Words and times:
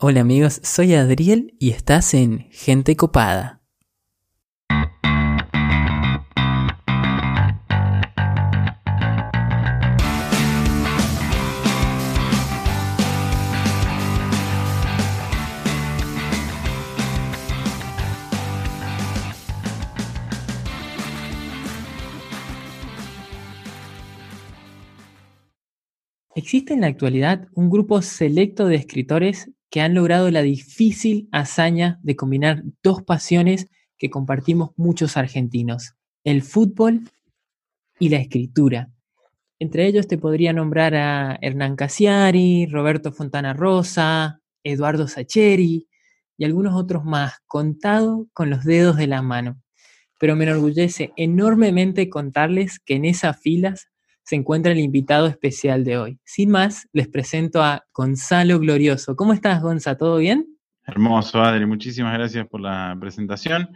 Hola 0.00 0.20
amigos, 0.20 0.60
soy 0.62 0.94
Adriel 0.94 1.56
y 1.58 1.70
estás 1.70 2.14
en 2.14 2.46
Gente 2.52 2.94
Copada. 2.94 3.64
Existe 26.36 26.72
en 26.72 26.82
la 26.82 26.86
actualidad 26.86 27.48
un 27.54 27.68
grupo 27.68 28.00
selecto 28.00 28.68
de 28.68 28.76
escritores 28.76 29.50
que 29.70 29.80
han 29.80 29.94
logrado 29.94 30.30
la 30.30 30.42
difícil 30.42 31.28
hazaña 31.32 31.98
de 32.02 32.16
combinar 32.16 32.62
dos 32.82 33.02
pasiones 33.02 33.68
que 33.98 34.10
compartimos 34.10 34.70
muchos 34.76 35.16
argentinos, 35.16 35.94
el 36.24 36.42
fútbol 36.42 37.10
y 37.98 38.08
la 38.08 38.18
escritura. 38.18 38.90
Entre 39.58 39.86
ellos 39.86 40.06
te 40.06 40.18
podría 40.18 40.52
nombrar 40.52 40.94
a 40.94 41.38
Hernán 41.42 41.74
Casiari, 41.74 42.66
Roberto 42.66 43.12
Fontana 43.12 43.54
Rosa, 43.54 44.40
Eduardo 44.62 45.08
Sacheri 45.08 45.88
y 46.36 46.44
algunos 46.44 46.74
otros 46.74 47.04
más, 47.04 47.34
contado 47.46 48.28
con 48.32 48.50
los 48.50 48.64
dedos 48.64 48.96
de 48.96 49.08
la 49.08 49.20
mano. 49.20 49.60
Pero 50.20 50.36
me 50.36 50.44
enorgullece 50.44 51.12
enormemente 51.16 52.08
contarles 52.08 52.78
que 52.78 52.94
en 52.94 53.04
esas 53.04 53.40
filas 53.40 53.88
se 54.28 54.36
encuentra 54.36 54.72
el 54.72 54.78
invitado 54.78 55.26
especial 55.26 55.84
de 55.84 55.96
hoy. 55.96 56.18
Sin 56.22 56.50
más, 56.50 56.86
les 56.92 57.08
presento 57.08 57.62
a 57.62 57.86
Gonzalo 57.94 58.58
Glorioso. 58.58 59.16
¿Cómo 59.16 59.32
estás, 59.32 59.62
Gonza? 59.62 59.96
¿Todo 59.96 60.18
bien? 60.18 60.46
Hermoso, 60.86 61.40
Adri. 61.40 61.64
Muchísimas 61.64 62.12
gracias 62.12 62.46
por 62.46 62.60
la 62.60 62.94
presentación. 63.00 63.70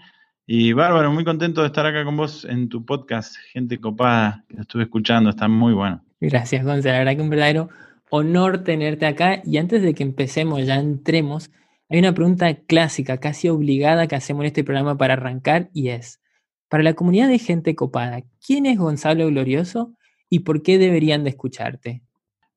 Y 0.47 0.75
Bárbaro, 0.75 1.11
muy 1.11 1.25
contento 1.25 1.63
de 1.63 1.69
estar 1.69 1.87
acá 1.87 2.05
con 2.05 2.19
vos 2.19 2.45
en 2.45 2.69
tu 2.69 2.85
podcast, 2.85 3.35
Gente 3.55 3.81
Copada, 3.81 4.45
que 4.47 4.57
lo 4.57 4.61
estuve 4.61 4.83
escuchando, 4.83 5.31
está 5.31 5.49
muy 5.49 5.73
bueno. 5.73 6.05
Gracias, 6.21 6.63
Gonza. 6.63 6.91
La 6.91 6.99
verdad 6.99 7.17
que 7.17 7.23
un 7.23 7.31
verdadero 7.31 7.71
honor 8.11 8.63
tenerte 8.63 9.07
acá. 9.07 9.41
Y 9.47 9.57
antes 9.57 9.81
de 9.81 9.95
que 9.95 10.03
empecemos, 10.03 10.67
ya 10.67 10.75
entremos, 10.75 11.51
hay 11.89 11.99
una 11.99 12.13
pregunta 12.13 12.55
clásica, 12.57 13.17
casi 13.17 13.49
obligada 13.49 14.07
que 14.07 14.17
hacemos 14.17 14.43
en 14.43 14.49
este 14.49 14.65
programa 14.65 14.99
para 14.99 15.15
arrancar 15.15 15.71
y 15.73 15.89
es, 15.89 16.21
para 16.69 16.83
la 16.83 16.93
comunidad 16.93 17.29
de 17.29 17.39
Gente 17.39 17.75
Copada, 17.75 18.21
¿quién 18.47 18.67
es 18.67 18.77
Gonzalo 18.77 19.29
Glorioso 19.29 19.95
y 20.33 20.39
por 20.39 20.63
qué 20.63 20.79
deberían 20.79 21.25
de 21.25 21.31
escucharte? 21.31 22.01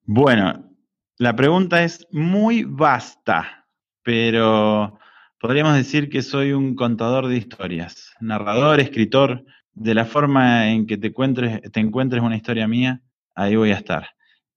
Bueno, 0.05 0.71
la 1.17 1.35
pregunta 1.35 1.83
es 1.83 2.07
muy 2.09 2.63
vasta, 2.63 3.67
pero 4.01 4.97
podríamos 5.41 5.75
decir 5.75 6.09
que 6.09 6.21
soy 6.21 6.53
un 6.53 6.75
contador 6.75 7.27
de 7.27 7.35
historias, 7.35 8.13
narrador, 8.21 8.79
escritor, 8.79 9.43
de 9.73 9.93
la 9.93 10.05
forma 10.05 10.71
en 10.71 10.87
que 10.87 10.95
te 10.95 11.07
encuentres, 11.07 11.69
te 11.69 11.81
encuentres 11.81 12.23
una 12.23 12.37
historia 12.37 12.65
mía, 12.65 13.01
ahí 13.35 13.57
voy 13.57 13.71
a 13.71 13.75
estar. 13.75 14.07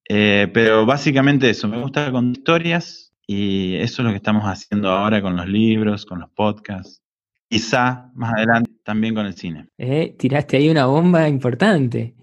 Eh, 0.08 0.47
pero 0.55 0.86
básicamente 0.86 1.50
eso, 1.50 1.66
me 1.66 1.82
gusta 1.82 2.12
contar 2.12 2.38
historias 2.38 3.12
y 3.27 3.75
eso 3.78 4.03
es 4.03 4.06
lo 4.06 4.10
que 4.12 4.19
estamos 4.19 4.44
haciendo 4.44 4.91
ahora 4.91 5.20
con 5.20 5.34
los 5.34 5.48
libros, 5.48 6.06
con 6.06 6.20
los 6.20 6.30
podcasts. 6.30 7.03
Quizá 7.48 8.12
más 8.14 8.34
adelante 8.34 8.70
también 8.84 9.16
con 9.16 9.27
el 9.27 9.34
cine. 9.34 9.66
Eh, 9.77 10.14
tiraste 10.16 10.58
ahí 10.58 10.69
una 10.69 10.86
bomba 10.86 11.28
importante. 11.28 12.14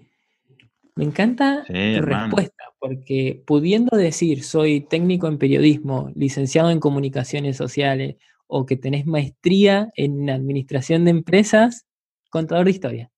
Me 0.96 1.04
encanta 1.04 1.64
tu 1.66 2.00
respuesta, 2.00 2.64
porque 2.78 3.42
pudiendo 3.46 3.96
decir 3.96 4.42
soy 4.42 4.80
técnico 4.80 5.28
en 5.28 5.38
periodismo, 5.38 6.10
licenciado 6.14 6.70
en 6.70 6.80
comunicaciones 6.80 7.56
sociales, 7.58 8.16
o 8.46 8.64
que 8.64 8.76
tenés 8.76 9.06
maestría 9.06 9.90
en 9.96 10.30
administración 10.30 11.04
de 11.04 11.10
empresas, 11.10 11.86
contador 12.30 12.64
de 12.64 12.70
historia. 12.70 13.10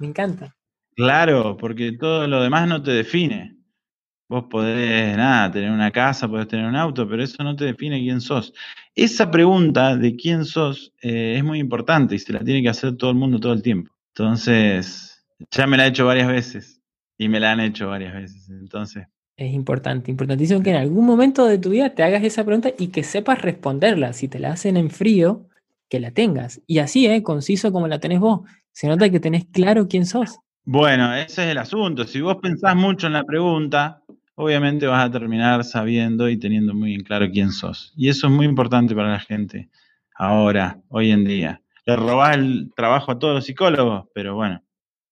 Me 0.00 0.06
encanta. 0.06 0.56
Claro, 0.96 1.56
porque 1.56 1.92
todo 1.92 2.26
lo 2.26 2.42
demás 2.42 2.68
no 2.68 2.82
te 2.82 2.92
define. 2.92 3.56
Vos 4.28 4.44
podés, 4.48 5.16
nada, 5.16 5.50
tener 5.50 5.70
una 5.70 5.90
casa, 5.90 6.28
podés 6.28 6.48
tener 6.48 6.66
un 6.66 6.76
auto, 6.76 7.06
pero 7.08 7.22
eso 7.22 7.42
no 7.44 7.54
te 7.54 7.66
define 7.66 8.00
quién 8.00 8.20
sos. 8.20 8.54
Esa 8.94 9.30
pregunta 9.30 9.96
de 9.96 10.16
quién 10.16 10.44
sos 10.44 10.92
eh, 11.02 11.34
es 11.36 11.44
muy 11.44 11.58
importante 11.58 12.14
y 12.14 12.18
se 12.18 12.32
la 12.32 12.42
tiene 12.42 12.62
que 12.62 12.70
hacer 12.70 12.96
todo 12.96 13.10
el 13.10 13.16
mundo 13.16 13.38
todo 13.38 13.52
el 13.52 13.62
tiempo. 13.62 13.92
Entonces, 14.16 15.24
ya 15.50 15.66
me 15.66 15.76
la 15.76 15.84
he 15.84 15.88
hecho 15.88 16.06
varias 16.06 16.28
veces. 16.28 16.73
Y 17.18 17.28
me 17.28 17.40
la 17.40 17.52
han 17.52 17.60
hecho 17.60 17.88
varias 17.88 18.14
veces, 18.14 18.48
entonces. 18.48 19.06
Es 19.36 19.52
importante, 19.52 20.10
importantísimo 20.10 20.62
que 20.62 20.70
en 20.70 20.76
algún 20.76 21.04
momento 21.04 21.46
de 21.46 21.58
tu 21.58 21.70
vida 21.70 21.90
te 21.90 22.02
hagas 22.02 22.22
esa 22.22 22.44
pregunta 22.44 22.70
y 22.78 22.88
que 22.88 23.02
sepas 23.02 23.42
responderla. 23.42 24.12
Si 24.12 24.28
te 24.28 24.38
la 24.38 24.52
hacen 24.52 24.76
en 24.76 24.90
frío, 24.90 25.48
que 25.88 26.00
la 26.00 26.12
tengas. 26.12 26.60
Y 26.66 26.78
así, 26.78 27.06
¿eh? 27.06 27.22
conciso 27.22 27.72
como 27.72 27.88
la 27.88 27.98
tenés 27.98 28.20
vos. 28.20 28.42
Se 28.72 28.88
nota 28.88 29.10
que 29.10 29.20
tenés 29.20 29.44
claro 29.46 29.88
quién 29.88 30.06
sos. 30.06 30.38
Bueno, 30.64 31.14
ese 31.14 31.44
es 31.44 31.50
el 31.50 31.58
asunto. 31.58 32.04
Si 32.04 32.20
vos 32.20 32.36
pensás 32.40 32.74
mucho 32.74 33.06
en 33.06 33.12
la 33.12 33.24
pregunta, 33.24 34.02
obviamente 34.34 34.86
vas 34.86 35.04
a 35.04 35.10
terminar 35.10 35.64
sabiendo 35.64 36.28
y 36.28 36.38
teniendo 36.38 36.74
muy 36.74 36.94
en 36.94 37.02
claro 37.02 37.30
quién 37.30 37.50
sos. 37.50 37.92
Y 37.96 38.08
eso 38.08 38.28
es 38.28 38.32
muy 38.32 38.46
importante 38.46 38.94
para 38.94 39.10
la 39.10 39.20
gente 39.20 39.68
ahora, 40.14 40.80
hoy 40.88 41.10
en 41.10 41.24
día. 41.24 41.60
Le 41.86 41.96
robás 41.96 42.36
el 42.36 42.72
trabajo 42.74 43.12
a 43.12 43.18
todos 43.18 43.34
los 43.34 43.44
psicólogos, 43.44 44.06
pero 44.14 44.34
bueno, 44.34 44.62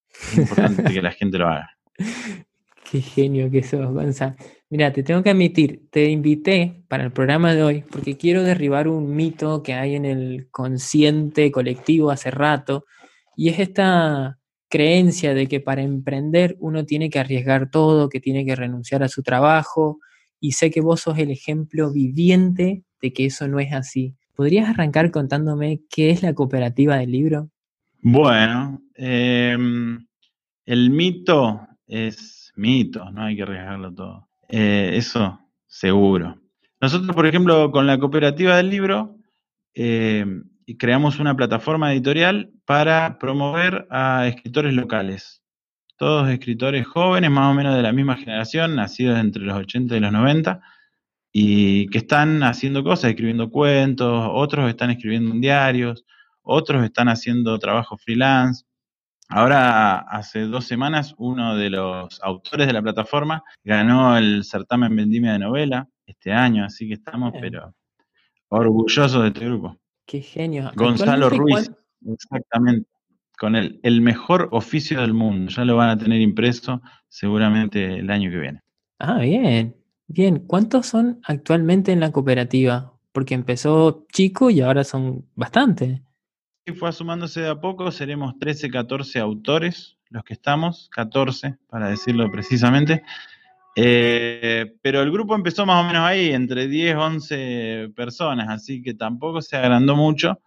es 0.09 0.37
importante 0.37 0.83
que 0.83 1.01
la 1.01 1.11
gente 1.11 1.37
lo 1.37 1.47
haga. 1.47 1.72
Qué 1.95 3.01
genio 3.01 3.49
que 3.49 3.63
sos, 3.63 3.91
Gonza. 3.91 4.35
Mira, 4.69 4.91
te 4.91 5.03
tengo 5.03 5.23
que 5.23 5.29
admitir, 5.29 5.87
te 5.91 6.09
invité 6.09 6.83
para 6.87 7.03
el 7.03 7.11
programa 7.11 7.53
de 7.53 7.63
hoy 7.63 7.83
porque 7.89 8.17
quiero 8.17 8.43
derribar 8.43 8.87
un 8.87 9.15
mito 9.15 9.63
que 9.63 9.73
hay 9.73 9.95
en 9.95 10.05
el 10.05 10.47
consciente 10.51 11.51
colectivo 11.51 12.11
hace 12.11 12.31
rato, 12.31 12.85
y 13.35 13.49
es 13.49 13.59
esta 13.59 14.39
creencia 14.69 15.33
de 15.33 15.47
que 15.47 15.59
para 15.59 15.83
emprender 15.83 16.55
uno 16.59 16.85
tiene 16.85 17.09
que 17.09 17.19
arriesgar 17.19 17.69
todo, 17.69 18.09
que 18.09 18.19
tiene 18.19 18.45
que 18.45 18.55
renunciar 18.55 19.03
a 19.03 19.09
su 19.09 19.21
trabajo, 19.21 19.99
y 20.39 20.53
sé 20.53 20.71
que 20.71 20.81
vos 20.81 21.01
sos 21.01 21.17
el 21.19 21.31
ejemplo 21.31 21.91
viviente 21.91 22.83
de 23.01 23.13
que 23.13 23.25
eso 23.25 23.47
no 23.47 23.59
es 23.59 23.73
así. 23.73 24.15
¿Podrías 24.35 24.67
arrancar 24.69 25.11
contándome 25.11 25.81
qué 25.89 26.09
es 26.09 26.23
la 26.23 26.33
cooperativa 26.33 26.97
del 26.97 27.11
libro? 27.11 27.49
Bueno, 28.01 28.81
em, 28.95 30.05
el 30.65 30.89
mito 30.89 31.67
es 31.93 32.51
mito, 32.55 33.11
no 33.11 33.23
hay 33.23 33.35
que 33.35 33.43
arriesgarlo 33.43 33.93
todo. 33.93 34.27
Eh, 34.49 34.91
eso 34.95 35.39
seguro. 35.67 36.39
Nosotros, 36.81 37.15
por 37.15 37.27
ejemplo, 37.27 37.71
con 37.71 37.85
la 37.85 37.99
cooperativa 37.99 38.57
del 38.57 38.69
libro, 38.69 39.15
eh, 39.75 40.25
creamos 40.79 41.19
una 41.19 41.35
plataforma 41.35 41.93
editorial 41.93 42.51
para 42.65 43.19
promover 43.19 43.87
a 43.91 44.27
escritores 44.27 44.73
locales. 44.73 45.43
Todos 45.97 46.29
escritores 46.29 46.87
jóvenes, 46.87 47.29
más 47.29 47.51
o 47.51 47.53
menos 47.53 47.75
de 47.75 47.83
la 47.83 47.93
misma 47.93 48.17
generación, 48.17 48.75
nacidos 48.75 49.19
entre 49.19 49.43
los 49.43 49.55
80 49.55 49.95
y 49.95 49.99
los 49.99 50.11
90, 50.11 50.61
y 51.31 51.87
que 51.87 51.99
están 51.99 52.41
haciendo 52.41 52.83
cosas, 52.83 53.11
escribiendo 53.11 53.51
cuentos, 53.51 54.27
otros 54.31 54.67
están 54.67 54.89
escribiendo 54.89 55.31
en 55.31 55.41
diarios, 55.41 56.05
otros 56.41 56.83
están 56.83 57.07
haciendo 57.07 57.57
trabajo 57.59 57.97
freelance. 57.97 58.65
Ahora, 59.29 59.99
hace 59.99 60.41
dos 60.41 60.65
semanas, 60.65 61.15
uno 61.17 61.55
de 61.55 61.69
los 61.69 62.21
autores 62.21 62.67
de 62.67 62.73
la 62.73 62.81
plataforma 62.81 63.43
ganó 63.63 64.17
el 64.17 64.43
certamen 64.43 64.95
Vendimia 64.95 65.33
de 65.33 65.39
novela 65.39 65.87
este 66.05 66.31
año, 66.31 66.65
así 66.65 66.87
que 66.87 66.95
estamos, 66.95 67.33
pero 67.39 67.73
orgullosos 68.49 69.21
de 69.21 69.27
este 69.29 69.45
grupo. 69.45 69.77
Qué 70.05 70.21
genio. 70.21 70.71
Gonzalo 70.75 71.29
Ruiz, 71.29 71.71
exactamente, 72.05 72.87
con 73.37 73.55
el, 73.55 73.79
el 73.83 74.01
mejor 74.01 74.49
oficio 74.51 75.01
del 75.01 75.13
mundo. 75.13 75.51
Ya 75.51 75.65
lo 75.65 75.77
van 75.77 75.89
a 75.89 75.97
tener 75.97 76.21
impreso 76.21 76.81
seguramente 77.07 77.99
el 77.99 78.09
año 78.11 78.29
que 78.29 78.37
viene. 78.37 78.59
Ah, 78.99 79.19
bien, 79.19 79.75
bien. 80.07 80.39
¿Cuántos 80.45 80.87
son 80.87 81.21
actualmente 81.23 81.91
en 81.91 82.01
la 82.01 82.11
cooperativa? 82.11 82.93
Porque 83.11 83.33
empezó 83.33 84.05
chico 84.11 84.49
y 84.49 84.61
ahora 84.61 84.83
son 84.83 85.25
bastantes 85.35 86.01
fue 86.71 86.93
sumándose 86.93 87.41
de 87.41 87.49
a 87.49 87.59
poco, 87.59 87.91
seremos 87.91 88.39
13, 88.39 88.69
14 88.69 89.19
autores 89.19 89.97
los 90.09 90.23
que 90.23 90.33
estamos, 90.33 90.89
14 90.91 91.57
para 91.67 91.89
decirlo 91.89 92.31
precisamente. 92.31 93.03
Eh, 93.75 94.75
pero 94.81 95.01
el 95.01 95.11
grupo 95.11 95.35
empezó 95.35 95.65
más 95.65 95.83
o 95.83 95.87
menos 95.87 96.03
ahí, 96.03 96.31
entre 96.31 96.67
10, 96.67 96.95
11 96.95 97.91
personas, 97.95 98.47
así 98.49 98.81
que 98.81 98.93
tampoco 98.93 99.41
se 99.41 99.57
agrandó 99.57 99.95
mucho, 99.95 100.39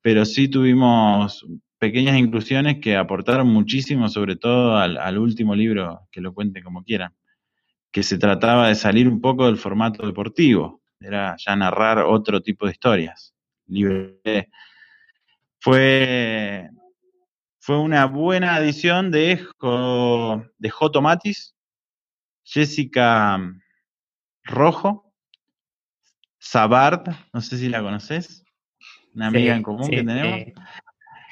pero 0.00 0.24
sí 0.24 0.48
tuvimos 0.48 1.46
pequeñas 1.78 2.16
inclusiones 2.16 2.78
que 2.80 2.96
aportaron 2.96 3.48
muchísimo, 3.48 4.08
sobre 4.08 4.36
todo 4.36 4.78
al, 4.78 4.96
al 4.96 5.18
último 5.18 5.54
libro, 5.54 6.08
que 6.10 6.22
lo 6.22 6.32
cuente 6.32 6.62
como 6.62 6.82
quieran, 6.82 7.14
que 7.90 8.02
se 8.02 8.16
trataba 8.18 8.68
de 8.68 8.74
salir 8.74 9.06
un 9.06 9.20
poco 9.20 9.46
del 9.46 9.58
formato 9.58 10.06
deportivo, 10.06 10.80
era 10.98 11.36
ya 11.36 11.54
narrar 11.54 11.98
otro 11.98 12.40
tipo 12.40 12.64
de 12.66 12.72
historias. 12.72 13.34
Libre 13.66 14.48
fue, 15.62 16.68
fue 17.60 17.78
una 17.78 18.06
buena 18.06 18.56
adición 18.56 19.12
de, 19.12 19.46
de 20.58 20.70
Joto 20.70 21.00
Matis, 21.00 21.54
Jessica 22.42 23.40
Rojo, 24.42 25.14
Sabart, 26.40 27.06
no 27.32 27.40
sé 27.40 27.58
si 27.58 27.68
la 27.68 27.80
conoces, 27.80 28.44
una 29.14 29.28
amiga 29.28 29.54
en 29.54 29.62
común 29.62 29.88
que 29.88 30.02
tenemos. 30.02 30.52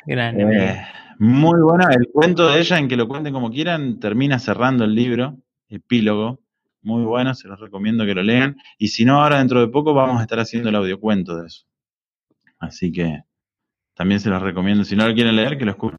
Eh, 0.07 0.87
muy 1.19 1.61
buena, 1.61 1.89
el 1.93 2.07
cuento 2.13 2.49
de 2.49 2.61
ella, 2.61 2.79
en 2.79 2.87
que 2.87 2.97
lo 2.97 3.09
cuenten 3.09 3.33
como 3.33 3.51
quieran, 3.51 3.99
termina 3.99 4.39
cerrando 4.39 4.85
el 4.85 4.95
libro, 4.95 5.39
epílogo, 5.69 6.39
muy 6.83 7.03
bueno, 7.03 7.35
se 7.35 7.49
los 7.49 7.59
recomiendo 7.59 8.07
que 8.07 8.15
lo 8.15 8.23
lean. 8.23 8.57
Y 8.79 8.89
si 8.89 9.05
no, 9.05 9.21
ahora 9.21 9.39
dentro 9.39 9.61
de 9.61 9.67
poco 9.67 9.93
vamos 9.93 10.21
a 10.21 10.23
estar 10.23 10.39
haciendo 10.39 10.69
el 10.69 10.77
audiocuento 10.77 11.37
de 11.37 11.49
eso. 11.49 11.67
Así 12.61 12.93
que 12.93 13.25
también 14.01 14.19
se 14.19 14.31
los 14.31 14.41
recomiendo. 14.41 14.83
Si 14.83 14.97
no 14.97 15.07
lo 15.07 15.13
quieren 15.13 15.37
leer, 15.37 15.59
que 15.59 15.67
lo 15.67 15.73
escuchen. 15.73 15.99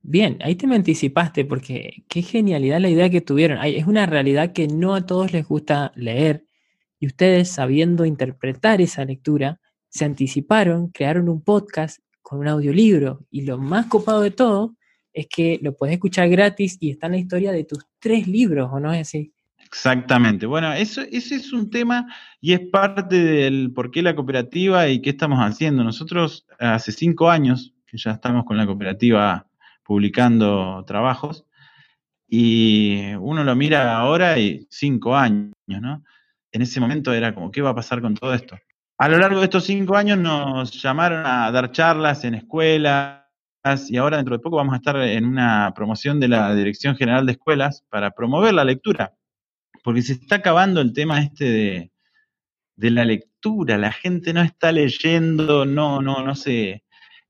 Bien, 0.00 0.38
ahí 0.40 0.54
te 0.54 0.66
me 0.66 0.76
anticipaste 0.76 1.44
porque 1.44 2.04
qué 2.08 2.22
genialidad 2.22 2.80
la 2.80 2.88
idea 2.88 3.10
que 3.10 3.20
tuvieron. 3.20 3.58
Es 3.62 3.86
una 3.86 4.06
realidad 4.06 4.54
que 4.54 4.66
no 4.66 4.94
a 4.94 5.04
todos 5.04 5.30
les 5.30 5.46
gusta 5.46 5.92
leer 5.94 6.46
y 6.98 7.06
ustedes, 7.06 7.50
sabiendo 7.50 8.06
interpretar 8.06 8.80
esa 8.80 9.04
lectura, 9.04 9.60
se 9.90 10.06
anticiparon, 10.06 10.88
crearon 10.88 11.28
un 11.28 11.44
podcast 11.44 11.98
con 12.22 12.38
un 12.38 12.48
audiolibro 12.48 13.26
y 13.30 13.42
lo 13.42 13.58
más 13.58 13.88
copado 13.88 14.22
de 14.22 14.30
todo 14.30 14.74
es 15.12 15.26
que 15.26 15.58
lo 15.60 15.76
puedes 15.76 15.92
escuchar 15.92 16.30
gratis 16.30 16.78
y 16.80 16.92
está 16.92 17.08
en 17.08 17.12
la 17.12 17.18
historia 17.18 17.52
de 17.52 17.64
tus 17.64 17.84
tres 17.98 18.26
libros, 18.26 18.70
¿o 18.72 18.80
no 18.80 18.90
es 18.90 19.02
así? 19.02 19.34
Exactamente. 19.72 20.44
Bueno, 20.44 20.70
eso, 20.74 21.00
ese 21.10 21.36
es 21.36 21.50
un 21.54 21.70
tema 21.70 22.06
y 22.42 22.52
es 22.52 22.60
parte 22.60 23.24
del 23.24 23.72
por 23.72 23.90
qué 23.90 24.02
la 24.02 24.14
cooperativa 24.14 24.86
y 24.88 25.00
qué 25.00 25.08
estamos 25.10 25.38
haciendo. 25.38 25.82
Nosotros 25.82 26.46
hace 26.58 26.92
cinco 26.92 27.30
años 27.30 27.72
que 27.86 27.96
ya 27.96 28.10
estamos 28.10 28.44
con 28.44 28.58
la 28.58 28.66
cooperativa 28.66 29.46
publicando 29.82 30.84
trabajos 30.86 31.46
y 32.28 33.14
uno 33.18 33.44
lo 33.44 33.56
mira 33.56 33.96
ahora 33.96 34.38
y 34.38 34.66
cinco 34.68 35.16
años, 35.16 35.54
¿no? 35.66 36.04
En 36.52 36.60
ese 36.60 36.78
momento 36.78 37.14
era 37.14 37.34
como, 37.34 37.50
¿qué 37.50 37.62
va 37.62 37.70
a 37.70 37.74
pasar 37.74 38.02
con 38.02 38.14
todo 38.14 38.34
esto? 38.34 38.58
A 38.98 39.08
lo 39.08 39.16
largo 39.16 39.38
de 39.38 39.44
estos 39.44 39.64
cinco 39.64 39.96
años 39.96 40.18
nos 40.18 40.70
llamaron 40.82 41.24
a 41.24 41.50
dar 41.50 41.72
charlas 41.72 42.24
en 42.24 42.34
escuelas 42.34 43.22
y 43.88 43.96
ahora 43.96 44.18
dentro 44.18 44.36
de 44.36 44.42
poco 44.42 44.56
vamos 44.56 44.74
a 44.74 44.76
estar 44.76 44.96
en 44.98 45.24
una 45.24 45.72
promoción 45.74 46.20
de 46.20 46.28
la 46.28 46.54
Dirección 46.54 46.94
General 46.94 47.24
de 47.24 47.32
Escuelas 47.32 47.84
para 47.88 48.10
promover 48.10 48.52
la 48.52 48.64
lectura, 48.64 49.14
porque 49.82 50.02
se 50.02 50.14
está 50.14 50.36
acabando 50.36 50.80
el 50.80 50.92
tema 50.92 51.20
este 51.20 51.90
de, 52.76 52.90
la 52.90 53.04
lectura, 53.04 53.78
la 53.78 53.92
gente 53.92 54.32
no 54.32 54.42
está 54.42 54.72
leyendo, 54.72 55.64
no, 55.64 56.02
no, 56.02 56.24
no 56.24 56.34
se 56.34 56.82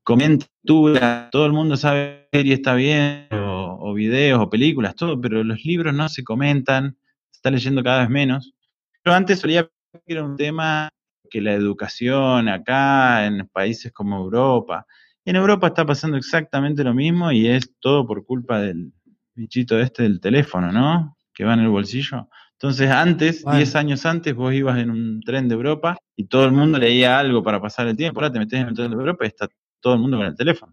comenta 0.02 0.46
todo 0.64 1.46
el 1.46 1.52
mundo 1.52 1.76
sabe 1.76 2.28
y 2.32 2.52
está 2.52 2.74
bien, 2.74 3.28
o, 3.32 3.92
videos 3.94 4.40
o 4.40 4.48
películas, 4.48 4.94
todo, 4.94 5.20
pero 5.20 5.42
los 5.44 5.64
libros 5.64 5.92
no 5.94 6.08
se 6.08 6.24
comentan, 6.24 6.96
se 7.30 7.38
está 7.38 7.50
leyendo 7.50 7.82
cada 7.82 8.00
vez 8.00 8.10
menos. 8.10 8.54
Pero 9.02 9.16
antes 9.16 9.40
solía 9.40 9.68
que 9.92 10.12
era 10.12 10.24
un 10.24 10.36
tema 10.36 10.88
que 11.30 11.40
la 11.40 11.52
educación 11.52 12.48
acá, 12.48 13.26
en 13.26 13.48
países 13.48 13.92
como 13.92 14.18
Europa, 14.18 14.86
en 15.24 15.36
Europa 15.36 15.68
está 15.68 15.84
pasando 15.84 16.16
exactamente 16.16 16.84
lo 16.84 16.94
mismo 16.94 17.30
y 17.32 17.48
es 17.48 17.74
todo 17.80 18.06
por 18.06 18.24
culpa 18.24 18.60
del 18.60 18.92
bichito 19.34 19.78
este 19.78 20.02
del 20.04 20.20
teléfono, 20.20 20.72
¿no? 20.72 21.16
Que 21.34 21.44
va 21.44 21.54
en 21.54 21.60
el 21.60 21.68
bolsillo. 21.68 22.28
Entonces, 22.62 22.92
antes, 22.92 23.44
10 23.44 23.74
años 23.74 24.06
antes, 24.06 24.36
vos 24.36 24.54
ibas 24.54 24.78
en 24.78 24.88
un 24.88 25.20
tren 25.20 25.48
de 25.48 25.54
Europa 25.56 25.98
y 26.14 26.26
todo 26.26 26.44
el 26.44 26.52
mundo 26.52 26.78
leía 26.78 27.18
algo 27.18 27.42
para 27.42 27.60
pasar 27.60 27.88
el 27.88 27.96
tiempo. 27.96 28.20
Ahora 28.20 28.32
te 28.32 28.38
metes 28.38 28.60
en 28.60 28.68
el 28.68 28.74
tren 28.74 28.88
de 28.88 28.96
Europa 28.96 29.24
y 29.24 29.26
está 29.26 29.48
todo 29.80 29.94
el 29.94 29.98
mundo 29.98 30.16
con 30.16 30.26
el 30.26 30.36
teléfono. 30.36 30.72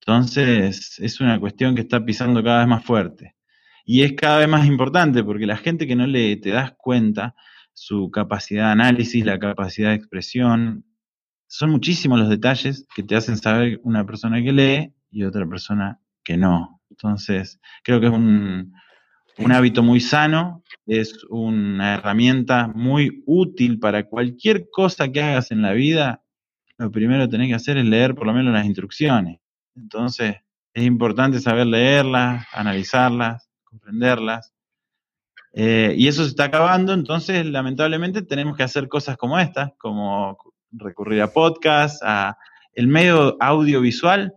Entonces, 0.00 1.00
es 1.00 1.20
una 1.20 1.40
cuestión 1.40 1.74
que 1.74 1.80
está 1.80 2.04
pisando 2.04 2.44
cada 2.44 2.60
vez 2.60 2.68
más 2.68 2.84
fuerte. 2.84 3.34
Y 3.84 4.02
es 4.02 4.12
cada 4.12 4.38
vez 4.38 4.48
más 4.48 4.66
importante 4.66 5.24
porque 5.24 5.46
la 5.46 5.56
gente 5.56 5.88
que 5.88 5.96
no 5.96 6.06
le 6.06 6.36
te 6.36 6.50
das 6.50 6.74
cuenta 6.78 7.34
su 7.72 8.08
capacidad 8.12 8.66
de 8.66 8.70
análisis, 8.70 9.24
la 9.24 9.40
capacidad 9.40 9.88
de 9.88 9.96
expresión, 9.96 10.84
son 11.48 11.70
muchísimos 11.70 12.20
los 12.20 12.28
detalles 12.28 12.86
que 12.94 13.02
te 13.02 13.16
hacen 13.16 13.36
saber 13.36 13.80
una 13.82 14.06
persona 14.06 14.40
que 14.40 14.52
lee 14.52 14.94
y 15.10 15.24
otra 15.24 15.44
persona 15.44 15.98
que 16.22 16.36
no. 16.36 16.80
Entonces, 16.88 17.58
creo 17.82 17.98
que 17.98 18.06
es 18.06 18.12
un, 18.12 18.72
un 19.38 19.52
hábito 19.52 19.82
muy 19.82 20.00
sano, 20.00 20.62
es 20.86 21.24
una 21.28 21.94
herramienta 21.94 22.68
muy 22.68 23.22
útil 23.26 23.78
para 23.78 24.04
cualquier 24.04 24.68
cosa 24.70 25.10
que 25.10 25.22
hagas 25.22 25.50
en 25.50 25.62
la 25.62 25.72
vida. 25.72 26.22
Lo 26.78 26.90
primero 26.90 27.24
que 27.24 27.30
tenés 27.30 27.48
que 27.48 27.54
hacer 27.54 27.76
es 27.76 27.84
leer 27.84 28.14
por 28.14 28.26
lo 28.26 28.32
menos 28.32 28.52
las 28.52 28.66
instrucciones. 28.66 29.40
Entonces, 29.74 30.36
es 30.72 30.84
importante 30.84 31.40
saber 31.40 31.66
leerlas, 31.66 32.46
analizarlas, 32.52 33.48
comprenderlas. 33.64 34.52
Eh, 35.52 35.94
y 35.96 36.06
eso 36.06 36.22
se 36.22 36.30
está 36.30 36.44
acabando, 36.44 36.92
entonces 36.92 37.46
lamentablemente 37.46 38.20
tenemos 38.20 38.56
que 38.56 38.62
hacer 38.62 38.88
cosas 38.88 39.16
como 39.16 39.38
estas, 39.38 39.72
como 39.78 40.36
recurrir 40.70 41.22
a 41.22 41.32
podcast, 41.32 42.02
a 42.04 42.36
el 42.74 42.88
medio 42.88 43.38
audiovisual 43.40 44.34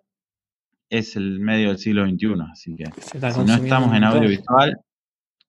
es 0.90 1.18
el 1.18 1.42
medio 1.42 1.70
del 1.70 1.78
siglo 1.78 2.08
XXI, 2.08 2.36
así 2.52 2.76
que 2.76 2.86
si 3.02 3.18
no 3.20 3.54
estamos 3.54 3.94
en 3.96 4.06
audiovisual, 4.06 4.80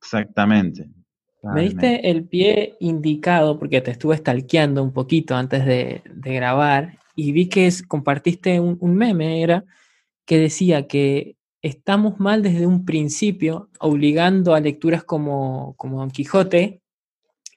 exactamente. 0.01 0.89
Me 1.43 1.63
diste 1.63 2.11
el 2.11 2.25
pie 2.25 2.77
indicado 2.81 3.59
porque 3.59 3.81
te 3.81 3.93
estuve 3.93 4.17
stalkeando 4.17 4.83
un 4.83 4.93
poquito 4.93 5.35
antes 5.35 5.65
de, 5.65 6.03
grabar 6.15 6.99
y 7.17 7.33
vi 7.33 7.49
que 7.49 7.73
compartiste 7.89 8.61
un, 8.61 8.77
un, 8.81 8.95
meme, 8.95 9.43
era 9.43 9.65
que 10.27 10.39
decía 10.39 10.87
que 10.87 11.37
estamos 11.63 12.21
mal 12.21 12.43
desde 12.43 12.67
un 12.67 12.85
principio, 12.85 13.71
obligando 13.79 14.55
a 14.55 14.61
lecturas 14.61 15.05
como, 15.05 15.75
como 15.77 15.99
Don 15.99 16.11
Quijote, 16.11 16.83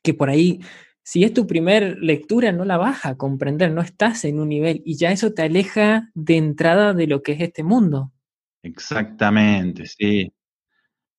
que 0.02 0.14
por 0.14 0.30
ahí, 0.30 0.60
si 1.04 1.24
es 1.24 1.34
tu 1.34 1.48
primer 1.48 1.98
lectura, 2.00 2.52
no 2.52 2.66
la 2.66 2.78
vas 2.78 3.06
a 3.06 3.16
comprender, 3.16 3.72
no 3.72 3.82
estás 3.82 4.26
en 4.26 4.40
un 4.40 4.50
nivel 4.50 4.82
y 4.86 4.98
ya 4.98 5.12
eso 5.12 5.34
te 5.34 5.44
aleja 5.44 6.10
de 6.14 6.38
entrada 6.38 6.94
de 6.94 7.08
lo 7.08 7.22
que 7.22 7.34
es 7.34 7.42
este 7.42 7.64
mundo. 7.64 8.12
Exactamente, 8.62 9.86
sí. 9.86 10.32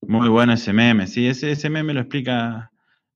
Muy 0.08 0.28
bueno 0.28 0.52
ese 0.52 0.72
meme, 0.72 1.06
sí, 1.06 1.26
ese, 1.26 1.52
ese 1.52 1.70
meme 1.70 1.94
lo 1.94 2.00
explica 2.00 2.70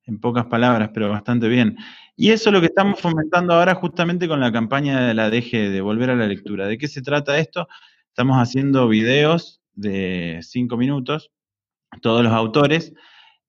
en 0.05 0.21
pocas 0.21 0.47
palabras, 0.47 0.91
pero 0.93 1.11
bastante 1.11 1.49
bien. 1.49 1.77
Y 2.17 2.31
eso 2.31 2.51
es 2.51 2.55
lo 2.55 2.61
que 2.61 2.67
estamos 2.67 3.01
fomentando 3.01 3.55
ahora 3.55 3.75
justamente 3.75 4.27
con 4.27 4.41
la 4.41 4.51
campaña 4.51 5.07
de 5.07 5.15
la 5.15 5.31
DG, 5.31 5.71
de 5.71 5.81
volver 5.81 6.11
a 6.11 6.17
la 6.17 6.27
lectura. 6.27 6.67
¿De 6.67 6.79
qué 6.79 6.89
se 6.89 7.03
trata 7.03 7.39
esto? 7.39 7.69
Estamos 8.09 8.37
haciendo 8.39 8.89
videos 8.89 9.61
de 9.75 10.41
cinco 10.43 10.77
minutos, 10.77 11.31
todos 12.03 12.25
los 12.25 12.33
autores, 12.33 12.93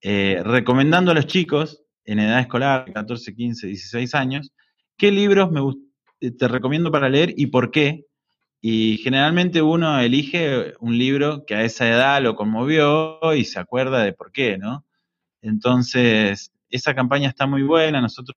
eh, 0.02 0.40
recomendando 0.44 1.10
a 1.10 1.14
los 1.14 1.26
chicos 1.26 1.82
en 2.04 2.20
edad 2.20 2.40
escolar, 2.40 2.92
14, 2.92 3.34
15, 3.34 3.66
16 3.66 4.14
años, 4.14 4.52
qué 4.96 5.10
libros 5.10 5.50
me 5.50 5.60
te 6.30 6.48
recomiendo 6.48 6.90
para 6.90 7.08
leer 7.08 7.32
y 7.36 7.46
por 7.46 7.70
qué. 7.70 8.04
Y 8.60 8.98
generalmente 8.98 9.62
uno 9.62 9.98
elige 10.00 10.74
un 10.80 10.98
libro 10.98 11.44
que 11.46 11.54
a 11.54 11.64
esa 11.64 11.88
edad 11.88 12.22
lo 12.22 12.36
conmovió 12.36 13.18
y 13.34 13.44
se 13.44 13.58
acuerda 13.58 14.02
de 14.02 14.12
por 14.12 14.32
qué, 14.32 14.58
¿no? 14.58 14.84
Entonces, 15.40 16.52
esa 16.68 16.94
campaña 16.94 17.28
está 17.28 17.46
muy 17.46 17.62
buena, 17.62 18.00
nosotros 18.00 18.36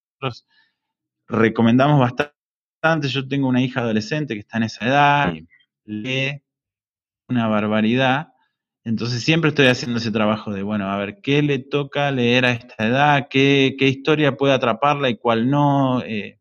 recomendamos 1.27 1.99
bastante. 1.99 3.07
Yo 3.09 3.27
tengo 3.27 3.47
una 3.47 3.61
hija 3.61 3.81
adolescente 3.81 4.33
que 4.33 4.41
está 4.41 4.57
en 4.57 4.63
esa 4.63 4.85
edad 4.85 5.33
y 5.33 5.47
lee 5.85 6.41
una 7.27 7.47
barbaridad. 7.47 8.29
Entonces 8.85 9.23
siempre 9.23 9.49
estoy 9.49 9.67
haciendo 9.67 9.99
ese 9.99 10.11
trabajo 10.11 10.51
de, 10.51 10.63
bueno, 10.63 10.91
a 10.91 10.97
ver, 10.97 11.21
¿qué 11.21 11.41
le 11.41 11.59
toca 11.59 12.11
leer 12.11 12.45
a 12.45 12.51
esta 12.51 12.85
edad? 12.85 13.27
¿Qué, 13.29 13.75
historia 13.79 14.35
puede 14.35 14.53
atraparla 14.53 15.09
y 15.09 15.17
cuál 15.17 15.49
no? 15.49 16.01
Eh, 16.01 16.39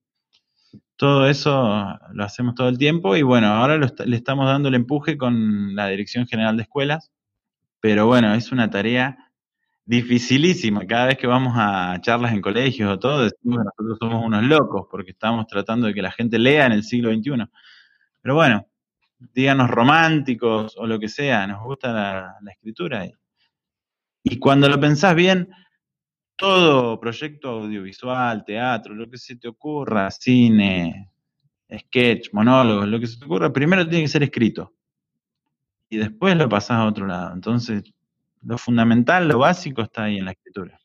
todo 0.97 1.27
eso 1.27 1.99
lo 2.13 2.25
hacemos 2.25 2.55
todo 2.55 2.69
el 2.69 2.79
tiempo 2.79 3.17
y 3.17 3.23
bueno, 3.23 3.49
ahora 3.49 3.79
le 3.79 4.17
estamos 4.17 4.47
dando 4.47 4.69
el 4.69 4.75
empuje 4.75 5.17
con 5.17 5.75
la 5.75 5.89
Dirección 5.89 6.27
General 6.27 6.57
de 6.57 6.63
Escuelas, 6.63 7.11
pero 7.81 8.07
bueno, 8.07 8.35
es 8.35 8.53
una 8.53 8.71
tarea 8.71 9.33
dificilísima. 9.85 10.87
Cada 10.87 11.07
vez 11.07 11.19
que 11.19 11.27
vamos 11.27 11.55
a 11.57 11.99
charlas 12.01 12.33
en 12.33 12.41
colegios 12.41 12.91
o 12.91 12.99
todo, 12.99 13.25
decimos 13.25 13.59
que 13.59 13.65
nosotros 13.65 13.99
somos 14.01 14.25
unos 14.25 14.45
locos 14.45 14.87
porque 14.91 15.11
estamos 15.11 15.47
tratando 15.47 15.87
de 15.87 15.95
que 15.95 16.03
la 16.03 16.13
gente 16.13 16.39
lea 16.39 16.67
en 16.67 16.73
el 16.73 16.85
siglo 16.85 17.13
XXI. 17.13 17.47
Pero 18.23 18.35
bueno, 18.35 18.67
díganos 19.35 19.71
románticos 19.71 20.77
o 20.77 20.87
lo 20.87 20.99
que 20.99 21.09
sea, 21.09 21.47
nos 21.47 21.63
gusta 21.63 21.93
la, 21.93 22.51
escritura. 22.53 23.07
Y, 24.23 24.39
cuando 24.39 24.69
lo 24.69 24.79
pensás 24.81 25.15
bien, 25.15 25.49
todo 26.43 26.99
proyecto 26.99 27.51
audiovisual, 27.51 28.45
teatro, 28.45 28.97
lo 28.97 29.09
que 29.09 29.17
se 29.17 29.37
te 29.37 29.47
ocurra, 29.47 30.11
cine, 30.11 31.09
sketch, 31.73 32.31
monólogos, 32.33 32.89
lo 32.89 32.99
que 32.99 33.07
se 33.07 33.17
te 33.17 33.27
ocurra, 33.27 33.53
primero 33.53 33.89
tiene 33.89 34.03
que 34.03 34.09
ser 34.09 34.25
escrito. 34.25 34.75
Y 35.89 35.99
después 35.99 36.37
lo 36.37 36.49
pasás 36.49 36.79
a 36.79 36.87
otro 36.87 37.07
lado. 37.07 37.33
Entonces, 37.33 37.85
lo 38.43 38.59
fundamental, 38.59 39.29
lo 39.29 39.39
básico 39.39 39.83
está 39.83 40.03
ahí 40.03 40.19
en 40.19 40.25
la 40.25 40.33
escritura. 40.33 40.81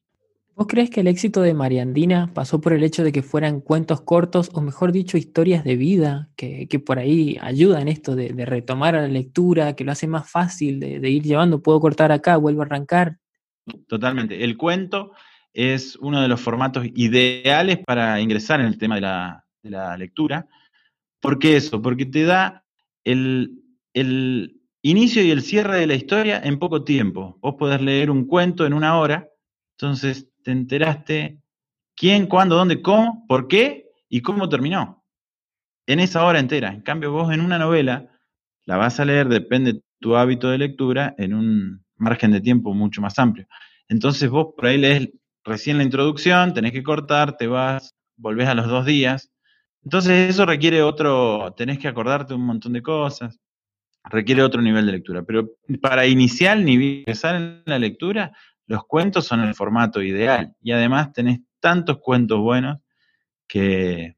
¿Vos 0.56 0.68
crees 0.68 0.92
que 0.92 1.00
el 1.00 1.08
éxito 1.08 1.42
de 1.42 1.56
Mariandina 1.56 2.32
pasó 2.36 2.62
por 2.62 2.74
el 2.74 2.84
hecho 2.84 3.04
de 3.04 3.12
que 3.12 3.24
fueran 3.24 3.60
cuentos 3.60 4.02
cortos, 4.02 4.52
o 4.54 4.62
mejor 4.62 4.92
dicho, 4.92 5.18
historias 5.18 5.64
de 5.64 5.76
vida, 5.76 6.30
que, 6.36 6.68
por 6.86 7.00
ahí 7.00 7.40
ayudan 7.42 7.88
esto 7.88 8.16
de, 8.16 8.30
retomar 8.46 8.96
a 8.96 9.02
la 9.02 9.08
lectura, 9.08 9.76
que 9.76 9.84
lo 9.84 9.92
hace 9.92 10.06
más 10.06 10.30
fácil 10.30 10.80
de, 10.80 11.10
ir 11.10 11.24
llevando? 11.24 11.64
Puedo 11.64 11.80
cortar 11.80 12.12
acá, 12.12 12.38
vuelvo 12.38 12.62
a 12.62 12.66
arrancar. 12.66 13.18
Totalmente. 13.88 14.44
El 14.44 14.56
cuento 14.56 15.14
es 15.58 15.96
uno 15.96 16.22
de 16.22 16.28
los 16.28 16.40
formatos 16.40 16.86
ideales 16.94 17.80
para 17.84 18.22
ingresar 18.22 18.60
en 18.60 18.68
el 18.68 18.78
tema 18.78 18.96
de 18.96 19.02
la, 19.02 19.46
de 19.64 19.72
la 19.72 19.98
lectura. 19.98 20.48
¿Por 21.20 21.40
qué 21.40 21.58
eso? 21.58 21.82
Porque 21.82 22.06
te 22.06 22.26
da 22.26 22.64
el, 23.04 23.64
el 23.96 24.62
inicio 24.84 25.24
y 25.24 25.32
el 25.32 25.42
cierre 25.42 25.80
de 25.80 25.88
la 25.88 25.96
historia 25.96 26.40
en 26.44 26.60
poco 26.60 26.84
tiempo. 26.84 27.40
Vos 27.42 27.56
podés 27.56 27.82
leer 27.82 28.12
un 28.12 28.28
cuento 28.28 28.68
en 28.68 28.74
una 28.74 29.00
hora, 29.00 29.30
entonces 29.76 30.30
te 30.44 30.52
enteraste 30.52 31.42
quién, 31.96 32.28
cuándo, 32.28 32.56
dónde, 32.56 32.84
cómo, 32.84 33.26
por 33.28 33.48
qué 33.48 33.90
y 34.10 34.22
cómo 34.22 34.50
terminó. 34.50 35.04
En 35.88 36.00
esa 36.00 36.24
hora 36.24 36.38
entera. 36.38 36.72
En 36.72 36.82
cambio, 36.82 37.12
vos 37.12 37.34
en 37.34 37.42
una 37.42 37.58
novela 37.58 38.12
la 38.66 38.78
vas 38.78 39.00
a 39.00 39.06
leer, 39.06 39.28
depende 39.28 39.74
de 39.74 39.82
tu 40.00 40.16
hábito 40.16 40.52
de 40.52 40.60
lectura, 40.60 41.16
en 41.18 41.34
un 41.34 41.84
margen 41.96 42.32
de 42.32 42.42
tiempo 42.42 42.76
mucho 42.76 43.02
más 43.02 43.18
amplio. 43.18 43.48
Entonces 43.88 44.30
vos 44.30 44.50
por 44.56 44.68
ahí 44.68 44.78
lees 44.78 45.10
recién 45.48 45.78
la 45.78 45.84
introducción, 45.84 46.54
tenés 46.54 46.74
que 46.74 46.84
cortar, 46.84 47.38
te 47.38 47.48
vas, 47.48 47.96
volvés 48.18 48.48
a 48.48 48.54
los 48.54 48.68
dos 48.68 48.86
días. 48.86 49.32
Entonces 49.84 50.30
eso 50.30 50.46
requiere 50.46 50.82
otro, 50.82 51.54
tenés 51.56 51.80
que 51.80 51.88
acordarte 51.88 52.34
un 52.34 52.46
montón 52.46 52.74
de 52.74 52.82
cosas, 52.82 53.40
requiere 54.04 54.44
otro 54.44 54.62
nivel 54.62 54.86
de 54.86 54.92
lectura. 54.92 55.24
Pero 55.24 55.50
para 55.82 56.06
iniciar 56.06 56.60
ni 56.60 57.00
empezar 57.00 57.36
en 57.36 57.64
la 57.66 57.80
lectura, 57.80 58.34
los 58.66 58.86
cuentos 58.86 59.26
son 59.26 59.42
el 59.42 59.56
formato 59.56 60.02
ideal. 60.02 60.54
Y 60.62 60.74
además 60.74 61.14
tenés 61.14 61.40
tantos 61.62 62.00
cuentos 62.00 62.40
buenos 62.40 62.80
que, 63.48 64.18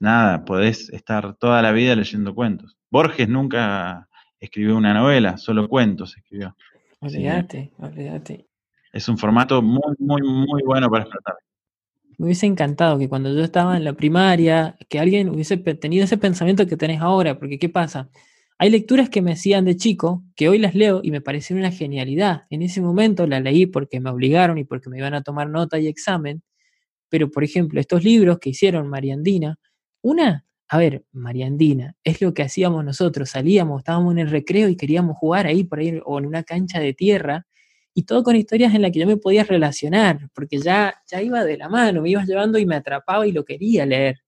nada, 0.00 0.44
podés 0.44 0.90
estar 0.90 1.36
toda 1.36 1.62
la 1.62 1.70
vida 1.70 1.94
leyendo 1.94 2.34
cuentos. 2.34 2.76
Borges 2.90 3.28
nunca 3.28 4.08
escribió 4.40 4.76
una 4.76 4.92
novela, 4.92 5.38
solo 5.38 5.68
cuentos 5.68 6.16
escribió. 6.16 6.56
Olvídate, 7.00 7.72
olvídate. 7.78 8.46
Es 8.92 9.08
un 9.08 9.18
formato 9.18 9.62
muy, 9.62 9.94
muy, 9.98 10.22
muy 10.22 10.62
bueno 10.64 10.88
para 10.88 11.04
explotar. 11.04 11.36
Me 12.18 12.26
hubiese 12.26 12.46
encantado 12.46 12.98
que 12.98 13.08
cuando 13.08 13.32
yo 13.32 13.44
estaba 13.44 13.76
en 13.76 13.84
la 13.84 13.92
primaria, 13.92 14.76
que 14.88 14.98
alguien 14.98 15.28
hubiese 15.28 15.58
tenido 15.58 16.04
ese 16.04 16.16
pensamiento 16.16 16.66
que 16.66 16.76
tenés 16.76 17.02
ahora, 17.02 17.38
porque 17.38 17.58
¿qué 17.58 17.68
pasa? 17.68 18.08
Hay 18.58 18.70
lecturas 18.70 19.10
que 19.10 19.20
me 19.20 19.32
hacían 19.32 19.66
de 19.66 19.76
chico, 19.76 20.24
que 20.34 20.48
hoy 20.48 20.58
las 20.58 20.74
leo 20.74 21.00
y 21.02 21.10
me 21.10 21.20
parecieron 21.20 21.60
una 21.60 21.72
genialidad. 21.72 22.44
En 22.48 22.62
ese 22.62 22.80
momento 22.80 23.26
las 23.26 23.42
leí 23.42 23.66
porque 23.66 24.00
me 24.00 24.08
obligaron 24.08 24.56
y 24.56 24.64
porque 24.64 24.88
me 24.88 24.96
iban 24.96 25.12
a 25.12 25.22
tomar 25.22 25.50
nota 25.50 25.78
y 25.78 25.88
examen. 25.88 26.42
Pero, 27.10 27.30
por 27.30 27.44
ejemplo, 27.44 27.80
estos 27.80 28.02
libros 28.02 28.38
que 28.38 28.50
hicieron 28.50 28.88
Mariandina, 28.88 29.58
una, 30.00 30.46
a 30.68 30.78
ver, 30.78 31.04
Mariandina, 31.12 31.96
es 32.02 32.22
lo 32.22 32.32
que 32.32 32.42
hacíamos 32.42 32.82
nosotros. 32.82 33.28
Salíamos, 33.28 33.80
estábamos 33.80 34.12
en 34.12 34.20
el 34.20 34.30
recreo 34.30 34.70
y 34.70 34.76
queríamos 34.76 35.18
jugar 35.18 35.46
ahí 35.46 35.64
por 35.64 35.80
ahí 35.80 36.00
o 36.06 36.18
en 36.18 36.24
una 36.24 36.42
cancha 36.42 36.80
de 36.80 36.94
tierra 36.94 37.46
y 37.98 38.02
todo 38.02 38.22
con 38.22 38.36
historias 38.36 38.74
en 38.74 38.82
las 38.82 38.92
que 38.92 38.98
yo 38.98 39.06
me 39.06 39.16
podía 39.16 39.42
relacionar, 39.42 40.28
porque 40.34 40.58
ya, 40.58 41.02
ya 41.10 41.22
iba 41.22 41.44
de 41.44 41.56
la 41.56 41.70
mano, 41.70 42.02
me 42.02 42.10
ibas 42.10 42.28
llevando 42.28 42.58
y 42.58 42.66
me 42.66 42.74
atrapaba 42.76 43.26
y 43.26 43.32
lo 43.32 43.42
quería 43.46 43.86
leer. 43.86 44.20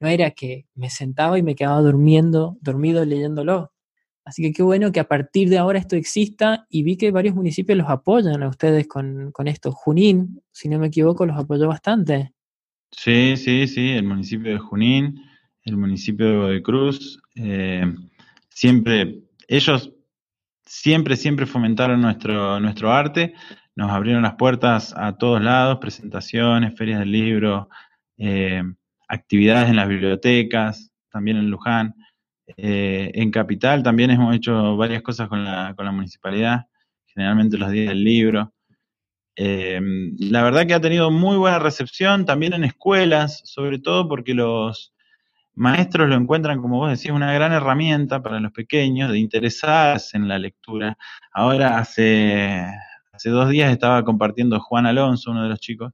No 0.00 0.08
era 0.08 0.32
que 0.32 0.66
me 0.74 0.90
sentaba 0.90 1.38
y 1.38 1.42
me 1.44 1.54
quedaba 1.54 1.80
durmiendo, 1.82 2.58
dormido 2.60 3.04
leyéndolo. 3.04 3.72
Así 4.24 4.42
que 4.42 4.52
qué 4.52 4.64
bueno 4.64 4.90
que 4.90 4.98
a 4.98 5.06
partir 5.06 5.48
de 5.48 5.56
ahora 5.56 5.78
esto 5.78 5.94
exista 5.94 6.66
y 6.68 6.82
vi 6.82 6.96
que 6.96 7.12
varios 7.12 7.36
municipios 7.36 7.78
los 7.78 7.88
apoyan 7.88 8.42
a 8.42 8.48
ustedes 8.48 8.88
con, 8.88 9.32
esto. 9.44 9.70
Junín, 9.70 10.42
si 10.50 10.68
no 10.68 10.80
me 10.80 10.88
equivoco, 10.88 11.26
los 11.26 11.38
apoyó 11.38 11.68
bastante. 11.68 12.32
Sí, 12.90 13.36
sí, 13.36 13.68
sí, 13.68 13.90
el 13.90 14.02
municipio 14.02 14.50
de 14.50 14.58
Junín, 14.58 15.22
el 15.62 15.76
municipio 15.76 16.48
de 16.48 16.60
Cruz, 16.60 17.22
eh, 17.36 17.84
siempre, 18.48 19.22
ellos 19.46 19.92
siempre, 20.66 21.16
siempre 21.16 21.46
fomentaron 21.46 22.00
nuestro, 22.00 22.60
nuestro 22.60 22.92
arte, 22.92 23.34
nos 23.76 23.90
abrieron 23.90 24.22
las 24.22 24.34
puertas 24.34 24.94
a 24.96 25.16
todos 25.16 25.40
lados, 25.40 25.78
presentaciones, 25.78 26.76
ferias 26.76 26.98
del 26.98 27.12
libro, 27.12 27.68
eh, 28.18 28.62
actividades 29.08 29.70
en 29.70 29.76
las 29.76 29.88
bibliotecas, 29.88 30.90
también 31.10 31.36
en 31.36 31.50
Luján. 31.50 31.94
Eh, 32.56 33.10
en 33.14 33.30
Capital 33.30 33.82
también 33.82 34.10
hemos 34.10 34.34
hecho 34.34 34.76
varias 34.76 35.02
cosas 35.02 35.28
con 35.28 35.44
la, 35.44 35.74
con 35.76 35.84
la 35.84 35.92
municipalidad, 35.92 36.66
generalmente 37.06 37.58
los 37.58 37.70
días 37.70 37.88
del 37.88 38.04
libro. 38.04 38.52
Eh, 39.36 39.80
la 40.18 40.42
verdad 40.42 40.66
que 40.66 40.74
ha 40.74 40.80
tenido 40.80 41.10
muy 41.10 41.36
buena 41.36 41.58
recepción 41.58 42.24
también 42.24 42.54
en 42.54 42.64
escuelas, 42.64 43.42
sobre 43.44 43.78
todo 43.78 44.08
porque 44.08 44.32
los, 44.34 44.94
maestros 45.56 46.08
lo 46.08 46.16
encuentran, 46.16 46.60
como 46.60 46.78
vos 46.78 46.90
decís, 46.90 47.10
una 47.10 47.32
gran 47.32 47.52
herramienta 47.52 48.22
para 48.22 48.40
los 48.40 48.52
pequeños 48.52 49.10
de 49.10 49.18
interesarse 49.18 50.16
en 50.16 50.28
la 50.28 50.38
lectura. 50.38 50.96
Ahora, 51.32 51.78
hace, 51.78 52.66
hace 53.12 53.30
dos 53.30 53.50
días 53.50 53.72
estaba 53.72 54.04
compartiendo 54.04 54.60
Juan 54.60 54.86
Alonso, 54.86 55.30
uno 55.32 55.42
de 55.44 55.48
los 55.48 55.60
chicos, 55.60 55.92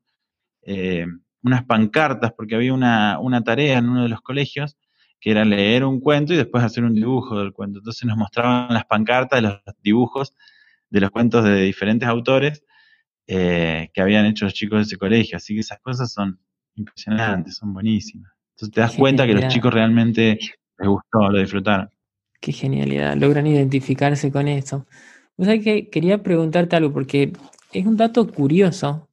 eh, 0.62 1.06
unas 1.42 1.64
pancartas, 1.64 2.32
porque 2.32 2.56
había 2.56 2.74
una, 2.74 3.18
una 3.20 3.42
tarea 3.42 3.78
en 3.78 3.88
uno 3.88 4.02
de 4.04 4.08
los 4.08 4.20
colegios 4.20 4.76
que 5.20 5.30
era 5.30 5.44
leer 5.44 5.84
un 5.84 6.00
cuento 6.00 6.34
y 6.34 6.36
después 6.36 6.64
hacer 6.64 6.84
un 6.84 6.94
dibujo 6.94 7.38
del 7.38 7.52
cuento. 7.52 7.78
Entonces 7.78 8.04
nos 8.04 8.16
mostraban 8.16 8.74
las 8.74 8.84
pancartas 8.86 9.40
los 9.40 9.60
dibujos 9.80 10.34
de 10.90 11.00
los 11.00 11.10
cuentos 11.10 11.44
de 11.44 11.62
diferentes 11.62 12.08
autores 12.08 12.64
eh, 13.28 13.90
que 13.94 14.02
habían 14.02 14.26
hecho 14.26 14.46
los 14.46 14.54
chicos 14.54 14.78
de 14.78 14.82
ese 14.82 14.98
colegio. 14.98 15.36
Así 15.36 15.54
que 15.54 15.60
esas 15.60 15.78
cosas 15.80 16.12
son 16.12 16.40
impresionantes, 16.74 17.56
son 17.56 17.72
buenísimas. 17.72 18.31
Entonces 18.54 18.74
te 18.74 18.80
das 18.80 18.94
cuenta 18.94 19.26
que 19.26 19.34
los 19.34 19.48
chicos 19.48 19.72
realmente 19.72 20.38
les 20.78 20.88
gustó, 20.88 21.30
lo 21.30 21.38
disfrutaron. 21.38 21.90
Qué 22.40 22.52
genialidad, 22.52 23.16
logran 23.16 23.46
identificarse 23.46 24.32
con 24.32 24.48
eso. 24.48 24.86
O 25.36 25.44
sea 25.44 25.58
que 25.58 25.88
quería 25.88 26.22
preguntarte 26.22 26.76
algo, 26.76 26.92
porque 26.92 27.32
es 27.72 27.86
un 27.86 27.96
dato 27.96 28.26
curioso 28.30 29.08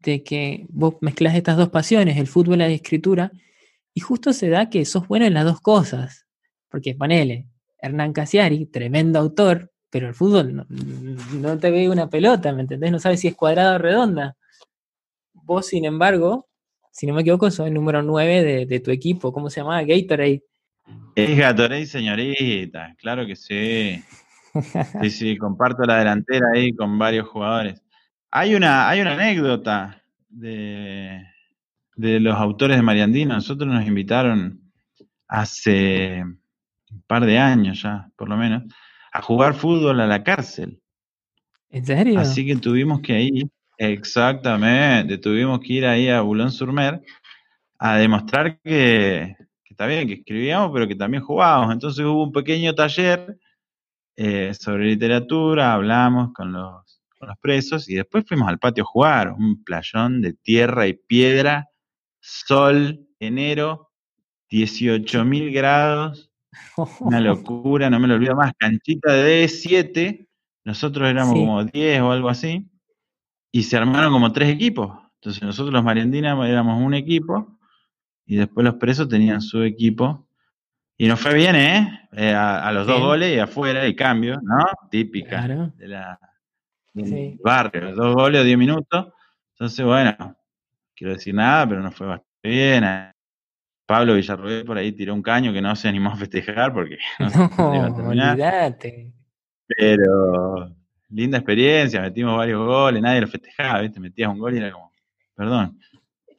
de 0.00 0.22
que 0.22 0.66
vos 0.68 0.96
mezclas 1.00 1.34
estas 1.34 1.56
dos 1.56 1.70
pasiones, 1.70 2.16
el 2.16 2.26
fútbol 2.26 2.56
y 2.56 2.58
la 2.58 2.66
escritura, 2.68 3.32
y 3.94 4.00
justo 4.00 4.32
se 4.32 4.48
da 4.48 4.68
que 4.68 4.84
sos 4.84 5.06
bueno 5.06 5.26
en 5.26 5.34
las 5.34 5.44
dos 5.44 5.60
cosas. 5.60 6.26
Porque 6.68 6.94
ponele, 6.94 7.46
Hernán 7.78 8.12
Casiari, 8.12 8.66
tremendo 8.66 9.18
autor, 9.18 9.72
pero 9.90 10.08
el 10.08 10.14
fútbol 10.14 10.56
no, 10.56 10.66
no 10.68 11.58
te 11.58 11.70
ve 11.70 11.88
una 11.88 12.08
pelota, 12.08 12.52
¿me 12.52 12.62
entendés? 12.62 12.90
No 12.90 12.98
sabes 12.98 13.20
si 13.20 13.28
es 13.28 13.36
cuadrada 13.36 13.76
o 13.76 13.78
redonda. 13.78 14.36
Vos, 15.34 15.66
sin 15.66 15.84
embargo, 15.84 16.48
si 16.92 17.06
no 17.06 17.14
me 17.14 17.22
equivoco, 17.22 17.50
soy 17.50 17.68
el 17.68 17.74
número 17.74 18.02
9 18.02 18.66
de, 18.66 18.80
tu 18.80 18.90
equipo. 18.90 19.32
¿Cómo 19.32 19.48
se 19.48 19.60
llama? 19.60 19.82
Gatorade. 19.82 20.44
Es 21.16 21.36
Gatorade, 21.38 21.86
señorita, 21.86 22.94
claro 22.98 23.26
que 23.26 23.34
sí. 23.34 24.02
Sí, 25.00 25.10
sí, 25.10 25.36
comparto 25.38 25.84
la 25.84 25.98
delantera 25.98 26.48
ahí 26.54 26.74
con 26.74 26.98
varios 26.98 27.26
jugadores. 27.28 27.82
Hay 28.30 28.54
una, 28.54 28.90
hay 28.90 29.00
una 29.00 29.14
anécdota 29.14 30.02
de, 30.28 31.26
de 31.96 32.20
los 32.20 32.36
autores 32.36 32.76
de 32.76 32.82
Mariandino. 32.82 33.34
Nosotros 33.34 33.66
nos 33.72 33.86
invitaron 33.86 34.60
hace 35.26 36.22
un 36.22 37.02
par 37.06 37.24
de 37.24 37.38
años 37.38 37.82
ya, 37.82 38.10
por 38.16 38.28
lo 38.28 38.36
menos, 38.36 38.64
a 39.12 39.22
jugar 39.22 39.54
fútbol 39.54 39.98
a 40.00 40.06
la 40.06 40.22
cárcel. 40.22 40.82
¿En 41.70 41.86
serio? 41.86 42.20
Así 42.20 42.46
que 42.46 42.56
tuvimos 42.56 43.00
que 43.00 43.22
ir 43.22 43.48
Exactamente, 43.84 45.18
tuvimos 45.18 45.58
que 45.58 45.72
ir 45.72 45.86
ahí 45.86 46.08
a 46.08 46.20
Boulogne-sur-Mer 46.20 47.02
a 47.80 47.96
demostrar 47.96 48.60
que, 48.60 49.34
está 49.64 49.86
bien, 49.86 50.06
que 50.06 50.14
escribíamos, 50.14 50.70
pero 50.72 50.86
que 50.86 50.94
también 50.94 51.24
jugábamos. 51.24 51.72
Entonces 51.72 52.04
hubo 52.04 52.22
un 52.22 52.30
pequeño 52.30 52.76
taller 52.76 53.40
eh, 54.14 54.54
sobre 54.54 54.84
literatura, 54.84 55.72
hablamos 55.72 56.32
con 56.32 56.52
los, 56.52 57.00
presos 57.40 57.88
y 57.88 57.96
después 57.96 58.24
fuimos 58.24 58.48
al 58.48 58.60
patio 58.60 58.84
a 58.84 58.86
jugar, 58.86 59.32
un 59.32 59.64
playón 59.64 60.22
de 60.22 60.34
tierra 60.34 60.86
y 60.86 60.92
piedra, 60.92 61.68
sol, 62.20 63.08
enero, 63.18 63.90
18 64.48 65.24
mil 65.24 65.52
grados, 65.52 66.30
una 67.00 67.20
locura, 67.20 67.90
no 67.90 67.98
me 67.98 68.06
lo 68.06 68.14
olvido 68.14 68.36
más, 68.36 68.52
canchita 68.56 69.12
de 69.12 69.44
D7, 69.44 70.28
nosotros 70.64 71.08
éramos 71.08 71.34
como 71.34 71.64
10 71.64 72.00
o 72.02 72.12
algo 72.12 72.28
así, 72.28 72.68
y 73.52 73.62
se 73.62 73.76
armaron 73.76 74.12
como 74.12 74.32
tres 74.32 74.48
equipos. 74.48 74.98
Entonces 75.16 75.42
nosotros 75.42 75.72
los 75.72 75.84
Mariandinas 75.84 76.36
éramos 76.48 76.82
un 76.82 76.94
equipo 76.94 77.58
y 78.26 78.36
después 78.36 78.64
los 78.64 78.74
presos 78.74 79.08
tenían 79.08 79.40
su 79.42 79.62
equipo. 79.62 80.26
Y 80.96 81.06
nos 81.06 81.20
fue 81.20 81.34
bien, 81.34 81.54
¿eh? 81.54 82.08
eh 82.12 82.34
a, 82.34 82.72
los 82.72 82.86
dos 82.86 83.00
goles 83.00 83.36
y 83.36 83.38
afuera 83.38 83.84
el 83.84 83.94
cambio, 83.94 84.40
¿no? 84.42 84.64
Típica 84.90 85.46
de 85.76 85.88
la, 85.88 86.18
del 86.94 87.38
barrio. 87.44 87.94
Dos 87.94 88.14
goles 88.14 88.40
o 88.40 88.44
diez 88.44 88.58
minutos. 88.58 89.12
Entonces, 89.52 89.84
bueno, 89.84 90.36
quiero 90.94 91.12
decir 91.12 91.34
nada, 91.34 91.68
pero 91.68 91.82
nos 91.82 91.94
fue 91.94 92.06
bastante 92.06 92.48
bien. 92.48 92.84
Pablo 93.86 94.14
Villarroel 94.14 94.64
por 94.64 94.78
ahí 94.78 94.92
tiró 94.92 95.12
un 95.12 95.22
caño 95.22 95.52
que 95.52 95.60
no 95.60 95.76
se 95.76 95.88
animó 95.88 96.10
a 96.10 96.16
festejar 96.16 96.72
porque 96.72 96.98
no, 97.18 97.50
no 97.58 97.74
iba 97.74 97.86
a 97.86 97.94
terminar. 97.94 98.78
Pero 99.66 100.81
linda 101.12 101.38
experiencia, 101.38 102.00
metimos 102.00 102.36
varios 102.36 102.64
goles, 102.64 103.02
nadie 103.02 103.20
lo 103.20 103.28
festejaba, 103.28 103.80
¿viste? 103.80 104.00
Metías 104.00 104.30
un 104.30 104.38
gol 104.38 104.54
y 104.54 104.58
era 104.58 104.72
como, 104.72 104.92
perdón. 105.34 105.78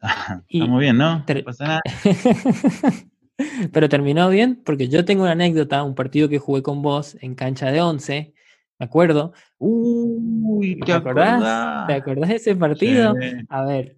Estamos 0.50 0.80
bien, 0.80 0.98
¿no? 0.98 1.20
No 1.20 1.44
pasa 1.44 1.66
nada. 1.66 1.82
Pero 3.72 3.90
terminó 3.90 4.30
bien, 4.30 4.62
porque 4.64 4.88
yo 4.90 5.06
tengo 5.06 5.24
una 5.24 5.32
anécdota, 5.32 5.84
un 5.84 5.96
partido 5.96 6.30
que 6.30 6.40
jugué 6.40 6.62
con 6.62 6.82
vos 6.82 7.18
en 7.22 7.36
cancha 7.36 7.72
de 7.72 7.82
11. 7.82 8.34
me 8.80 8.86
acuerdo. 8.86 9.34
Uy, 9.58 10.80
¿te, 10.80 10.94
acordás? 10.94 11.88
¿Te 11.88 11.94
acordás 11.94 12.30
de 12.30 12.36
ese 12.36 12.56
partido? 12.56 13.16
A 13.50 13.66
ver, 13.66 13.98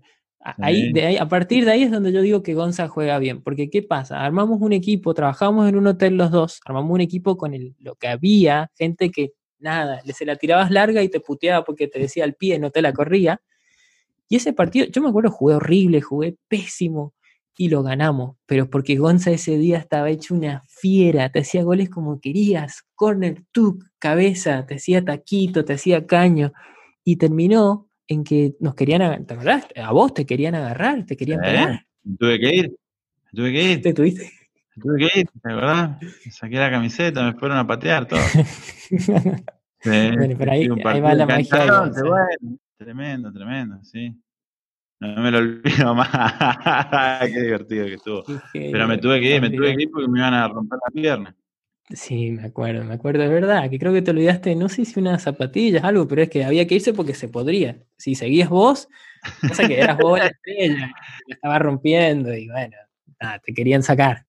Ahí, 0.60 0.94
de 0.94 1.06
ahí, 1.06 1.18
a 1.18 1.28
partir 1.28 1.66
de 1.66 1.72
ahí 1.72 1.84
es 1.84 1.92
donde 1.92 2.12
yo 2.12 2.22
digo 2.22 2.44
que 2.44 2.54
Gonza 2.54 2.88
juega 2.88 3.18
bien, 3.18 3.42
porque 3.42 3.68
¿qué 3.72 3.82
pasa? 3.82 4.24
Armamos 4.24 4.62
un 4.62 4.74
equipo, 4.74 5.16
trabajamos 5.16 5.68
en 5.68 5.76
un 5.76 5.88
hotel 5.88 6.18
los 6.18 6.30
dos, 6.30 6.62
armamos 6.66 6.92
un 6.92 7.02
equipo 7.02 7.36
con 7.36 7.56
el, 7.56 7.76
lo 7.80 7.96
que 7.96 8.08
había, 8.08 8.70
gente 8.76 9.10
que 9.10 9.32
nada, 9.66 10.02
se 10.02 10.26
la 10.26 10.38
tirabas 10.38 10.72
larga 10.72 11.04
y 11.04 11.10
te 11.10 11.20
puteaba 11.20 11.66
porque 11.66 11.88
te 11.88 12.00
decía 12.00 12.24
al 12.24 12.36
pie, 12.36 12.58
no 12.60 12.72
te 12.72 12.82
la 12.82 12.94
corría. 12.94 13.42
Y 14.30 14.38
ese 14.38 14.54
partido, 14.54 14.88
yo 14.88 15.02
me 15.02 15.10
acuerdo, 15.10 15.32
jugué 15.32 15.56
horrible, 15.56 16.02
jugué 16.02 16.38
pésimo 16.48 17.14
y 17.58 17.70
lo 17.70 17.84
ganamos, 17.84 18.38
pero 18.46 18.70
porque 18.70 18.96
Gonza 18.96 19.32
ese 19.32 19.58
día 19.58 19.78
estaba 19.78 20.10
hecho 20.10 20.34
una 20.34 20.64
fiera, 20.68 21.30
te 21.30 21.40
hacía 21.40 21.64
goles 21.64 21.90
como 21.90 22.20
querías, 22.20 22.84
corner, 22.96 23.44
tuk, 23.52 23.84
cabeza, 23.98 24.66
te 24.66 24.76
hacía 24.76 25.04
taquito, 25.04 25.64
te 25.64 25.74
hacía 25.74 26.06
caño, 26.06 26.52
y 27.04 27.16
terminó 27.16 27.88
en 28.08 28.24
que 28.24 28.56
nos 28.60 28.76
querían 28.76 29.02
agarrar, 29.02 29.68
A 29.76 29.92
vos 29.92 30.14
te 30.14 30.26
querían 30.26 30.56
agarrar, 30.56 31.06
te 31.06 31.16
querían 31.16 31.40
pegar. 31.40 31.86
Tuve 32.20 32.40
que 32.40 32.56
ir, 32.56 32.76
tuve 33.34 33.54
que 33.54 33.72
ir. 33.72 33.82
¿Te 33.82 33.94
tuviste? 33.94 34.32
Tuve 34.82 34.98
que 34.98 35.20
ir, 35.20 35.30
de 35.32 35.54
verdad. 35.54 35.98
Saqué 36.30 36.58
la 36.58 36.70
camiseta, 36.70 37.24
me 37.24 37.40
fueron 37.40 37.58
a 37.58 37.66
patear 37.66 38.08
todo. 38.08 38.20
bueno, 39.86 40.36
pero 40.38 40.52
ahí, 40.52 40.68
ahí 40.86 41.02
va 41.02 41.14
la 41.14 41.26
magia. 41.26 41.92
tremendo, 42.78 43.32
tremendo, 43.32 43.84
sí. 43.84 44.16
No 45.00 45.22
me 45.22 45.32
lo 45.32 45.38
olvido 45.40 45.94
más. 45.94 47.30
Qué 47.30 47.42
divertido 47.42 47.86
que 47.86 47.94
estuvo. 47.96 48.24
Pero 48.54 48.88
me 48.88 48.98
tuve 48.98 49.20
que 49.20 49.36
ir, 49.36 49.42
me 49.42 49.50
tuve 49.50 49.76
que 49.76 49.84
ir 49.84 49.92
porque 49.92 50.08
me 50.08 50.20
iban 50.20 50.34
a 50.34 50.48
romper 50.48 50.80
la 50.86 50.92
pierna. 51.02 51.36
Sí, 51.90 52.32
me 52.32 52.46
acuerdo, 52.46 52.84
me 52.84 52.96
acuerdo, 52.96 53.22
de 53.22 53.28
verdad, 53.28 53.70
que 53.70 53.78
creo 53.78 53.94
que 53.94 54.02
te 54.02 54.10
olvidaste, 54.10 54.56
no 54.56 54.70
sé 54.70 54.86
si 54.86 55.00
unas 55.00 55.22
zapatillas, 55.22 55.84
algo, 55.84 56.08
pero 56.08 56.24
es 56.24 56.30
que 56.32 56.44
había 56.44 56.66
que 56.66 56.76
irse 56.76 56.94
porque 56.94 57.14
se 57.14 57.28
podría. 57.28 57.78
Si 57.96 58.16
seguías 58.16 58.50
vos, 58.50 58.90
sé 59.54 59.68
que 59.68 59.80
eras 59.80 59.98
vos 60.00 60.18
la 60.18 60.26
estrella, 60.26 60.92
la 61.28 61.36
estaba 61.36 61.60
rompiendo 61.60 62.34
y 62.34 62.50
bueno, 62.50 62.76
nada, 63.22 63.38
te 63.38 63.54
querían 63.54 63.84
sacar. 63.84 64.26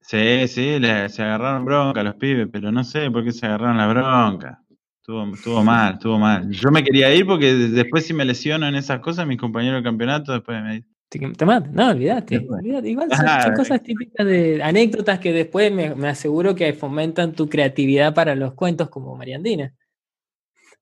Sí, 0.00 0.48
sí, 0.48 0.80
se 0.80 1.22
agarraron 1.22 1.64
bronca 1.64 2.02
los 2.02 2.16
pibes, 2.16 2.48
pero 2.50 2.72
no 2.72 2.82
sé 2.82 3.08
por 3.12 3.22
qué 3.22 3.30
se 3.30 3.46
agarraron 3.46 3.76
la 3.76 3.86
bronca. 3.86 4.65
Estuvo, 5.06 5.34
estuvo 5.34 5.62
mal, 5.62 5.92
estuvo 5.92 6.18
mal. 6.18 6.50
Yo 6.50 6.72
me 6.72 6.82
quería 6.82 7.14
ir 7.14 7.24
porque 7.24 7.54
después 7.54 8.04
si 8.04 8.12
me 8.12 8.24
lesiono 8.24 8.66
en 8.66 8.74
esas 8.74 8.98
cosas, 8.98 9.24
mis 9.24 9.38
compañeros 9.38 9.78
de 9.78 9.84
campeonato 9.84 10.32
después 10.32 10.60
me 10.64 10.82
te, 11.08 11.20
no, 11.20 11.90
olvídate, 11.90 12.44
Igual 12.82 13.08
son, 13.12 13.54
cosas 13.54 13.80
típicas 13.84 14.26
de 14.26 14.60
anécdotas 14.60 15.20
que 15.20 15.32
después 15.32 15.70
me, 15.72 16.08
aseguro 16.08 16.56
que 16.56 16.72
fomentan 16.72 17.34
tu 17.34 17.48
creatividad 17.48 18.14
para 18.14 18.34
los 18.34 18.54
cuentos 18.54 18.88
como 18.88 19.14
Mariandina. 19.14 19.72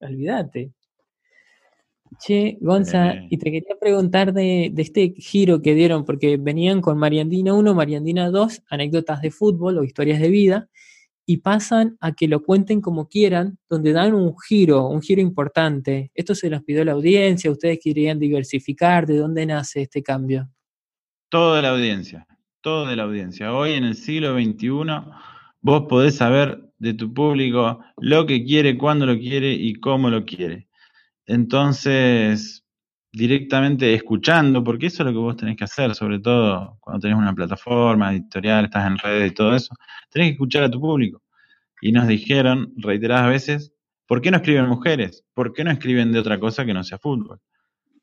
Olvídate. 0.01 0.73
Che, 2.19 2.57
Gonza, 2.63 3.17
y 3.29 3.37
te 3.37 3.51
quería 3.51 3.77
preguntar 3.79 4.33
de, 4.33 4.71
de, 4.73 4.83
este 4.83 5.13
giro 5.19 5.61
que 5.61 5.75
dieron, 5.75 6.07
porque 6.07 6.39
venían 6.39 6.81
con 6.81 6.97
Mariandina 6.97 7.53
1, 7.53 7.75
Mariandina 7.75 8.31
2, 8.31 8.63
anécdotas 8.71 9.21
de 9.21 9.31
fútbol 9.31 9.77
o 9.77 9.85
historias 9.85 10.19
de 10.19 10.29
vida, 10.29 10.71
y 11.27 11.39
pasan 11.39 11.97
a 12.01 12.13
que 12.13 12.29
lo 12.29 12.43
cuenten 12.43 12.81
como 12.81 13.09
quieran, 13.09 13.59
donde 13.69 13.93
dan 13.93 14.15
un 14.15 14.35
giro, 14.39 14.89
un 14.89 15.01
giro 15.01 15.21
importante. 15.21 16.11
Esto 16.15 16.35
se 16.35 16.51
los 16.51 16.63
pidió 16.63 16.85
la 16.85 16.93
audiencia, 16.93 17.51
ustedes 17.51 17.79
querían 17.83 18.19
diversificar, 18.19 19.07
¿de 19.07 19.17
dónde 19.17 19.47
nace 19.47 19.83
este 19.83 20.03
cambio? 20.03 20.51
Todo 21.31 21.57
de 21.57 21.63
la 21.63 21.71
audiencia, 21.71 22.27
todo 22.61 22.87
de 22.87 22.97
la 22.97 23.05
audiencia. 23.05 23.53
Hoy 23.53 23.73
en 23.73 23.85
el 23.85 23.95
siglo 23.95 24.35
XXI 24.35 24.69
vos 25.61 25.87
podés 25.89 26.17
saber 26.17 26.63
de 26.79 26.95
tu 26.95 27.13
público 27.15 27.81
lo 27.97 28.27
que 28.27 28.45
quiere, 28.45 28.77
cuándo 28.77 29.07
lo 29.07 29.19
quiere 29.19 29.53
y 29.53 29.75
cómo 29.75 30.11
lo 30.11 30.25
quiere. 30.25 30.69
Entonces, 31.27 32.64
directamente 33.15 33.95
escuchando, 33.95 34.65
porque 34.65 34.87
eso 34.87 35.03
es 35.03 35.07
lo 35.07 35.13
que 35.13 35.19
vos 35.19 35.37
tenés 35.37 35.57
que 35.57 35.65
hacer, 35.65 35.95
sobre 35.95 36.19
todo 36.19 36.79
cuando 36.81 37.01
tenés 37.01 37.17
una 37.17 37.33
plataforma 37.33 38.13
editorial, 38.13 38.65
estás 38.65 38.89
en 38.89 38.99
redes 38.99 39.31
y 39.31 39.35
todo 39.35 39.55
eso, 39.55 39.73
tenés 40.11 40.29
que 40.29 40.33
escuchar 40.33 40.65
a 40.65 40.71
tu 40.71 40.81
público. 40.81 41.23
Y 41.81 41.93
nos 41.93 42.09
dijeron 42.09 42.73
reiteradas 42.77 43.29
veces, 43.29 43.73
¿por 44.07 44.21
qué 44.21 44.33
no 44.33 44.39
escriben 44.39 44.67
mujeres? 44.67 45.25
¿Por 45.33 45.53
qué 45.53 45.63
no 45.63 45.71
escriben 45.71 46.11
de 46.11 46.19
otra 46.19 46.41
cosa 46.41 46.65
que 46.67 46.75
no 46.75 46.83
sea 46.83 46.99
fútbol? 46.99 47.41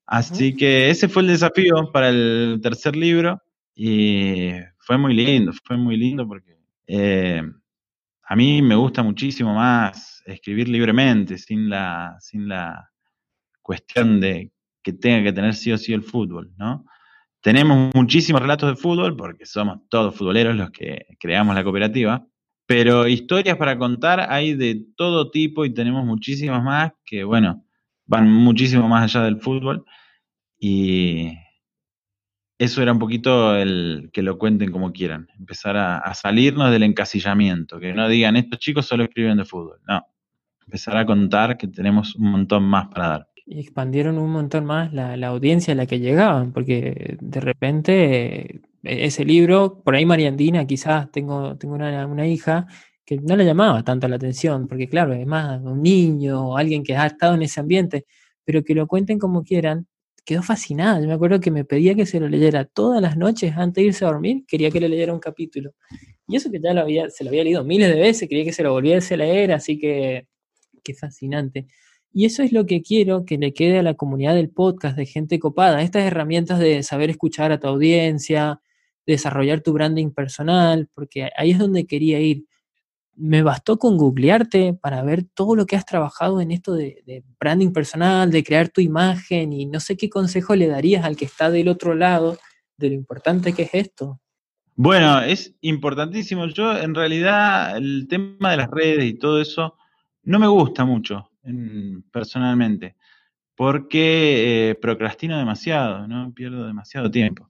Así 0.05 0.55
que 0.55 0.89
ese 0.89 1.09
fue 1.09 1.23
el 1.23 1.29
desafío 1.29 1.91
para 1.91 2.09
el 2.09 2.59
tercer 2.63 2.95
libro 2.95 3.41
y 3.75 4.51
fue 4.79 4.97
muy 4.97 5.13
lindo, 5.13 5.51
fue 5.65 5.77
muy 5.77 5.97
lindo 5.97 6.25
porque 6.25 6.57
eh, 6.87 7.41
a 8.23 8.35
mí 8.35 8.61
me 8.61 8.75
gusta 8.75 9.03
muchísimo 9.03 9.53
más 9.53 10.23
escribir 10.25 10.69
libremente, 10.69 11.37
sin 11.37 11.69
la, 11.69 12.15
sin 12.19 12.47
la 12.47 12.89
cuestión 13.61 14.21
de 14.21 14.51
que 14.83 14.93
tenga 14.93 15.23
que 15.23 15.33
tener 15.33 15.53
sí 15.55 15.71
o 15.71 15.77
sí 15.77 15.93
el 15.93 16.03
fútbol, 16.03 16.51
¿no? 16.57 16.85
Tenemos 17.41 17.93
muchísimos 17.95 18.41
relatos 18.41 18.69
de 18.69 18.75
fútbol, 18.75 19.15
porque 19.15 19.45
somos 19.45 19.79
todos 19.89 20.15
futboleros 20.15 20.55
los 20.55 20.69
que 20.71 21.07
creamos 21.19 21.55
la 21.55 21.63
cooperativa, 21.63 22.25
pero 22.67 23.07
historias 23.07 23.57
para 23.57 23.77
contar 23.77 24.31
hay 24.31 24.53
de 24.53 24.85
todo 24.95 25.31
tipo 25.31 25.65
y 25.65 25.73
tenemos 25.73 26.05
muchísimas 26.05 26.63
más 26.63 26.91
que, 27.03 27.23
bueno, 27.23 27.65
van 28.05 28.31
muchísimo 28.31 28.87
más 28.87 29.03
allá 29.03 29.25
del 29.25 29.41
fútbol. 29.41 29.85
Y 30.59 31.33
eso 32.59 32.83
era 32.83 32.91
un 32.91 32.99
poquito 32.99 33.55
el 33.55 34.11
que 34.13 34.21
lo 34.21 34.37
cuenten 34.37 34.71
como 34.71 34.91
quieran, 34.93 35.27
empezar 35.39 35.75
a, 35.77 35.97
a 35.97 36.13
salirnos 36.13 36.71
del 36.71 36.83
encasillamiento, 36.83 37.79
que 37.79 37.93
no 37.93 38.07
digan 38.07 38.35
estos 38.35 38.59
chicos 38.59 38.85
solo 38.85 39.03
escriben 39.03 39.37
de 39.37 39.45
fútbol, 39.45 39.79
no, 39.87 40.05
empezar 40.67 40.95
a 40.95 41.05
contar 41.05 41.57
que 41.57 41.67
tenemos 41.67 42.15
un 42.15 42.31
montón 42.31 42.63
más 42.63 42.87
para 42.87 43.07
dar 43.07 43.30
expandieron 43.59 44.17
un 44.17 44.31
montón 44.31 44.65
más 44.65 44.93
la, 44.93 45.15
audiencia 45.27 45.73
a 45.73 45.75
la 45.75 45.85
que 45.85 45.99
llegaban, 45.99 46.53
porque 46.53 47.17
de 47.19 47.39
repente 47.41 48.61
e, 48.83 49.05
ese 49.05 49.25
libro, 49.25 49.81
por 49.83 49.95
ahí 49.95 50.05
Mariandina, 50.05 50.65
quizás 50.65 51.11
tengo, 51.11 51.57
tengo 51.57 51.75
una, 51.75 52.27
hija 52.27 52.67
que 53.05 53.17
no 53.17 53.35
le 53.35 53.45
llamaba 53.45 53.83
tanto 53.83 54.07
la 54.07 54.15
atención, 54.15 54.67
porque 54.67 54.87
claro, 54.87 55.13
es 55.13 55.25
más 55.25 55.61
un 55.61 55.81
niño 55.81 56.49
o 56.49 56.57
alguien 56.57 56.83
que 56.83 56.95
ha 56.95 57.07
estado 57.07 57.35
en 57.35 57.43
ese 57.43 57.59
ambiente, 57.59 58.05
pero 58.45 58.63
que 58.63 58.73
lo 58.75 58.87
cuenten 58.87 59.19
como 59.19 59.43
quieran, 59.43 59.87
quedó 60.25 60.43
fascinada. 60.43 61.01
Yo 61.01 61.07
me 61.07 61.13
acuerdo 61.13 61.39
que 61.39 61.51
me 61.51 61.65
pedía 61.65 61.95
que 61.95 62.05
se 62.05 62.19
lo 62.19 62.29
leyera 62.29 62.65
todas 62.65 63.01
las 63.01 63.17
noches 63.17 63.53
antes 63.57 63.81
de 63.81 63.87
irse 63.87 64.05
a 64.05 64.09
dormir, 64.09 64.45
quería 64.47 64.71
que 64.71 64.79
le 64.79 64.89
leyera 64.89 65.13
un 65.13 65.19
capítulo. 65.19 65.73
Y 66.27 66.37
eso 66.37 66.49
que 66.51 66.59
ya 66.61 66.73
lo 66.73 66.81
había, 66.81 67.09
se 67.09 67.23
lo 67.23 67.29
había 67.29 67.43
leído 67.43 67.63
miles 67.65 67.89
de 67.93 67.99
veces, 67.99 68.29
quería 68.29 68.45
que 68.45 68.53
se 68.53 68.63
lo 68.63 68.71
volviese 68.71 69.15
a 69.15 69.17
leer, 69.17 69.51
así 69.51 69.77
que 69.77 70.27
qué 70.83 70.93
fascinante. 70.93 71.67
Y 72.13 72.25
eso 72.25 72.43
es 72.43 72.51
lo 72.51 72.65
que 72.65 72.81
quiero 72.81 73.25
que 73.25 73.37
le 73.37 73.53
quede 73.53 73.79
a 73.79 73.83
la 73.83 73.93
comunidad 73.93 74.35
del 74.35 74.49
podcast 74.49 74.97
de 74.97 75.05
gente 75.05 75.39
copada, 75.39 75.81
estas 75.81 76.03
herramientas 76.03 76.59
de 76.59 76.83
saber 76.83 77.09
escuchar 77.09 77.53
a 77.53 77.59
tu 77.59 77.67
audiencia, 77.67 78.59
desarrollar 79.05 79.61
tu 79.61 79.71
branding 79.71 80.11
personal, 80.11 80.89
porque 80.93 81.29
ahí 81.37 81.51
es 81.51 81.59
donde 81.59 81.85
quería 81.87 82.19
ir. 82.19 82.45
Me 83.15 83.43
bastó 83.43 83.77
con 83.77 83.97
googlearte 83.97 84.73
para 84.73 85.03
ver 85.03 85.23
todo 85.33 85.55
lo 85.55 85.65
que 85.65 85.77
has 85.77 85.85
trabajado 85.85 86.41
en 86.41 86.51
esto 86.51 86.73
de, 86.73 87.23
branding 87.39 87.71
personal, 87.71 88.29
de 88.29 88.43
crear 88.43 88.67
tu 88.67 88.81
imagen 88.81 89.53
y 89.53 89.65
no 89.65 89.79
sé 89.79 89.95
qué 89.95 90.09
consejo 90.09 90.55
le 90.55 90.67
darías 90.67 91.05
al 91.05 91.15
que 91.15 91.25
está 91.25 91.49
del 91.49 91.69
otro 91.69 91.95
lado 91.95 92.37
de 92.77 92.89
lo 92.89 92.95
importante 92.95 93.53
que 93.53 93.63
es 93.63 93.73
esto. 93.73 94.19
Bueno, 94.75 95.21
es 95.21 95.53
importantísimo. 95.61 96.47
Yo 96.47 96.75
en 96.75 96.95
realidad 96.95 97.77
el 97.77 98.07
tema 98.09 98.51
de 98.51 98.57
las 98.57 98.71
redes 98.71 99.05
y 99.05 99.13
todo 99.13 99.39
eso 99.39 99.77
no 100.23 100.39
me 100.39 100.47
gusta 100.47 100.83
mucho 100.83 101.30
personalmente, 102.11 102.95
porque 103.55 104.71
eh, 104.71 104.75
procrastino 104.75 105.37
demasiado, 105.37 106.07
¿no? 106.07 106.33
Pierdo 106.33 106.65
demasiado 106.65 107.09
tiempo. 107.11 107.49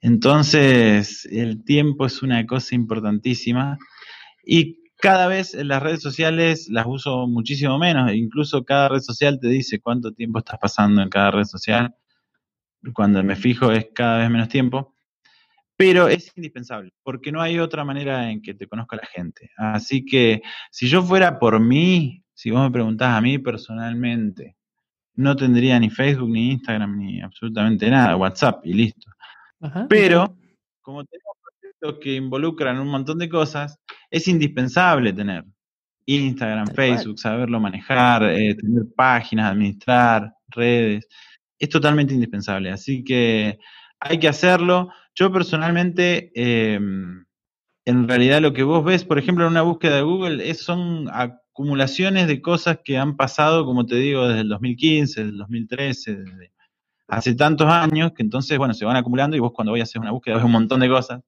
Entonces, 0.00 1.26
el 1.26 1.64
tiempo 1.64 2.06
es 2.06 2.22
una 2.22 2.46
cosa 2.46 2.74
importantísima 2.74 3.78
y 4.44 4.78
cada 4.98 5.26
vez 5.26 5.54
las 5.54 5.82
redes 5.82 6.00
sociales 6.02 6.68
las 6.70 6.86
uso 6.86 7.26
muchísimo 7.26 7.78
menos, 7.78 8.12
incluso 8.14 8.64
cada 8.64 8.88
red 8.88 9.00
social 9.00 9.38
te 9.40 9.48
dice 9.48 9.80
cuánto 9.80 10.12
tiempo 10.12 10.38
estás 10.38 10.58
pasando 10.60 11.02
en 11.02 11.08
cada 11.08 11.30
red 11.30 11.44
social. 11.44 11.94
Cuando 12.94 13.22
me 13.22 13.36
fijo 13.36 13.72
es 13.72 13.88
cada 13.94 14.18
vez 14.18 14.30
menos 14.30 14.48
tiempo, 14.48 14.94
pero 15.76 16.08
es 16.08 16.32
indispensable, 16.36 16.92
porque 17.02 17.32
no 17.32 17.42
hay 17.42 17.58
otra 17.58 17.84
manera 17.84 18.30
en 18.30 18.40
que 18.40 18.54
te 18.54 18.66
conozca 18.66 18.96
la 18.96 19.06
gente. 19.06 19.50
Así 19.56 20.04
que 20.04 20.42
si 20.70 20.88
yo 20.88 21.02
fuera 21.02 21.38
por 21.38 21.60
mí, 21.60 22.24
si 22.36 22.50
vos 22.50 22.62
me 22.62 22.70
preguntás 22.70 23.16
a 23.16 23.20
mí 23.20 23.38
personalmente, 23.38 24.56
no 25.14 25.34
tendría 25.34 25.80
ni 25.80 25.88
Facebook, 25.88 26.28
ni 26.28 26.52
Instagram, 26.52 26.98
ni 26.98 27.20
absolutamente 27.22 27.88
nada, 27.90 28.16
WhatsApp 28.16 28.64
y 28.66 28.74
listo. 28.74 29.10
Pero, 29.88 30.36
como 30.82 31.02
tenemos 31.04 31.34
proyectos 31.42 31.98
que 32.02 32.14
involucran 32.14 32.78
un 32.78 32.88
montón 32.88 33.18
de 33.18 33.30
cosas, 33.30 33.80
es 34.10 34.28
indispensable 34.28 35.14
tener 35.14 35.44
Instagram, 36.04 36.68
Facebook, 36.68 37.18
saberlo 37.18 37.58
manejar, 37.58 38.24
eh, 38.24 38.54
tener 38.54 38.84
páginas, 38.94 39.50
administrar, 39.50 40.32
redes. 40.48 41.08
Es 41.58 41.70
totalmente 41.70 42.12
indispensable. 42.12 42.70
Así 42.70 43.02
que 43.02 43.58
hay 43.98 44.18
que 44.18 44.28
hacerlo. 44.28 44.90
Yo 45.14 45.32
personalmente, 45.32 46.30
em, 46.34 47.24
en 47.86 48.08
realidad 48.08 48.42
lo 48.42 48.52
que 48.52 48.64
vos 48.64 48.84
ves, 48.84 49.04
por 49.04 49.18
ejemplo, 49.18 49.44
en 49.44 49.52
una 49.52 49.62
búsqueda 49.62 49.96
de 49.96 50.02
Google, 50.02 50.50
es, 50.50 50.60
son 50.60 51.08
acumulaciones 51.12 52.26
de 52.26 52.42
cosas 52.42 52.80
que 52.84 52.98
han 52.98 53.16
pasado, 53.16 53.64
como 53.64 53.86
te 53.86 53.94
digo, 53.94 54.26
desde 54.26 54.40
el 54.40 54.48
2015, 54.48 55.20
desde 55.20 55.32
el 55.32 55.38
2013, 55.38 56.16
desde 56.16 56.52
hace 57.06 57.36
tantos 57.36 57.68
años, 57.68 58.12
que 58.12 58.24
entonces, 58.24 58.58
bueno, 58.58 58.74
se 58.74 58.84
van 58.84 58.96
acumulando 58.96 59.36
y 59.36 59.40
vos 59.40 59.52
cuando 59.52 59.70
voy 59.70 59.80
a 59.80 59.84
hacer 59.84 60.00
una 60.00 60.10
búsqueda 60.10 60.34
ves 60.34 60.44
un 60.44 60.50
montón 60.50 60.80
de 60.80 60.88
cosas. 60.88 61.22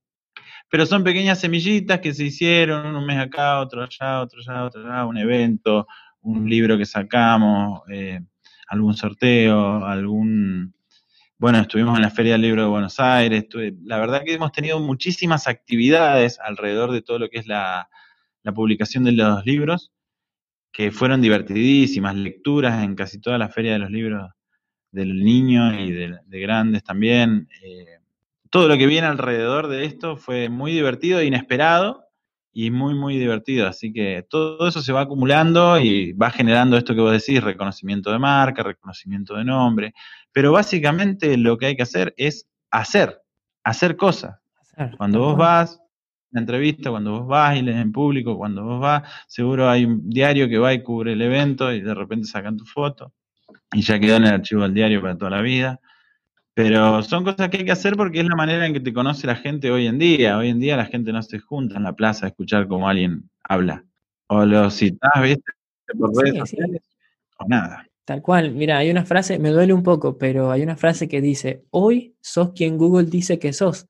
Pero 0.69 0.85
son 0.85 1.05
pequeñas 1.05 1.39
semillitas 1.41 2.01
que 2.01 2.13
se 2.13 2.25
hicieron, 2.25 2.95
un 2.95 3.07
mes 3.07 3.19
acá, 3.19 3.61
otro 3.61 3.85
allá, 3.85 4.21
otro 4.21 4.41
allá, 4.41 4.65
otro 4.65 4.85
allá, 4.85 5.07
un 5.07 5.17
evento, 5.17 5.87
un 6.23 6.51
libro 6.51 6.77
que 6.77 6.87
sacamos, 6.87 7.83
eh, 7.89 8.21
algún 8.69 8.95
sorteo, 8.95 9.85
algún... 9.87 10.75
Bueno, 11.41 11.59
estuvimos 11.61 11.95
en 11.95 12.03
la 12.03 12.11
Feria 12.11 12.33
del 12.33 12.43
Libro 12.43 12.63
de 12.63 12.69
Buenos 12.69 12.99
Aires. 12.99 13.47
la 13.85 13.99
verdad 14.01 14.25
que 14.25 14.35
hemos 14.35 14.51
tenido 14.51 14.81
muchísimas 14.81 15.47
actividades 15.47 16.41
alrededor 16.41 16.91
de 16.91 17.01
todo 17.01 17.21
lo 17.21 17.29
que 17.29 17.39
es 17.39 17.47
la, 17.47 17.89
publicación 18.57 19.05
de 19.05 19.13
los 19.13 19.47
libros, 19.47 19.93
que 20.73 20.91
fueron 20.91 21.21
divertidísimas, 21.21 22.17
lecturas 22.17 22.83
en 22.83 22.97
casi 22.97 23.21
toda 23.21 23.39
la 23.39 23.51
Feria 23.51 23.75
de 23.75 23.79
los 23.79 23.91
Libros 23.93 24.33
del 24.91 25.23
Niño 25.23 25.79
y 25.79 25.93
de, 25.93 26.19
grandes 26.41 26.83
también. 26.83 27.49
Eh, 27.63 28.01
todo 28.51 28.67
lo 28.67 28.77
que 28.77 28.89
viene 28.89 29.07
alrededor 29.07 29.69
de 29.69 29.85
esto 29.85 30.17
fue 30.17 30.49
muy 30.49 30.73
divertido, 30.73 31.23
inesperado, 31.23 32.08
y 32.61 32.73
muy, 32.73 32.93
muy 32.93 33.17
divertido. 33.17 33.69
Así 33.69 33.93
que 33.93 34.27
todo 34.29 34.67
eso 34.67 34.83
se 34.83 34.93
va 34.93 35.03
acumulando 35.03 35.79
y 35.79 36.13
va 36.15 36.29
generando 36.29 36.77
esto 36.77 36.93
que 36.93 37.01
vos 37.01 37.13
decís, 37.13 37.41
reconocimiento 37.41 38.11
de 38.11 38.19
marca, 38.19 38.65
reconocimiento 38.65 39.37
de 39.37 39.45
nombre. 39.45 39.95
Pero 40.33 40.51
básicamente 40.51 41.37
lo 41.37 41.57
que 41.57 41.67
hay 41.67 41.77
que 41.77 41.85
hacer 41.85 42.15
es 42.17 42.49
hacer, 42.73 43.23
hacer 43.63 43.97
cosas. 43.97 44.41
cuando 44.97 45.21
vos 45.21 45.37
vas 45.37 45.81
a 46.35 46.41
entrevista, 46.41 46.91
cuando 46.91 47.21
vos 47.21 47.29
vas 47.29 47.57
y 47.57 47.63
lees 47.63 47.79
en 47.79 47.93
público, 47.93 48.37
cuando 48.37 48.65
vos 48.65 48.81
vas, 48.81 49.09
seguro 49.29 49.71
hay 49.71 49.85
un 49.85 50.11
diario 50.11 50.49
que 50.49 50.59
va 50.59 50.75
y 50.75 50.83
cubre 50.83 51.13
el 51.13 51.23
evento 51.23 51.73
y 51.73 51.81
de 51.81 51.95
repente 51.95 52.27
sacan 52.27 52.57
tu 52.57 52.65
foto 52.65 53.13
y 53.73 53.83
ya 53.83 54.01
quedó 54.01 54.17
en 54.17 54.25
el 54.25 54.35
archivo 54.35 54.63
del 54.63 54.75
diario 54.75 55.01
para 55.01 55.17
toda 55.17 55.31
la 55.31 55.43
vida. 55.43 55.81
Pero 56.59 57.05
son 57.05 57.23
cosas 57.23 57.51
que 57.51 57.59
hay 57.59 57.65
que 57.65 57.71
hacer 57.71 57.95
porque 57.95 58.19
es 58.19 58.27
la 58.27 58.35
manera 58.35 58.67
en 58.67 58.73
que 58.73 58.81
te 58.81 58.93
conoce 58.93 59.29
la 59.29 59.37
gente 59.37 59.71
hoy 59.71 59.87
en 59.87 59.97
día. 59.97 60.37
Hoy 60.37 60.49
en 60.49 60.59
día 60.59 60.77
la 60.77 60.87
gente 60.87 61.13
no 61.13 61.23
se 61.23 61.39
junta 61.39 61.77
en 61.77 61.85
la 61.85 61.93
plaza 61.93 62.27
a 62.27 62.31
escuchar 62.31 62.67
cómo 62.67 62.89
alguien 62.89 63.31
habla. 63.45 63.85
O 64.27 64.45
lo 64.45 64.69
citas, 64.69 65.13
¿viste? 65.23 65.53
Por 65.97 66.13
redes 66.17 66.37
sociales 66.37 66.83
o 67.37 67.47
nada. 67.47 67.87
Tal 68.05 68.23
cual. 68.23 68.51
Mira, 68.51 68.79
hay 68.79 68.91
una 68.91 69.05
frase, 69.05 69.39
me 69.39 69.51
duele 69.51 69.73
un 69.73 69.85
poco, 69.85 70.19
pero 70.19 70.51
hay 70.51 70.63
una 70.63 70.77
frase 70.77 71.07
que 71.07 71.21
dice, 71.21 71.63
hoy 71.71 72.17
sos 72.21 72.51
quien 72.55 72.77
Google 72.77 73.07
dice 73.07 73.39
que 73.39 73.53
sos. 73.53 73.87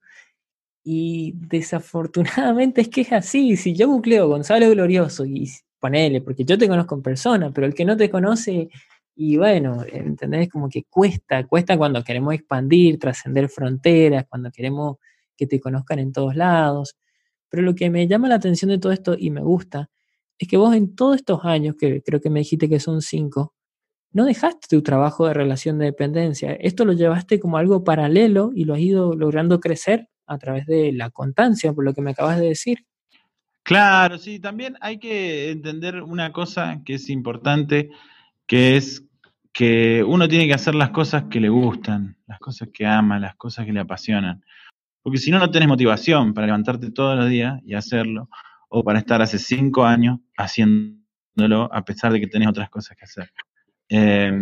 Y 0.84 1.32
desafortunadamente 1.36 2.82
es 2.82 2.90
que 2.90 3.00
es 3.00 3.14
así. 3.14 3.56
Si 3.56 3.74
yo 3.74 3.88
googleo 3.88 4.28
Gonzalo 4.28 4.68
Glorioso 4.68 5.24
y 5.24 5.48
ponele, 5.80 6.20
porque 6.20 6.44
yo 6.44 6.58
te 6.58 6.68
conozco 6.68 6.96
en 6.96 7.02
persona, 7.02 7.50
pero 7.50 7.66
el 7.66 7.72
que 7.72 7.86
no 7.86 7.96
te 7.96 8.10
conoce 8.10 8.68
y 9.20 9.36
bueno, 9.36 9.84
¿entendés? 9.92 10.48
Como 10.48 10.68
que 10.68 10.84
cuesta, 10.84 11.44
cuesta 11.44 11.76
cuando 11.76 12.04
queremos 12.04 12.34
expandir, 12.34 13.00
trascender 13.00 13.48
fronteras, 13.48 14.26
cuando 14.28 14.52
queremos 14.52 14.98
que 15.36 15.48
te 15.48 15.58
conozcan 15.58 15.98
en 15.98 16.12
todos 16.12 16.36
lados. 16.36 16.96
Pero 17.48 17.64
lo 17.64 17.74
que 17.74 17.90
me 17.90 18.06
llama 18.06 18.28
la 18.28 18.36
atención 18.36 18.68
de 18.68 18.78
todo 18.78 18.92
esto 18.92 19.16
y 19.18 19.30
me 19.30 19.40
gusta 19.40 19.90
es 20.38 20.46
que 20.46 20.56
vos 20.56 20.72
en 20.72 20.94
todos 20.94 21.16
estos 21.16 21.44
años, 21.44 21.74
que 21.76 22.00
creo 22.00 22.20
que 22.20 22.30
me 22.30 22.38
dijiste 22.38 22.68
que 22.68 22.78
son 22.78 23.02
cinco, 23.02 23.56
no 24.12 24.24
dejaste 24.24 24.68
tu 24.70 24.84
trabajo 24.84 25.26
de 25.26 25.34
relación 25.34 25.80
de 25.80 25.86
dependencia. 25.86 26.52
Esto 26.52 26.84
lo 26.84 26.92
llevaste 26.92 27.40
como 27.40 27.58
algo 27.58 27.82
paralelo 27.82 28.52
y 28.54 28.66
lo 28.66 28.74
has 28.74 28.80
ido 28.80 29.14
logrando 29.14 29.58
crecer 29.58 30.08
a 30.26 30.38
través 30.38 30.64
de 30.66 30.92
la 30.92 31.10
constancia, 31.10 31.72
por 31.72 31.84
lo 31.84 31.92
que 31.92 32.02
me 32.02 32.12
acabas 32.12 32.38
de 32.38 32.46
decir. 32.46 32.86
Claro, 33.64 34.16
sí, 34.16 34.38
también 34.38 34.76
hay 34.80 35.00
que 35.00 35.50
entender 35.50 36.04
una 36.04 36.32
cosa 36.32 36.82
que 36.84 36.94
es 36.94 37.10
importante, 37.10 37.90
que 38.46 38.76
es 38.76 39.07
que 39.52 40.04
uno 40.04 40.28
tiene 40.28 40.46
que 40.46 40.54
hacer 40.54 40.74
las 40.74 40.90
cosas 40.90 41.24
que 41.24 41.40
le 41.40 41.48
gustan, 41.48 42.16
las 42.26 42.38
cosas 42.38 42.68
que 42.72 42.86
ama, 42.86 43.18
las 43.18 43.34
cosas 43.36 43.66
que 43.66 43.72
le 43.72 43.80
apasionan. 43.80 44.44
Porque 45.02 45.18
si 45.18 45.30
no, 45.30 45.38
no 45.38 45.50
tenés 45.50 45.68
motivación 45.68 46.34
para 46.34 46.46
levantarte 46.46 46.90
todos 46.90 47.16
los 47.16 47.28
días 47.28 47.60
y 47.64 47.74
hacerlo, 47.74 48.28
o 48.68 48.84
para 48.84 48.98
estar 48.98 49.22
hace 49.22 49.38
cinco 49.38 49.84
años 49.84 50.18
haciéndolo 50.36 51.72
a 51.72 51.84
pesar 51.84 52.12
de 52.12 52.20
que 52.20 52.26
tenés 52.26 52.48
otras 52.48 52.68
cosas 52.70 52.96
que 52.96 53.04
hacer. 53.04 53.32
Eh, 53.88 54.32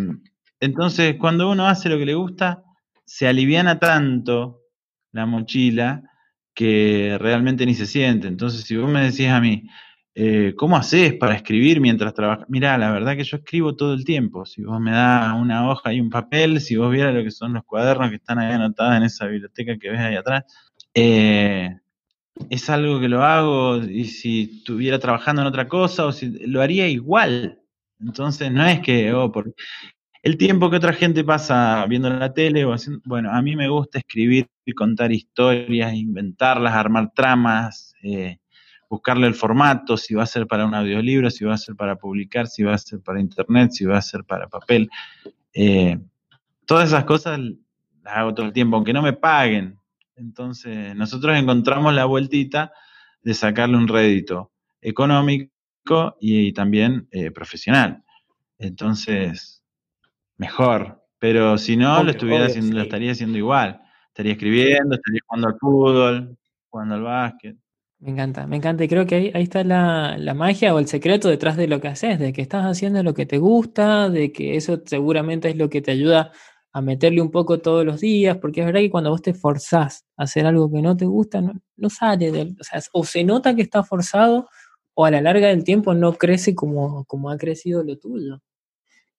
entonces, 0.61 1.17
cuando 1.19 1.51
uno 1.51 1.69
hace 1.69 1.89
lo 1.89 1.99
que 1.99 2.07
le 2.07 2.15
gusta, 2.15 2.65
se 3.05 3.29
aliviana 3.29 3.79
tanto 3.79 4.63
la 5.13 5.27
mochila 5.27 6.03
que 6.55 7.17
realmente 7.21 7.67
ni 7.67 7.75
se 7.75 7.87
siente. 7.87 8.27
Entonces, 8.29 8.63
si 8.63 8.77
vos 8.77 8.91
me 8.91 9.03
decís 9.03 9.29
a 9.29 9.41
mí, 9.41 9.69
eh, 10.19 10.55
¿cómo 10.57 10.79
haces 10.79 11.13
para 11.13 11.35
escribir 11.35 11.79
mientras 11.79 12.15
trabajas? 12.15 12.47
Mirá, 12.49 12.79
la 12.79 12.91
verdad 12.91 13.17
que 13.17 13.25
yo 13.25 13.37
escribo 13.37 13.77
todo 13.77 13.93
el 13.93 14.07
tiempo. 14.07 14.47
Si 14.47 14.63
vos 14.63 14.81
me 14.81 14.93
das 14.93 15.35
una 15.35 15.69
hoja 15.69 15.93
y 15.93 16.01
un 16.01 16.09
papel, 16.09 16.63
si 16.63 16.75
vos 16.77 16.91
vieras 16.91 17.15
lo 17.15 17.23
que 17.23 17.31
son 17.31 17.53
los 17.53 17.65
cuadernos 17.65 18.09
que 18.09 18.17
están 18.17 18.39
ahí 18.39 18.51
anotados 18.51 18.97
en 18.97 19.03
esa 19.03 19.27
biblioteca 19.27 19.77
que 19.79 19.91
ves 19.91 20.01
ahí 20.01 20.17
atrás, 20.17 20.45
eh, 20.95 21.77
es 22.49 22.71
algo 22.71 22.99
que 22.99 23.09
lo 23.09 23.23
hago 23.25 23.77
y 23.85 24.07
si 24.07 24.59
estuviera 24.59 24.99
trabajando 24.99 25.43
en 25.43 25.49
otra 25.49 25.69
cosa, 25.69 26.07
o 26.07 26.13
si 26.13 26.31
lo 26.47 26.63
haría 26.63 26.89
igual. 26.89 27.61
Entonces, 28.01 28.51
no 28.51 28.65
es 28.67 28.81
que, 28.81 29.13
oh, 29.13 29.31
por 29.31 29.55
el 30.23 30.39
tiempo 30.39 30.71
que 30.71 30.77
otra 30.77 30.95
gente 30.95 31.25
pasa 31.25 31.85
viendo 31.87 32.09
la 32.09 32.33
tele 32.33 32.65
o 32.65 32.73
haciendo, 32.73 33.03
bueno, 33.05 33.31
a 33.33 33.43
mí 33.43 33.55
me 33.55 33.69
gusta 33.69 33.99
escribir 33.99 34.47
y 34.65 34.73
contar 34.73 35.13
historias, 35.13 35.93
inventarlas, 35.93 36.73
armar 36.75 37.13
tramas, 37.15 37.95
eh, 38.03 38.39
buscarle 38.89 39.27
el 39.27 39.35
formato, 39.35 39.97
si 39.97 40.15
va 40.15 40.23
a 40.23 40.27
ser 40.27 40.47
para 40.47 40.65
un 40.65 40.75
audiolibro, 40.75 41.31
si 41.31 41.45
va 41.45 41.55
a 41.55 41.59
ser 41.59 41.75
para 41.75 41.97
publicar, 41.97 42.47
si 42.47 42.63
va 42.63 42.75
a 42.75 42.79
ser 42.79 43.01
para 43.01 43.21
internet, 43.21 43.73
si 43.73 43.85
va 43.85 43.99
a 43.99 44.03
ser 44.03 44.25
para 44.25 44.49
papel. 44.49 44.91
Eh, 45.53 45.99
todas 46.65 46.89
esas 46.89 47.05
cosas 47.05 47.39
las 48.03 48.17
hago 48.17 48.35
todo 48.35 48.47
el 48.47 48.53
tiempo, 48.53 48.77
aunque 48.77 48.93
no 48.93 49.03
me 49.03 49.13
paguen. 49.13 49.79
Entonces, 50.15 50.95
nosotros 50.95 51.37
encontramos 51.37 51.95
la 51.95 52.05
vueltita 52.05 52.73
de 53.23 53.35
sacarle 53.35 53.77
un 53.77 53.89
rédito 53.89 54.53
económico 54.81 55.51
y, 56.21 56.53
también 56.53 57.09
eh, 57.11 57.31
profesional. 57.31 58.05
Entonces, 58.59 59.65
mejor. 60.37 61.03
Pero 61.19 61.59
si 61.59 61.77
no, 61.77 62.03
lo, 62.03 62.11
estuviera 62.11 62.47
haciendo, 62.47 62.77
lo 62.77 62.83
estaría 62.83 63.13
haciendo 63.13 63.39
igual. 63.39 63.81
Estaría 64.09 64.33
escribiendo, 64.33 64.95
estaría 64.95 65.21
jugando 65.27 65.49
al 65.49 65.59
fútbol, 65.59 66.39
jugando 66.69 66.95
al 66.95 67.03
básquet. 67.03 67.57
Me 68.01 68.11
encanta, 68.11 68.47
me 68.47 68.57
encanta. 68.57 68.85
Y 68.85 68.89
creo 68.89 69.07
que 69.07 69.15
ahí, 69.15 69.31
ahí 69.35 69.43
está 69.45 69.65
la, 69.65 70.17
la, 70.19 70.35
magia 70.35 70.75
o 70.75 70.79
el 70.79 70.87
secreto 70.87 71.29
detrás 71.29 71.57
de 71.57 71.67
lo 71.67 71.81
que 71.81 71.89
haces, 71.89 72.19
de 72.19 72.33
que 72.33 72.43
estás 72.43 72.65
haciendo 72.67 73.03
lo 73.03 73.15
que 73.15 73.25
te 73.25 73.39
gusta, 73.39 74.11
de 74.11 74.33
que 74.33 74.57
eso 74.57 74.83
seguramente 74.85 75.49
es 75.49 75.57
lo 75.57 75.71
que 75.71 75.81
te 75.81 75.93
ayuda 75.93 76.31
a 76.73 76.83
meterle 76.83 77.23
un 77.23 77.31
poco 77.31 77.59
todos 77.61 77.87
los 77.87 78.01
días, 78.01 78.37
porque 78.37 78.61
es 78.61 78.67
verdad 78.67 78.81
que 78.81 78.91
cuando 78.91 79.09
vos 79.11 79.23
te 79.23 79.33
forzás 79.33 80.05
a 80.19 80.25
hacer 80.25 80.45
algo 80.45 80.71
que 80.71 80.83
no 80.83 80.95
te 80.95 81.07
gusta, 81.07 81.41
no, 81.41 81.91
sale 81.91 82.31
del, 82.31 82.55
o 82.61 82.65
sea, 82.65 82.83
o 82.93 83.03
se 83.03 83.25
nota 83.25 83.57
que 83.57 83.63
está 83.63 83.83
forzado, 83.83 84.47
o 84.95 85.07
a 85.07 85.11
la 85.11 85.23
larga 85.23 85.49
del 85.49 85.65
tiempo 85.65 85.95
no 85.95 86.13
crece 86.15 86.55
como, 86.55 87.07
como 87.07 87.31
ha 87.31 87.39
crecido 87.39 87.83
lo 87.83 87.97
tuyo. 87.97 88.43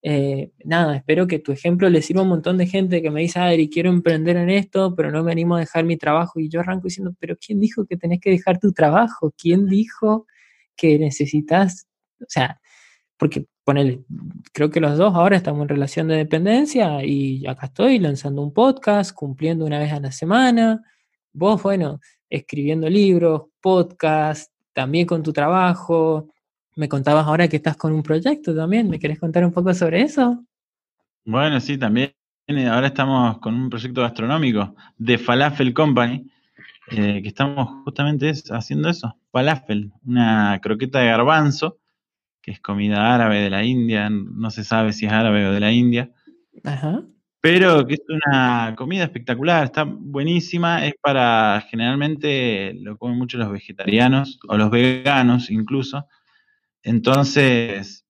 Eh, 0.03 0.51
nada, 0.63 0.95
espero 0.97 1.27
que 1.27 1.39
tu 1.39 1.51
ejemplo 1.51 1.89
le 1.89 2.01
sirva 2.01 2.21
a 2.21 2.23
un 2.23 2.29
montón 2.29 2.57
de 2.57 2.67
gente 2.67 3.01
que 3.01 3.11
me 3.11 3.21
dice, 3.21 3.39
Adri, 3.39 3.69
quiero 3.69 3.89
emprender 3.89 4.37
en 4.37 4.49
esto, 4.49 4.95
pero 4.95 5.11
no 5.11 5.23
me 5.23 5.31
animo 5.31 5.55
a 5.55 5.59
dejar 5.59 5.83
mi 5.85 5.97
trabajo. 5.97 6.39
Y 6.39 6.49
yo 6.49 6.59
arranco 6.59 6.87
diciendo, 6.87 7.15
pero 7.19 7.35
¿quién 7.37 7.59
dijo 7.59 7.85
que 7.85 7.97
tenés 7.97 8.19
que 8.19 8.29
dejar 8.29 8.59
tu 8.59 8.71
trabajo? 8.73 9.33
¿Quién 9.37 9.67
dijo 9.67 10.25
que 10.77 10.99
necesitas, 10.99 11.87
o 12.21 12.25
sea, 12.29 12.61
porque 13.17 13.47
ponele, 13.63 14.03
creo 14.53 14.69
que 14.69 14.79
los 14.79 14.97
dos 14.97 15.13
ahora 15.15 15.35
estamos 15.37 15.63
en 15.63 15.69
relación 15.69 16.07
de 16.07 16.15
dependencia 16.15 17.03
y 17.03 17.45
acá 17.47 17.65
estoy 17.65 17.99
lanzando 17.99 18.41
un 18.41 18.53
podcast, 18.53 19.13
cumpliendo 19.13 19.65
una 19.65 19.79
vez 19.79 19.91
a 19.91 19.99
la 19.99 20.11
semana. 20.11 20.83
Vos, 21.33 21.61
bueno, 21.63 21.99
escribiendo 22.29 22.89
libros, 22.89 23.43
podcast, 23.59 24.53
también 24.73 25.05
con 25.07 25.23
tu 25.23 25.33
trabajo, 25.33 26.29
me 26.77 26.87
contabas 26.87 27.25
ahora 27.25 27.47
que 27.47 27.57
estás 27.57 27.75
con 27.75 27.91
un 27.91 28.03
proyecto 28.03 28.55
también. 28.55 28.89
¿Me 28.89 28.99
querés 28.99 29.19
contar 29.19 29.43
un 29.43 29.51
poco 29.51 29.73
sobre 29.73 30.01
eso? 30.01 30.45
Bueno, 31.25 31.59
sí, 31.59 31.77
también. 31.77 32.13
Eh, 32.45 32.67
ahora 32.67 32.87
estamos 32.87 33.39
con 33.39 33.55
un 33.55 33.69
proyecto 33.69 34.01
gastronómico 34.01 34.75
de 34.97 35.17
Falafel 35.17 35.73
Company, 35.73 36.29
eh, 36.91 37.21
que 37.21 37.27
estamos 37.27 37.83
justamente 37.83 38.31
haciendo 38.51 38.89
eso. 38.89 39.17
Falafel, 39.31 39.91
una 40.05 40.59
croqueta 40.61 40.99
de 40.99 41.07
garbanzo, 41.07 41.79
que 42.41 42.51
es 42.51 42.61
comida 42.61 43.13
árabe 43.13 43.41
de 43.41 43.49
la 43.49 43.63
India. 43.63 44.09
No 44.09 44.51
se 44.51 44.63
sabe 44.63 44.93
si 44.93 45.07
es 45.07 45.11
árabe 45.11 45.47
o 45.47 45.51
de 45.51 45.59
la 45.59 45.71
India. 45.71 46.11
Ajá. 46.63 47.03
Pero 47.41 47.85
que 47.87 47.95
es 47.95 48.03
una 48.09 48.75
comida 48.77 49.03
espectacular, 49.03 49.65
está 49.65 49.83
buenísima, 49.83 50.85
es 50.85 50.93
para, 51.01 51.65
generalmente 51.69 52.73
lo 52.75 52.97
comen 52.97 53.17
mucho 53.17 53.37
los 53.37 53.51
vegetarianos 53.51 54.39
o 54.47 54.57
los 54.57 54.69
veganos 54.69 55.49
incluso, 55.49 56.07
entonces, 56.83 58.05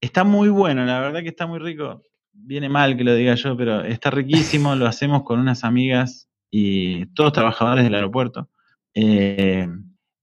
está 0.00 0.24
muy 0.24 0.48
bueno, 0.48 0.84
la 0.84 1.00
verdad 1.00 1.22
que 1.22 1.28
está 1.28 1.46
muy 1.46 1.58
rico. 1.58 2.02
Viene 2.32 2.68
mal 2.68 2.96
que 2.96 3.04
lo 3.04 3.14
diga 3.14 3.34
yo, 3.34 3.56
pero 3.56 3.82
está 3.82 4.10
riquísimo. 4.10 4.74
lo 4.74 4.86
hacemos 4.86 5.22
con 5.24 5.38
unas 5.40 5.64
amigas 5.64 6.28
y 6.50 7.06
todos 7.14 7.32
trabajadores 7.32 7.84
del 7.84 7.94
aeropuerto. 7.94 8.48
Eh, 8.94 9.68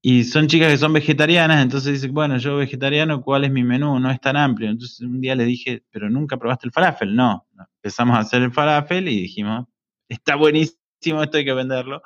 Y 0.02 0.24
son 0.24 0.48
chicas 0.48 0.72
que 0.72 0.78
son 0.78 0.94
vegetarianas, 0.94 1.62
entonces 1.62 1.94
dicen, 1.94 2.14
bueno, 2.14 2.38
yo 2.38 2.58
vegetariano, 2.58 3.22
¿cuál 3.22 3.44
es 3.46 3.52
mi 3.52 3.64
menú? 3.64 4.00
No 4.00 4.10
es 4.12 4.22
tan 4.22 4.38
amplio. 4.38 4.70
Entonces 4.70 5.02
un 5.02 5.20
día 5.22 5.36
le 5.36 5.44
dije, 5.46 5.84
pero 5.92 6.10
nunca 6.10 6.38
probaste 6.38 6.68
el 6.68 6.72
falafel. 6.74 7.16
No, 7.16 7.46
empezamos 7.84 8.16
a 8.18 8.22
hacer 8.22 8.42
el 8.44 8.52
falafel 8.54 9.10
y 9.10 9.22
dijimos, 9.24 9.68
está 10.08 10.36
buenísimo, 10.36 11.22
esto 11.24 11.38
hay 11.38 11.46
que 11.46 11.54
venderlo. 11.54 12.02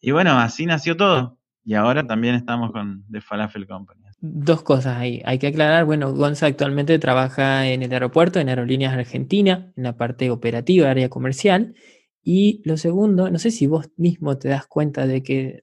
Y 0.00 0.12
bueno, 0.12 0.38
así 0.38 0.66
nació 0.66 0.96
todo. 0.96 1.35
Y 1.66 1.74
ahora 1.74 2.06
también 2.06 2.36
estamos 2.36 2.70
con 2.70 3.04
The 3.10 3.20
Falafel 3.20 3.66
Company. 3.66 4.00
Dos 4.20 4.62
cosas 4.62 4.98
ahí. 4.98 5.20
Hay 5.24 5.40
que 5.40 5.48
aclarar, 5.48 5.84
bueno, 5.84 6.14
Gonza 6.14 6.46
actualmente 6.46 6.96
trabaja 7.00 7.66
en 7.66 7.82
el 7.82 7.92
aeropuerto, 7.92 8.38
en 8.38 8.48
Aerolíneas 8.48 8.94
Argentina, 8.94 9.72
en 9.76 9.82
la 9.82 9.96
parte 9.96 10.30
operativa, 10.30 10.88
área 10.88 11.08
comercial. 11.08 11.74
Y 12.22 12.62
lo 12.64 12.76
segundo, 12.76 13.32
no 13.32 13.40
sé 13.40 13.50
si 13.50 13.66
vos 13.66 13.90
mismo 13.96 14.38
te 14.38 14.48
das 14.48 14.68
cuenta 14.68 15.08
de 15.08 15.24
que 15.24 15.60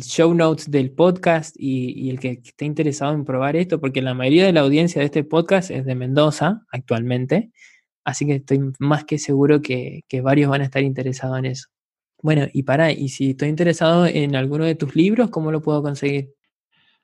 show 0.00 0.32
notes 0.32 0.70
del 0.70 0.92
podcast 0.92 1.54
y, 1.58 2.08
el 2.08 2.18
que 2.20 2.40
esté 2.42 2.64
interesado 2.64 3.12
en 3.12 3.26
probar 3.26 3.54
esto, 3.54 3.82
porque 3.82 4.00
la 4.00 4.14
mayoría 4.14 4.46
de 4.46 4.54
la 4.54 4.60
audiencia 4.60 5.00
de 5.00 5.04
este 5.04 5.24
podcast 5.24 5.70
es 5.70 5.84
de 5.84 5.94
Mendoza 5.94 6.64
actualmente, 6.72 7.50
así 8.02 8.24
que 8.24 8.36
estoy 8.36 8.60
más 8.78 9.04
que 9.04 9.18
seguro 9.18 9.60
que, 9.60 10.04
varios 10.22 10.48
van 10.48 10.62
a 10.62 10.64
estar 10.64 10.82
interesados 10.82 11.38
en 11.38 11.44
eso. 11.44 11.68
Bueno, 12.22 12.46
y 12.54 12.62
para, 12.62 12.90
y 12.92 13.10
si 13.10 13.32
estoy 13.32 13.50
interesado 13.50 14.06
en 14.06 14.36
alguno 14.36 14.64
de 14.64 14.74
tus 14.74 14.96
libros, 14.96 15.28
¿cómo 15.28 15.52
lo 15.52 15.60
puedo 15.60 15.82
conseguir? 15.82 16.32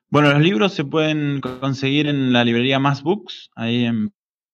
Bueno, 0.09 0.31
los 0.31 0.41
libros 0.41 0.73
se 0.73 0.85
pueden 0.85 1.39
conseguir 1.39 2.07
en 2.07 2.33
la 2.33 2.43
librería 2.43 2.79
Más 2.79 3.03
Books, 3.03 3.51
ahí 3.55 3.85
en 3.85 4.11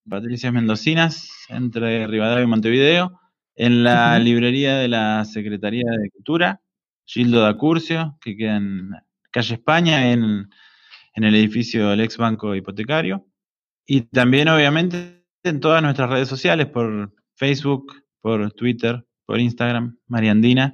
Patricias 0.10 0.52
Mendocinas, 0.52 1.30
entre 1.50 2.08
Rivadavia 2.08 2.44
y 2.44 2.48
Montevideo 2.48 3.20
en 3.56 3.84
la 3.84 4.20
librería 4.20 4.76
de 4.78 4.88
la 4.88 5.24
Secretaría 5.26 5.90
de 5.90 6.10
Cultura, 6.12 6.62
Gildo 7.06 7.42
da 7.42 7.56
Curcio, 7.58 8.18
que 8.22 8.36
queda 8.36 8.58
en 8.58 8.92
calle 9.32 9.56
España, 9.56 10.12
en, 10.12 10.50
el 11.14 11.36
edificio 11.36 11.90
del 11.90 12.02
ex 12.02 12.18
banco 12.18 12.54
hipotecario. 12.56 13.26
Y 13.86 14.02
también, 14.02 14.50
obviamente, 14.50 15.24
en 15.44 15.60
todas 15.62 15.82
nuestras 15.82 16.10
redes 16.10 16.28
sociales, 16.28 16.68
por 16.68 17.14
Facebook, 17.36 17.94
por 18.20 18.52
Twitter, 18.52 19.06
por 19.26 19.40
Instagram, 19.40 19.98
Mariandina 20.08 20.74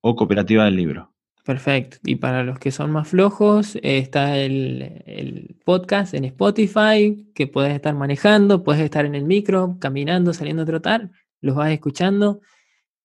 o 0.00 0.16
Cooperativa 0.16 0.64
del 0.64 0.76
Libro. 0.76 1.14
Perfecto. 1.44 1.96
Y 2.04 2.16
para 2.16 2.44
los 2.44 2.58
que 2.58 2.70
son 2.70 2.90
más 2.90 3.08
flojos, 3.08 3.78
está 3.82 4.38
el, 4.38 5.02
el, 5.06 5.56
podcast 5.64 6.12
en 6.14 6.24
Spotify 6.26 7.30
que 7.34 7.46
puedes 7.46 7.74
estar 7.74 7.94
manejando, 7.94 8.62
puedes 8.62 8.82
estar 8.82 9.06
en 9.06 9.14
el 9.14 9.24
micro, 9.24 9.76
caminando, 9.80 10.34
saliendo 10.34 10.62
a 10.62 10.66
trotar 10.66 11.10
los 11.40 11.56
vas 11.56 11.72
escuchando. 11.72 12.40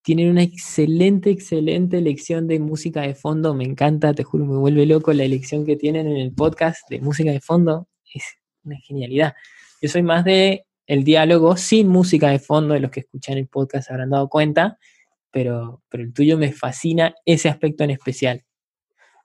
Tienen 0.01 0.29
una 0.29 0.43
excelente, 0.43 1.29
excelente 1.29 1.97
elección 1.97 2.47
de 2.47 2.59
música 2.59 3.01
de 3.01 3.15
fondo. 3.15 3.53
Me 3.53 3.63
encanta, 3.63 4.13
te 4.13 4.23
juro, 4.23 4.45
me 4.45 4.57
vuelve 4.57 4.85
loco 4.85 5.13
la 5.13 5.23
elección 5.23 5.65
que 5.65 5.77
tienen 5.77 6.07
en 6.07 6.17
el 6.17 6.33
podcast 6.33 6.89
de 6.89 6.99
música 6.99 7.31
de 7.31 7.39
fondo. 7.39 7.87
Es 8.13 8.23
una 8.63 8.77
genialidad. 8.77 9.33
Yo 9.81 9.89
soy 9.89 10.03
más 10.03 10.25
de 10.25 10.65
el 10.87 11.05
diálogo 11.05 11.55
sin 11.55 11.87
música 11.87 12.29
de 12.29 12.39
fondo, 12.39 12.73
de 12.73 12.81
los 12.81 12.91
que 12.91 13.01
escuchan 13.01 13.37
el 13.37 13.47
podcast 13.47 13.89
habrán 13.89 14.09
dado 14.09 14.27
cuenta, 14.27 14.77
pero, 15.33 15.81
pero 15.89 16.03
el 16.03 16.13
tuyo 16.13 16.37
me 16.37 16.53
fascina 16.53 17.15
ese 17.25 17.49
aspecto 17.49 17.83
en 17.83 17.89
especial. 17.89 18.43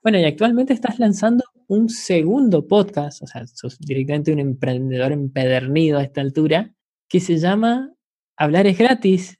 Bueno, 0.01 0.17
y 0.17 0.25
actualmente 0.25 0.73
estás 0.73 0.97
lanzando 0.97 1.43
un 1.67 1.87
segundo 1.87 2.67
podcast, 2.67 3.21
o 3.21 3.27
sea, 3.27 3.45
sos 3.45 3.77
directamente 3.79 4.33
un 4.33 4.39
emprendedor 4.39 5.11
empedernido 5.11 5.99
a 5.99 6.03
esta 6.03 6.21
altura, 6.21 6.73
que 7.07 7.19
se 7.19 7.37
llama 7.37 7.91
Hablar 8.35 8.65
es 8.65 8.77
gratis. 8.77 9.37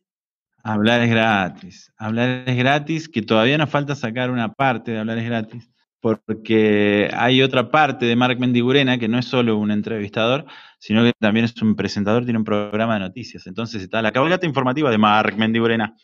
Hablar 0.63 1.01
es 1.01 1.09
gratis. 1.09 1.91
Hablar 1.97 2.43
es 2.45 2.55
gratis, 2.55 3.09
que 3.09 3.23
todavía 3.23 3.57
nos 3.57 3.69
falta 3.69 3.95
sacar 3.95 4.29
una 4.29 4.53
parte 4.53 4.91
de 4.91 4.99
Hablar 4.99 5.17
es 5.17 5.25
gratis, 5.25 5.71
porque 6.01 7.09
hay 7.13 7.41
otra 7.41 7.71
parte 7.71 8.05
de 8.05 8.15
Marc 8.15 8.37
Mendigurena 8.37 8.99
que 8.99 9.07
no 9.07 9.17
es 9.17 9.25
solo 9.25 9.57
un 9.57 9.71
entrevistador, 9.71 10.45
sino 10.77 11.03
que 11.03 11.13
también 11.17 11.45
es 11.45 11.59
un 11.63 11.75
presentador, 11.75 12.25
tiene 12.25 12.37
un 12.37 12.45
programa 12.45 12.93
de 12.93 12.99
noticias. 12.99 13.47
Entonces 13.47 13.81
está 13.81 14.03
la 14.03 14.11
cabalgata 14.11 14.45
informativa 14.45 14.91
de 14.91 14.97
Marc 14.99 15.35
Mendigurena, 15.35 15.95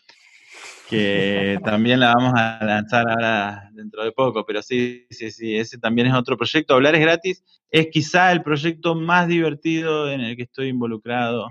que 0.90 1.60
también 1.64 2.00
la 2.00 2.14
vamos 2.14 2.34
a 2.36 2.64
lanzar 2.64 3.10
ahora 3.10 3.70
dentro 3.74 4.04
de 4.04 4.12
poco, 4.12 4.46
pero 4.46 4.62
sí, 4.62 5.06
sí, 5.10 5.32
sí, 5.32 5.56
ese 5.56 5.78
también 5.78 6.08
es 6.08 6.14
otro 6.14 6.38
proyecto. 6.38 6.74
Hablar 6.74 6.96
es 6.96 7.02
gratis 7.02 7.44
es 7.70 7.88
quizá 7.92 8.32
el 8.32 8.44
proyecto 8.44 8.96
más 8.96 9.28
divertido 9.28 10.10
en 10.12 10.22
el 10.22 10.36
que 10.36 10.44
estoy 10.44 10.70
involucrado 10.70 11.48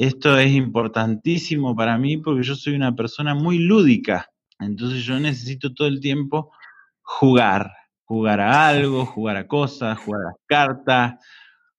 esto 0.00 0.38
es 0.38 0.50
importantísimo 0.52 1.76
para 1.76 1.98
mí 1.98 2.16
porque 2.16 2.42
yo 2.42 2.54
soy 2.54 2.74
una 2.74 2.96
persona 2.96 3.34
muy 3.34 3.58
lúdica. 3.58 4.30
Entonces 4.58 5.04
yo 5.04 5.20
necesito 5.20 5.74
todo 5.74 5.88
el 5.88 6.00
tiempo 6.00 6.52
jugar, 7.02 7.70
jugar 8.04 8.40
a 8.40 8.66
algo, 8.66 9.04
jugar 9.04 9.36
a 9.36 9.46
cosas, 9.46 9.98
jugar 9.98 10.22
a 10.22 10.24
las 10.28 10.36
cartas, 10.46 11.14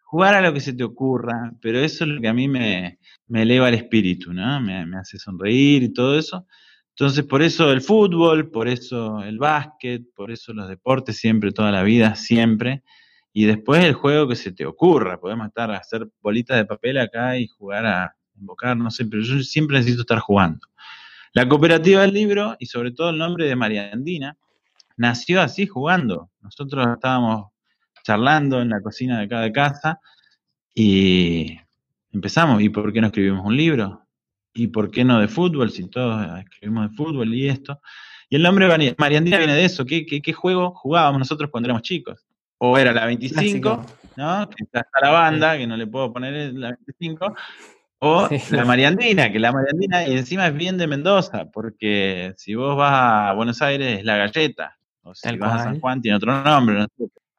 jugar 0.03 0.35
a 0.35 0.41
lo 0.41 0.53
que 0.53 0.59
se 0.59 0.73
te 0.73 0.83
ocurra, 0.83 1.51
pero 1.61 1.79
eso 1.79 2.03
es 2.03 2.11
lo 2.11 2.21
que 2.21 2.27
a 2.27 2.33
mí 2.33 2.47
me, 2.47 2.99
eleva 3.33 3.69
el 3.69 3.73
espíritu, 3.73 4.31
¿no? 4.31 4.61
Me, 4.61 4.85
me, 4.85 4.97
hace 4.97 5.17
sonreír 5.17 5.81
y 5.81 5.91
todo 5.91 6.19
eso. 6.19 6.45
Entonces, 6.91 7.25
por 7.25 7.41
eso 7.41 7.71
el 7.71 7.81
fútbol, 7.81 8.49
por 8.51 8.67
eso 8.67 9.23
el 9.23 9.37
básquet, 9.39 10.03
por 10.15 10.31
eso 10.31 10.53
los 10.53 10.67
deportes 10.67 11.17
siempre, 11.17 11.51
toda 11.51 11.71
la 11.71 11.83
vida, 11.83 12.15
siempre. 12.15 12.83
Y 13.33 13.45
después 13.45 13.83
el 13.83 13.93
juego 13.93 14.27
que 14.27 14.35
se 14.35 14.51
te 14.51 14.65
ocurra. 14.65 15.19
Podemos 15.19 15.47
estar 15.47 15.71
a 15.71 15.77
hacer 15.77 16.07
bolitas 16.21 16.57
de 16.57 16.65
papel 16.65 16.97
acá 16.97 17.37
y 17.37 17.47
jugar 17.47 17.85
a 17.85 18.15
invocar, 18.39 18.75
no 18.77 18.91
sé, 18.91 19.05
pero 19.05 19.23
yo 19.23 19.39
siempre 19.41 19.77
necesito 19.77 20.01
estar 20.01 20.19
jugando. 20.19 20.67
La 21.33 21.47
cooperativa 21.47 22.01
del 22.01 22.13
libro, 22.13 22.57
y 22.59 22.65
sobre 22.65 22.91
todo 22.91 23.11
el 23.11 23.17
nombre 23.17 23.45
de 23.45 23.55
María 23.55 23.89
Andina, 23.93 24.37
nació 24.97 25.41
así 25.41 25.65
jugando. 25.65 26.29
Nosotros 26.41 26.85
estábamos 26.93 27.51
charlando 28.03 28.61
en 28.61 28.69
la 28.69 28.81
cocina 28.81 29.19
de 29.19 29.29
cada 29.29 29.49
casa 29.51 29.99
y 30.75 31.57
empezamos. 32.11 32.61
¿Y 32.61 32.69
por 32.69 32.91
qué 32.91 32.99
no 32.99 33.07
escribimos 33.07 33.45
un 33.45 33.55
libro? 33.55 34.05
¿Y 34.53 34.67
por 34.67 34.91
qué 34.91 35.03
no 35.03 35.19
de 35.19 35.27
fútbol? 35.27 35.71
Si 35.71 35.87
todos 35.89 36.25
escribimos 36.39 36.91
de 36.91 36.95
fútbol 36.95 37.33
y 37.33 37.47
esto. 37.47 37.81
Y 38.29 38.35
el 38.35 38.43
nombre 38.43 38.67
Mariandina 38.97 39.37
viene 39.37 39.55
de 39.55 39.65
eso. 39.65 39.85
¿Qué, 39.85 40.05
qué 40.05 40.33
juego 40.33 40.73
jugábamos 40.75 41.19
nosotros 41.19 41.49
cuando 41.49 41.67
éramos 41.67 41.83
chicos? 41.83 42.25
o 42.63 42.77
era 42.77 42.93
la 42.93 43.07
25, 43.07 43.85
¿no? 44.17 44.49
Que 44.49 44.63
está 44.63 44.85
la 45.01 45.09
banda, 45.09 45.57
que 45.57 45.65
no 45.65 45.75
le 45.75 45.87
puedo 45.87 46.13
poner 46.13 46.53
la 46.53 46.77
25, 46.85 47.35
o 47.97 48.29
la 48.51 48.65
Mariandina, 48.65 49.31
que 49.31 49.39
la 49.39 49.51
Mariandina 49.51 50.07
y 50.07 50.15
encima 50.15 50.45
es 50.45 50.53
bien 50.53 50.77
de 50.77 50.85
Mendoza, 50.85 51.49
porque 51.51 52.35
si 52.37 52.53
vos 52.53 52.77
vas 52.77 52.93
a 52.93 53.33
Buenos 53.33 53.63
Aires 53.63 53.99
es 53.99 54.05
la 54.05 54.17
galleta, 54.17 54.77
o 55.01 55.15
si 55.15 55.35
vas 55.37 55.61
a 55.61 55.63
San 55.63 55.79
Juan 55.79 56.03
tiene 56.03 56.17
otro 56.17 56.43
nombre, 56.43 56.75
¿no? 56.81 56.87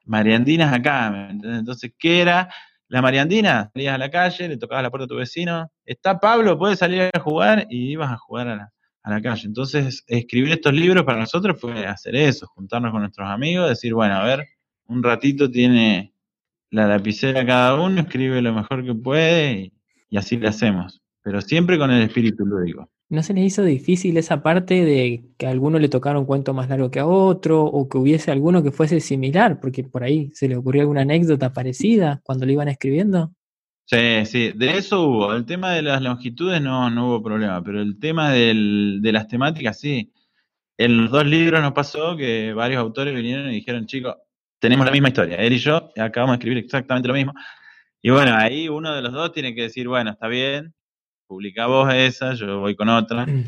Mariandina 0.06 0.66
es 0.66 0.72
acá, 0.72 1.28
Entonces, 1.30 1.92
¿qué 1.96 2.20
era 2.20 2.52
la 2.92 3.00
Mariandina? 3.00 3.70
Salías 3.72 3.94
a 3.94 3.98
la 3.98 4.10
calle, 4.10 4.48
le 4.48 4.58
tocabas 4.58 4.82
la 4.82 4.90
puerta 4.90 5.06
a 5.06 5.08
tu 5.08 5.16
vecino, 5.16 5.72
está 5.86 6.20
Pablo, 6.20 6.58
puedes 6.58 6.78
salir 6.78 7.10
a 7.12 7.20
jugar 7.20 7.66
y 7.70 7.90
ibas 7.90 8.12
a 8.12 8.18
jugar 8.18 8.48
a 8.48 8.56
la, 8.56 8.72
a 9.02 9.10
la 9.10 9.22
calle. 9.22 9.46
Entonces, 9.46 10.04
escribir 10.06 10.52
estos 10.52 10.74
libros 10.74 11.02
para 11.04 11.20
nosotros 11.20 11.58
fue 11.58 11.86
hacer 11.86 12.14
eso, 12.14 12.46
juntarnos 12.48 12.92
con 12.92 13.00
nuestros 13.00 13.26
amigos, 13.28 13.70
decir, 13.70 13.94
bueno, 13.94 14.16
a 14.16 14.24
ver, 14.24 14.46
un 14.88 15.02
ratito 15.02 15.50
tiene 15.50 16.12
la 16.70 16.86
lapicera 16.86 17.46
cada 17.46 17.80
uno, 17.80 18.02
escribe 18.02 18.42
lo 18.42 18.52
mejor 18.52 18.84
que 18.84 18.94
puede 18.94 19.72
y, 20.10 20.16
así 20.18 20.36
le 20.36 20.48
hacemos. 20.48 21.00
Pero 21.22 21.40
siempre 21.40 21.78
con 21.78 21.90
el 21.90 22.02
espíritu 22.02 22.44
lúdico. 22.44 22.90
¿No 23.12 23.22
se 23.22 23.34
les 23.34 23.44
hizo 23.44 23.62
difícil 23.62 24.16
esa 24.16 24.42
parte 24.42 24.86
de 24.86 25.22
que 25.36 25.46
a 25.46 25.50
alguno 25.50 25.78
le 25.78 25.90
tocara 25.90 26.18
un 26.18 26.24
cuento 26.24 26.54
más 26.54 26.70
largo 26.70 26.90
que 26.90 26.98
a 26.98 27.06
otro 27.06 27.62
o 27.62 27.86
que 27.86 27.98
hubiese 27.98 28.30
alguno 28.30 28.62
que 28.62 28.72
fuese 28.72 29.00
similar? 29.00 29.60
Porque 29.60 29.84
por 29.84 30.02
ahí 30.02 30.30
se 30.32 30.48
le 30.48 30.56
ocurrió 30.56 30.80
alguna 30.80 31.02
anécdota 31.02 31.52
parecida 31.52 32.22
cuando 32.24 32.46
lo 32.46 32.52
iban 32.52 32.68
escribiendo. 32.68 33.34
Sí, 33.84 34.24
sí, 34.24 34.52
de 34.54 34.78
eso 34.78 35.02
hubo. 35.02 35.34
El 35.34 35.44
tema 35.44 35.72
de 35.72 35.82
las 35.82 36.00
longitudes 36.00 36.62
no, 36.62 36.88
no 36.88 37.08
hubo 37.08 37.22
problema, 37.22 37.62
pero 37.62 37.82
el 37.82 37.98
tema 37.98 38.30
de 38.30 38.54
las 39.12 39.28
temáticas 39.28 39.78
sí. 39.78 40.10
En 40.78 40.96
los 40.96 41.10
dos 41.10 41.26
libros 41.26 41.60
nos 41.60 41.72
pasó 41.72 42.16
que 42.16 42.54
varios 42.54 42.80
autores 42.80 43.14
vinieron 43.14 43.50
y 43.50 43.56
dijeron, 43.56 43.84
chicos, 43.84 44.16
tenemos 44.58 44.86
la 44.86 44.92
misma 44.92 45.08
historia. 45.08 45.36
Él 45.36 45.52
y 45.52 45.58
yo 45.58 45.90
acabamos 45.98 46.32
de 46.32 46.38
escribir 46.38 46.64
exactamente 46.64 47.08
lo 47.08 47.14
mismo. 47.14 47.34
Y 48.00 48.08
bueno, 48.08 48.34
ahí 48.34 48.70
uno 48.70 48.94
de 48.94 49.02
los 49.02 49.12
dos 49.12 49.32
tiene 49.32 49.54
que 49.54 49.64
decir, 49.64 49.86
bueno, 49.86 50.12
está 50.12 50.28
bien, 50.28 50.72
publica 51.32 51.66
vos 51.66 51.90
esa, 51.94 52.34
yo 52.34 52.60
voy 52.60 52.76
con 52.76 52.90
otra. 52.90 53.24
Mm. 53.24 53.44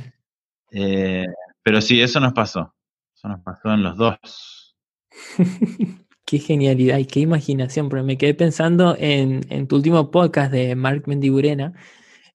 Eh, 0.70 1.27
pero 1.62 1.83
sí, 1.83 2.01
eso 2.01 2.18
nos 2.18 2.33
pasó. 2.33 2.75
Eso 3.14 3.29
nos 3.29 3.40
pasó 3.40 3.75
en 3.75 3.83
los 3.83 3.99
dos. 3.99 4.75
qué 6.25 6.38
genialidad 6.38 6.97
y 6.97 7.05
qué 7.05 7.20
imaginación, 7.20 7.90
pero 7.90 8.03
me 8.03 8.16
quedé 8.16 8.33
pensando 8.33 8.97
en, 8.99 9.68
tu 9.68 9.77
último 9.77 10.11
podcast 10.11 10.51
de 10.51 10.75
Mark 10.77 11.03
Mendiburena. 11.07 11.75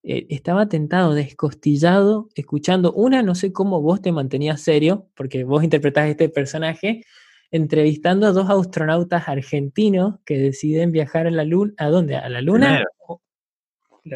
Eh, 0.03 0.27
estaba 0.29 0.69
tentado, 0.69 1.15
descostillado, 1.15 2.29
escuchando 2.35 2.93
una, 2.93 3.23
no 3.23 3.33
sé 3.33 3.51
cómo 3.51 3.81
vos 3.81 4.03
te 4.03 4.12
mantenías 4.12 4.62
serio, 4.62 5.07
porque 5.15 5.45
vos 5.45 5.63
interpretás 5.63 6.09
este 6.09 6.29
personaje, 6.29 7.03
entrevistando 7.49 8.27
a 8.27 8.33
dos 8.33 8.47
astronautas 8.51 9.27
argentinos 9.27 10.19
que 10.25 10.38
deciden 10.38 10.91
viajar 10.91 11.25
a 11.25 11.31
la 11.31 11.43
luna. 11.43 11.73
¿A 11.77 11.88
dónde? 11.88 12.17
¿A 12.17 12.29
la 12.29 12.41
luna? 12.41 12.83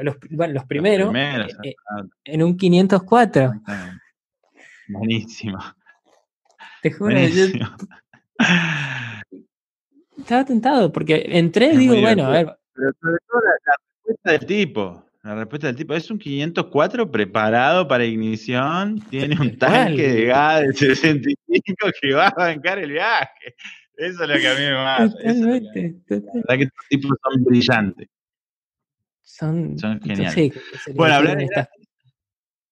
Los, 0.02 0.16
bueno, 0.32 0.54
los 0.54 0.66
primeros, 0.66 1.14
eh, 1.16 1.48
eh, 1.64 1.76
en 2.26 2.44
un 2.44 2.58
504. 2.58 3.54
Buenísimo. 4.88 5.60
Te 6.82 6.92
juro, 6.92 7.16
estaba 10.18 10.46
tentado, 10.46 10.92
porque 10.92 11.24
entré 11.28 11.74
y 11.74 11.78
digo, 11.78 12.00
bueno, 12.00 12.26
a 12.26 12.30
ver. 12.30 12.58
Pero 12.74 12.92
sobre 13.00 13.18
todo 13.28 13.42
la, 13.42 13.76
respuesta 14.06 14.32
del 14.32 14.46
tipo. 14.46 15.06
La 15.24 15.36
respuesta 15.36 15.68
del 15.68 15.76
tipo 15.78 15.94
es 15.94 16.12
un 16.12 16.20
504 16.20 17.10
preparado 17.10 17.88
para 17.88 18.04
ignición, 18.04 19.00
tiene 19.10 19.40
un 19.40 19.58
tanque 19.58 20.10
de 20.10 20.26
gas 20.26 20.64
de 20.64 20.74
65 20.74 21.88
que 22.02 22.14
va 22.14 22.28
a 22.28 22.36
bancar 22.36 22.80
el 22.80 22.92
viaje. 22.92 23.56
Eso 23.96 24.24
es 24.24 24.30
lo 24.30 24.36
que 24.36 24.48
a 24.48 24.56
mí 24.56 24.62
me 24.62 24.74
mata. 24.74 25.10
Totalmente. 25.10 25.86
Es 25.86 25.96
que, 26.08 26.22
la 26.46 26.58
que 26.58 26.64
estos 26.64 26.88
tipos 26.90 27.12
son 27.24 27.44
brillantes. 27.46 28.10
Son, 29.24 29.78
geniales. 30.02 30.54
bueno, 30.96 31.16
hablar 31.16 31.38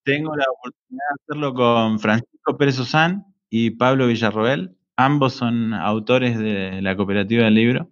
tengo 0.04 0.36
la 0.36 0.46
oportunidad 0.50 1.06
de 1.10 1.24
hacerlo 1.24 1.54
con 1.54 2.00
Francisco 2.00 2.58
Pérez 2.58 2.80
Osán 2.80 3.26
y 3.50 3.72
Pablo 3.72 4.08
Villarroel. 4.08 4.76
Ambos 4.96 5.34
son 5.34 5.74
autores 5.74 6.38
de 6.38 6.82
la 6.82 6.96
cooperativa 6.96 7.46
del 7.46 7.54
libro. 7.54 7.92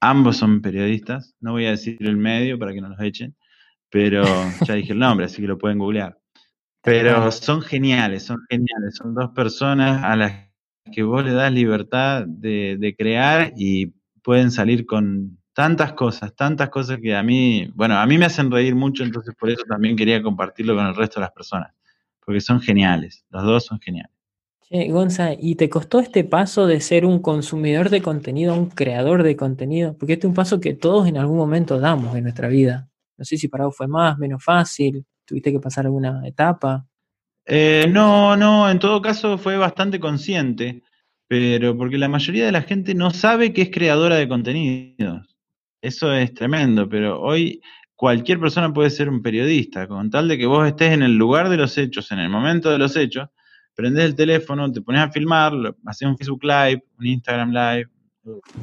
Ambos 0.00 0.36
son 0.36 0.60
periodistas. 0.60 1.34
No 1.40 1.52
voy 1.52 1.66
a 1.66 1.70
decir 1.70 1.96
el 2.00 2.16
medio 2.16 2.58
para 2.58 2.72
que 2.72 2.80
no 2.80 2.88
los 2.88 3.00
echen, 3.00 3.36
pero 3.88 4.22
ya 4.66 4.74
dije 4.74 4.92
el 4.92 4.98
nombre, 4.98 5.26
así 5.26 5.40
que 5.40 5.48
lo 5.48 5.58
pueden 5.58 5.78
googlear. 5.78 6.18
Pero 6.82 7.30
son 7.30 7.62
geniales, 7.62 8.24
son 8.24 8.38
geniales. 8.50 8.96
Son 8.96 9.14
dos 9.14 9.30
personas 9.30 10.02
a 10.02 10.16
las 10.16 10.50
que 10.92 11.04
vos 11.04 11.24
le 11.24 11.32
das 11.32 11.52
libertad 11.52 12.26
de 12.26 12.94
crear 12.98 13.52
y 13.56 13.94
pueden 14.22 14.50
salir 14.50 14.84
con 14.86 15.41
tantas 15.52 15.92
cosas, 15.92 16.34
tantas 16.34 16.70
cosas 16.70 16.98
que 17.00 17.14
a 17.14 17.22
mí, 17.22 17.70
bueno, 17.74 17.98
a 17.98 18.06
mí 18.06 18.18
me 18.18 18.26
hacen 18.26 18.50
reír 18.50 18.74
mucho, 18.74 19.04
entonces 19.04 19.34
por 19.38 19.50
eso 19.50 19.62
también 19.68 19.96
quería 19.96 20.22
compartirlo 20.22 20.74
con 20.74 20.86
el 20.86 20.94
resto 20.94 21.20
de 21.20 21.26
las 21.26 21.32
personas, 21.32 21.72
porque 22.24 22.40
son 22.40 22.60
geniales, 22.60 23.24
los 23.30 23.42
dos 23.42 23.66
son 23.66 23.80
geniales. 23.80 24.12
Che, 24.62 24.88
Gonza, 24.90 25.34
¿y 25.38 25.56
te 25.56 25.68
costó 25.68 26.00
este 26.00 26.24
paso 26.24 26.66
de 26.66 26.80
ser 26.80 27.04
un 27.04 27.20
consumidor 27.20 27.90
de 27.90 28.00
contenido 28.00 28.54
a 28.54 28.56
un 28.56 28.70
creador 28.70 29.22
de 29.22 29.36
contenido? 29.36 29.96
Porque 29.98 30.14
este 30.14 30.26
es 30.26 30.28
un 30.30 30.34
paso 30.34 30.60
que 30.60 30.74
todos 30.74 31.06
en 31.06 31.18
algún 31.18 31.36
momento 31.36 31.78
damos 31.78 32.16
en 32.16 32.22
nuestra 32.22 32.48
vida. 32.48 32.88
No 33.18 33.24
sé 33.24 33.36
si 33.36 33.48
para 33.48 33.66
vos 33.66 33.76
fue 33.76 33.86
más, 33.86 34.18
menos 34.18 34.42
fácil, 34.42 35.04
tuviste 35.26 35.52
que 35.52 35.60
pasar 35.60 35.84
alguna 35.84 36.26
etapa. 36.26 36.86
Eh, 37.44 37.86
no, 37.90 38.36
no, 38.36 38.70
en 38.70 38.78
todo 38.78 39.02
caso 39.02 39.36
fue 39.36 39.56
bastante 39.56 40.00
consciente, 40.00 40.82
pero 41.28 41.76
porque 41.76 41.98
la 41.98 42.08
mayoría 42.08 42.46
de 42.46 42.52
la 42.52 42.62
gente 42.62 42.94
no 42.94 43.10
sabe 43.10 43.52
que 43.52 43.62
es 43.62 43.70
creadora 43.70 44.16
de 44.16 44.28
contenidos. 44.28 45.31
Eso 45.82 46.12
es 46.12 46.32
tremendo, 46.32 46.88
pero 46.88 47.20
hoy 47.20 47.60
cualquier 47.96 48.38
persona 48.38 48.72
puede 48.72 48.88
ser 48.88 49.08
un 49.08 49.20
periodista, 49.20 49.88
con 49.88 50.10
tal 50.10 50.28
de 50.28 50.38
que 50.38 50.46
vos 50.46 50.66
estés 50.66 50.92
en 50.92 51.02
el 51.02 51.16
lugar 51.16 51.48
de 51.48 51.56
los 51.56 51.76
hechos, 51.76 52.10
en 52.12 52.20
el 52.20 52.30
momento 52.30 52.70
de 52.70 52.78
los 52.78 52.96
hechos, 52.96 53.28
prendés 53.74 54.04
el 54.04 54.14
teléfono, 54.14 54.70
te 54.70 54.80
pones 54.80 55.02
a 55.02 55.10
filmar, 55.10 55.52
haces 55.84 56.08
un 56.08 56.16
Facebook 56.16 56.44
Live, 56.44 56.84
un 56.98 57.06
Instagram 57.06 57.50
Live, 57.50 57.88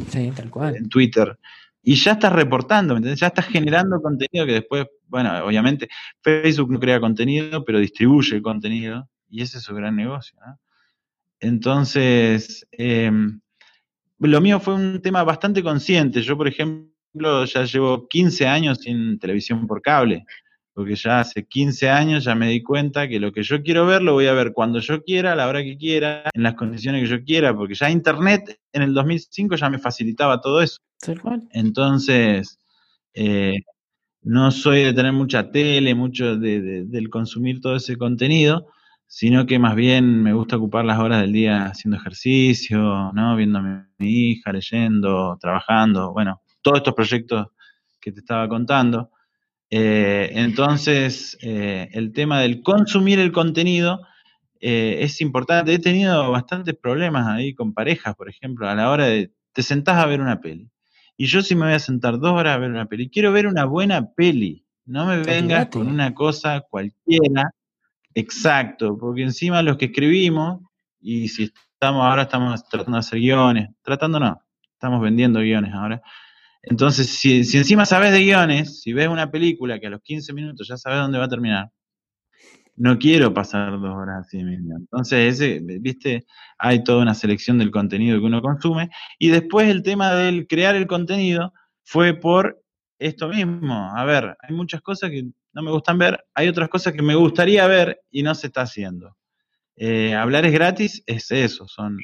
sí, 0.07 0.31
tal 0.33 0.49
cual. 0.49 0.77
en 0.77 0.87
Twitter, 0.87 1.37
y 1.83 1.95
ya 1.95 2.13
estás 2.13 2.31
reportando, 2.31 2.97
¿me 2.97 3.15
Ya 3.15 3.27
estás 3.27 3.47
generando 3.47 4.01
contenido 4.01 4.45
que 4.45 4.53
después, 4.53 4.85
bueno, 5.07 5.45
obviamente 5.45 5.89
Facebook 6.21 6.71
no 6.71 6.79
crea 6.79 7.01
contenido, 7.01 7.65
pero 7.65 7.79
distribuye 7.79 8.41
contenido, 8.41 9.09
y 9.29 9.41
ese 9.41 9.57
es 9.57 9.63
su 9.63 9.75
gran 9.75 9.95
negocio, 9.95 10.37
¿no? 10.45 10.57
Entonces, 11.41 12.65
em, 12.71 13.39
lo 14.19 14.41
mío 14.41 14.59
fue 14.59 14.73
un 14.73 15.01
tema 15.01 15.23
bastante 15.23 15.63
consciente. 15.63 16.21
Yo, 16.21 16.35
por 16.35 16.47
ejemplo, 16.47 16.93
ya 17.13 17.63
llevo 17.63 18.07
15 18.07 18.47
años 18.47 18.79
sin 18.79 19.19
televisión 19.19 19.67
por 19.67 19.81
cable, 19.81 20.25
porque 20.73 20.95
ya 20.95 21.19
hace 21.19 21.45
15 21.45 21.89
años 21.89 22.23
ya 22.23 22.35
me 22.35 22.47
di 22.47 22.63
cuenta 22.63 23.07
que 23.07 23.19
lo 23.19 23.31
que 23.31 23.43
yo 23.43 23.61
quiero 23.63 23.85
ver 23.85 24.01
lo 24.01 24.13
voy 24.13 24.27
a 24.27 24.33
ver 24.33 24.53
cuando 24.53 24.79
yo 24.79 25.03
quiera, 25.03 25.33
a 25.33 25.35
la 25.35 25.47
hora 25.47 25.63
que 25.63 25.77
quiera, 25.77 26.23
en 26.33 26.43
las 26.43 26.55
condiciones 26.55 27.03
que 27.03 27.09
yo 27.09 27.23
quiera, 27.23 27.55
porque 27.55 27.75
ya 27.75 27.89
Internet 27.89 28.59
en 28.73 28.83
el 28.83 28.93
2005 28.93 29.55
ya 29.55 29.69
me 29.69 29.79
facilitaba 29.79 30.41
todo 30.41 30.61
eso. 30.61 30.77
Entonces, 31.51 32.59
eh, 33.13 33.59
no 34.21 34.51
soy 34.51 34.83
de 34.83 34.93
tener 34.93 35.13
mucha 35.13 35.51
tele, 35.51 35.95
mucho 35.95 36.35
de, 36.37 36.85
del 36.85 37.09
consumir 37.09 37.61
todo 37.61 37.75
ese 37.75 37.97
contenido, 37.97 38.67
sino 39.07 39.45
que 39.45 39.59
más 39.59 39.75
bien 39.75 40.21
me 40.21 40.33
gusta 40.33 40.57
ocupar 40.57 40.85
las 40.85 40.99
horas 40.99 41.21
del 41.21 41.33
día 41.33 41.65
haciendo 41.65 41.97
ejercicio, 41.97 43.11
¿no? 43.13 43.35
Viendo 43.35 43.59
a 43.59 43.87
mi 43.97 44.07
hija, 44.09 44.51
leyendo, 44.51 45.37
trabajando, 45.41 46.11
bueno, 46.13 46.41
todos 46.61 46.77
estos 46.77 46.93
proyectos 46.93 47.47
que 47.99 48.11
te 48.11 48.19
estaba 48.19 48.47
contando. 48.47 49.11
Eh, 49.69 50.31
entonces, 50.33 51.37
eh, 51.41 51.89
el 51.91 52.11
tema 52.11 52.41
del 52.41 52.61
consumir 52.63 53.19
el 53.19 53.31
contenido 53.31 54.01
eh, 54.59 54.97
es 55.01 55.21
importante. 55.21 55.73
He 55.73 55.79
tenido 55.79 56.31
bastantes 56.31 56.75
problemas 56.75 57.27
ahí 57.27 57.53
con 57.53 57.73
parejas, 57.73 58.15
por 58.15 58.29
ejemplo, 58.29 58.67
a 58.67 58.75
la 58.75 58.89
hora 58.89 59.05
de 59.05 59.31
te 59.53 59.63
sentás 59.63 59.97
a 59.97 60.05
ver 60.05 60.21
una 60.21 60.41
peli. 60.41 60.69
Y 61.17 61.25
yo 61.25 61.41
si 61.41 61.55
me 61.55 61.65
voy 61.65 61.73
a 61.73 61.79
sentar 61.79 62.19
dos 62.19 62.31
horas 62.31 62.55
a 62.55 62.59
ver 62.59 62.69
una 62.69 62.85
peli, 62.85 63.09
quiero 63.09 63.31
ver 63.31 63.47
una 63.47 63.65
buena 63.65 64.13
peli. 64.13 64.65
No 64.85 65.05
me 65.05 65.21
vengas 65.21 65.67
con 65.67 65.87
una 65.87 66.13
cosa 66.13 66.61
cualquiera. 66.61 67.53
Exacto, 68.15 68.97
porque 68.97 69.21
encima 69.23 69.61
los 69.61 69.77
que 69.77 69.85
escribimos, 69.85 70.61
y 70.99 71.27
si 71.27 71.51
estamos 71.73 72.03
ahora 72.03 72.23
estamos 72.23 72.67
tratando 72.67 72.97
de 72.97 72.99
hacer 72.99 73.19
guiones, 73.19 73.69
tratando 73.83 74.19
no, 74.19 74.41
estamos 74.73 75.01
vendiendo 75.01 75.39
guiones 75.39 75.73
ahora. 75.73 76.01
Entonces, 76.61 77.07
si, 77.07 77.37
encima 77.57 77.85
sabes 77.85 78.11
de 78.11 78.23
guiones, 78.23 78.81
si 78.81 78.93
ves 78.93 79.07
una 79.07 79.31
película 79.31 79.79
que 79.79 79.87
a 79.87 79.89
los 79.89 80.01
15 80.01 80.33
minutos 80.33 80.67
ya 80.67 80.77
sabes 80.77 80.99
dónde 80.99 81.19
va 81.19 81.25
a 81.25 81.29
terminar, 81.29 81.71
no 82.75 82.97
quiero 82.97 83.33
pasar 83.33 83.71
dos 83.79 83.95
horas 83.95 84.25
así 84.27 84.43
mismo. 84.43 84.77
Entonces, 84.77 85.41
ese, 85.41 85.59
viste, 85.61 86.25
hay 86.57 86.83
toda 86.83 87.01
una 87.01 87.13
selección 87.13 87.57
del 87.57 87.71
contenido 87.71 88.19
que 88.19 88.25
uno 88.25 88.41
consume. 88.41 88.89
Y 89.17 89.29
después 89.29 89.67
el 89.69 89.83
tema 89.83 90.13
del 90.15 90.47
crear 90.47 90.75
el 90.75 90.87
contenido 90.87 91.53
fue 91.83 92.13
por 92.13 92.61
esto 92.99 93.29
mismo. 93.29 93.91
A 93.95 94.03
ver, 94.05 94.37
hay 94.41 94.55
muchas 94.55 94.81
cosas 94.81 95.09
que 95.09 95.23
no 95.53 95.63
me 95.63 95.71
gustan 95.71 95.97
ver, 95.97 96.25
hay 96.33 96.47
otras 96.47 96.69
cosas 96.69 96.93
que 96.93 97.01
me 97.01 97.15
gustaría 97.15 97.67
ver 97.67 98.01
y 98.11 98.23
no 98.23 98.35
se 98.35 98.47
está 98.47 98.61
haciendo. 98.61 99.17
Eh, 99.75 100.13
hablar 100.13 100.45
es 100.45 100.53
gratis, 100.53 101.03
es 101.05 101.31
eso, 101.31 101.67
son, 101.67 101.97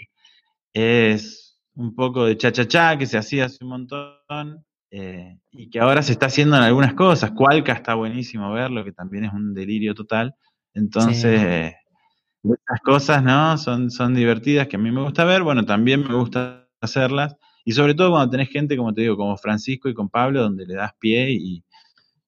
es 0.74 1.45
un 1.76 1.94
poco 1.94 2.26
de 2.26 2.38
cha-cha-cha 2.38 2.98
que 2.98 3.06
se 3.06 3.18
hacía 3.18 3.46
hace 3.46 3.64
un 3.64 3.70
montón 3.70 4.66
eh, 4.92 5.38
y 5.52 5.70
que 5.70 5.80
ahora 5.80 6.02
se 6.02 6.14
está 6.14 6.28
haciendo 6.28 6.56
en 6.58 6.64
algunas 6.64 6.94
cosas. 6.94 7.32
Cualca 7.32 7.74
está 7.74 7.96
buenísimo 7.96 8.52
verlo, 8.52 8.84
que 8.84 8.92
también 8.92 9.26
es 9.26 9.34
un 9.34 9.54
delirio 9.54 9.94
total. 9.94 10.36
Entonces, 10.74 11.74
estas 12.44 12.82
cosas, 12.84 13.24
¿no? 13.24 13.58
Son, 13.58 13.90
son 13.90 14.14
divertidas 14.14 14.68
que 14.68 14.76
a 14.76 14.80
mí 14.80 14.92
me 14.92 15.02
gusta 15.02 15.26
ver, 15.26 15.44
bueno, 15.44 15.66
también 15.66 16.08
me 16.08 16.16
gusta 16.16 16.68
hacerlas. 16.82 17.36
Y 17.64 17.72
sobre 17.72 17.96
todo 17.96 18.12
cuando 18.12 18.30
tenés 18.30 18.50
gente, 18.50 18.78
como 18.78 18.94
te 18.94 19.02
digo, 19.02 19.18
como 19.18 19.36
Francisco 19.38 19.90
y 19.90 19.94
con 19.94 20.10
Pablo, 20.10 20.44
donde 20.44 20.66
le 20.66 20.76
das 20.76 20.94
pie 21.00 21.32
y 21.32 21.64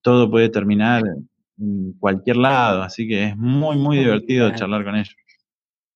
todo 0.02 0.30
puede 0.30 0.50
terminar 0.50 1.04
en 1.60 1.94
cualquier 2.00 2.38
lado. 2.38 2.82
Así 2.82 3.08
que 3.08 3.26
es 3.26 3.38
muy, 3.38 3.78
muy 3.78 3.98
divertido 4.00 4.54
charlar 4.56 4.84
con 4.84 4.96
ellos. 4.96 5.16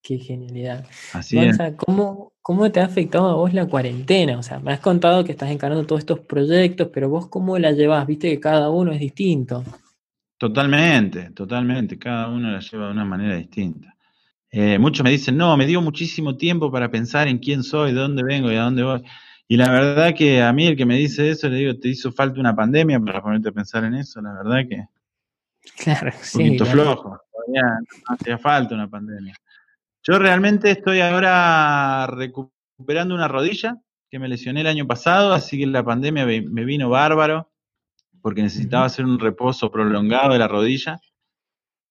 Qué 0.03 0.17
genialidad. 0.17 0.85
Así 1.13 1.37
¿cómo, 1.77 2.33
¿cómo, 2.41 2.71
te 2.71 2.79
ha 2.79 2.85
afectado 2.85 3.29
a 3.29 3.35
vos 3.35 3.53
la 3.53 3.67
cuarentena? 3.67 4.37
O 4.37 4.43
sea, 4.43 4.59
me 4.59 4.73
has 4.73 4.79
contado 4.79 5.23
que 5.23 5.31
estás 5.31 5.51
encarando 5.51 5.85
todos 5.85 5.99
estos 5.99 6.19
proyectos, 6.21 6.89
pero 6.91 7.07
vos 7.07 7.27
cómo 7.27 7.57
la 7.59 7.71
llevas? 7.71 8.07
Viste 8.07 8.29
que 8.29 8.39
cada 8.39 8.69
uno 8.71 8.91
es 8.91 8.99
distinto. 8.99 9.63
Totalmente, 10.37 11.29
totalmente. 11.31 11.99
Cada 11.99 12.29
uno 12.29 12.49
la 12.49 12.59
lleva 12.59 12.87
de 12.87 12.91
una 12.93 13.05
manera 13.05 13.35
distinta. 13.35 13.95
Eh, 14.49 14.79
muchos 14.79 15.03
me 15.03 15.11
dicen, 15.11 15.37
no, 15.37 15.55
me 15.55 15.67
dio 15.67 15.81
muchísimo 15.81 16.35
tiempo 16.35 16.71
para 16.71 16.89
pensar 16.89 17.27
en 17.27 17.37
quién 17.37 17.61
soy, 17.63 17.93
de 17.93 17.99
dónde 17.99 18.23
vengo 18.23 18.51
y 18.51 18.55
a 18.55 18.63
dónde 18.63 18.83
voy. 18.83 19.03
Y 19.47 19.57
la 19.57 19.69
verdad 19.69 20.15
que 20.15 20.41
a 20.41 20.51
mí 20.51 20.65
el 20.65 20.75
que 20.75 20.85
me 20.85 20.97
dice 20.97 21.29
eso, 21.29 21.47
le 21.47 21.57
digo, 21.57 21.75
te 21.77 21.89
hizo 21.89 22.11
falta 22.11 22.39
una 22.39 22.55
pandemia 22.55 22.99
para 22.99 23.21
ponerte 23.21 23.49
a 23.49 23.51
pensar 23.51 23.83
en 23.83 23.93
eso. 23.93 24.19
La 24.19 24.33
verdad 24.33 24.67
que 24.67 24.85
Claro, 25.77 26.07
un 26.07 26.23
sí. 26.23 26.37
poquito 26.37 26.63
claro. 26.65 26.81
flojo. 26.81 27.19
Todavía 27.31 27.61
no 27.61 28.15
hacía 28.15 28.37
falta 28.37 28.75
una 28.75 28.89
pandemia. 28.89 29.35
Yo 30.03 30.17
realmente 30.19 30.71
estoy 30.71 30.99
ahora 31.01 32.07
recuperando 32.07 33.13
una 33.13 33.27
rodilla 33.27 33.77
que 34.09 34.19
me 34.19 34.27
lesioné 34.27 34.61
el 34.61 34.67
año 34.67 34.87
pasado, 34.87 35.33
así 35.33 35.59
que 35.59 35.67
la 35.67 35.83
pandemia 35.83 36.25
me 36.25 36.65
vino 36.65 36.89
bárbaro 36.89 37.51
porque 38.21 38.43
necesitaba 38.43 38.85
hacer 38.85 39.05
un 39.05 39.19
reposo 39.19 39.71
prolongado 39.71 40.33
de 40.33 40.39
la 40.39 40.47
rodilla, 40.47 40.99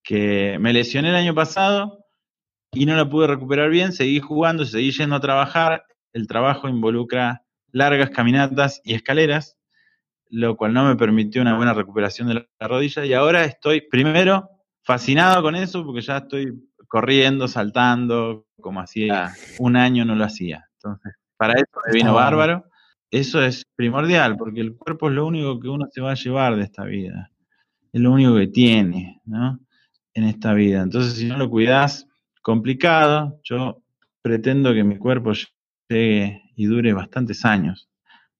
que 0.03 0.59
me 0.61 0.73
lesioné 0.73 1.11
el 1.11 1.17
año 1.17 1.35
pasado 1.35 2.05
y 2.73 2.87
no 2.87 2.97
la 2.97 3.09
pude 3.09 3.27
recuperar 3.27 3.69
bien, 3.71 3.93
seguí 3.93 4.21
jugando, 4.21 4.65
seguí 4.65 4.93
yendo 4.93 5.17
a 5.17 5.21
trabajar, 5.21 5.85
el 6.13 6.27
trabajo 6.27 6.69
involucra 6.69 7.43
largas 7.73 8.11
caminatas 8.11 8.81
y 8.85 8.95
escaleras, 8.95 9.59
lo 10.29 10.57
cual 10.57 10.73
no 10.73 10.85
me 10.85 10.97
permitió 10.97 11.43
una 11.43 11.57
buena 11.57 11.75
recuperación 11.75 12.29
de 12.29 12.35
la 12.59 12.69
rodilla 12.69 13.05
y 13.05 13.13
ahora 13.13 13.45
estoy 13.45 13.83
primero 13.83 14.49
fascinado 14.83 15.43
con 15.43 15.57
eso 15.57 15.85
porque 15.85 16.01
ya 16.01 16.19
estoy 16.19 16.70
corriendo, 16.91 17.47
saltando, 17.47 18.47
como 18.61 18.81
hacía 18.81 19.33
un 19.59 19.77
año 19.77 20.05
no 20.05 20.17
lo 20.17 20.25
hacía. 20.25 20.69
Entonces, 20.75 21.15
para 21.37 21.55
eso 21.55 21.81
me 21.87 21.93
vino 21.93 22.13
bárbaro. 22.13 22.67
Eso 23.13 23.43
es 23.43 23.65
primordial 23.77 24.37
porque 24.37 24.61
el 24.61 24.77
cuerpo 24.77 25.09
es 25.09 25.15
lo 25.15 25.27
único 25.27 25.59
que 25.61 25.69
uno 25.69 25.87
se 25.91 26.01
va 26.01 26.11
a 26.11 26.17
llevar 26.17 26.57
de 26.57 26.65
esta 26.65 26.85
vida. 26.85 27.31
Es 27.93 28.01
lo 28.01 28.11
único 28.11 28.35
que 28.35 28.49
tiene, 28.49 29.21
¿no? 29.25 29.61
En 30.15 30.25
esta 30.25 30.53
vida. 30.53 30.83
Entonces, 30.83 31.15
si 31.15 31.27
no 31.27 31.39
lo 31.39 31.49
cuidás, 31.49 32.09
complicado. 32.43 33.41
Yo 33.45 33.83
pretendo 34.21 34.75
que 34.75 34.83
mi 34.83 34.99
cuerpo 34.99 35.33
llegue 35.89 36.43
y 36.57 36.67
dure 36.67 36.93
bastantes 36.93 37.45
años. 37.45 37.89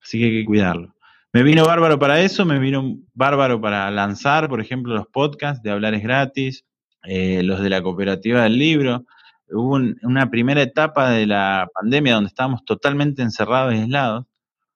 Así 0.03 0.19
que 0.19 0.25
hay 0.25 0.41
que 0.41 0.45
cuidarlo. 0.45 0.95
Me 1.33 1.45
vino 1.45 1.65
bárbaro 1.65 2.01
para 2.01 2.21
eso, 2.21 2.45
me 2.45 2.59
vino 2.59 2.99
bárbaro 3.15 3.61
para 3.61 3.89
lanzar, 3.93 4.49
por 4.49 4.61
ejemplo, 4.61 4.95
los 4.95 5.07
podcasts 5.07 5.63
de 5.63 5.71
Hablar 5.71 5.95
es 5.95 6.03
gratis, 6.03 6.65
eh, 7.05 7.43
los 7.43 7.61
de 7.63 7.71
la 7.71 7.83
cooperativa 7.83 8.43
del 8.45 8.59
libro. 8.59 9.05
Hubo 9.49 9.75
un- 9.77 9.99
una 10.03 10.31
primera 10.31 10.63
etapa 10.63 11.11
de 11.11 11.27
la 11.27 11.69
pandemia 11.75 12.15
donde 12.15 12.29
estábamos 12.29 12.65
totalmente 12.65 13.23
encerrados 13.23 13.75
y 13.75 13.79
aislados, 13.79 14.27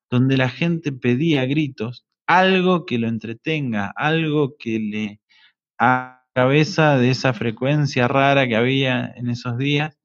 donde 0.09 0.37
la 0.37 0.49
gente 0.49 0.91
pedía 0.91 1.41
a 1.41 1.45
gritos 1.45 2.05
algo 2.27 2.85
que 2.85 2.97
lo 2.99 3.07
entretenga, 3.07 3.93
algo 3.95 4.55
que 4.57 4.79
le 4.79 5.21
haga 5.77 6.23
cabeza 6.33 6.97
de 6.97 7.11
esa 7.11 7.33
frecuencia 7.33 8.07
rara 8.09 8.47
que 8.47 8.55
había 8.57 9.13
en 9.15 9.29
esos 9.29 9.57
días, 9.57 9.97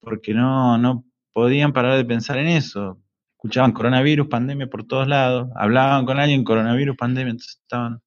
porque 0.00 0.34
no, 0.34 0.78
no 0.78 1.04
podían 1.32 1.72
parar 1.74 1.96
de 1.98 2.04
pensar 2.04 2.38
en 2.38 2.48
eso. 2.48 2.98
Escuchaban 3.36 3.72
coronavirus, 3.72 4.28
pandemia 4.28 4.68
por 4.68 4.84
todos 4.86 5.06
lados, 5.08 5.48
hablaban 5.56 6.06
con 6.06 6.18
alguien, 6.18 6.44
coronavirus, 6.44 6.96
pandemia, 6.96 7.32
entonces 7.32 7.58
estaban 7.62 8.00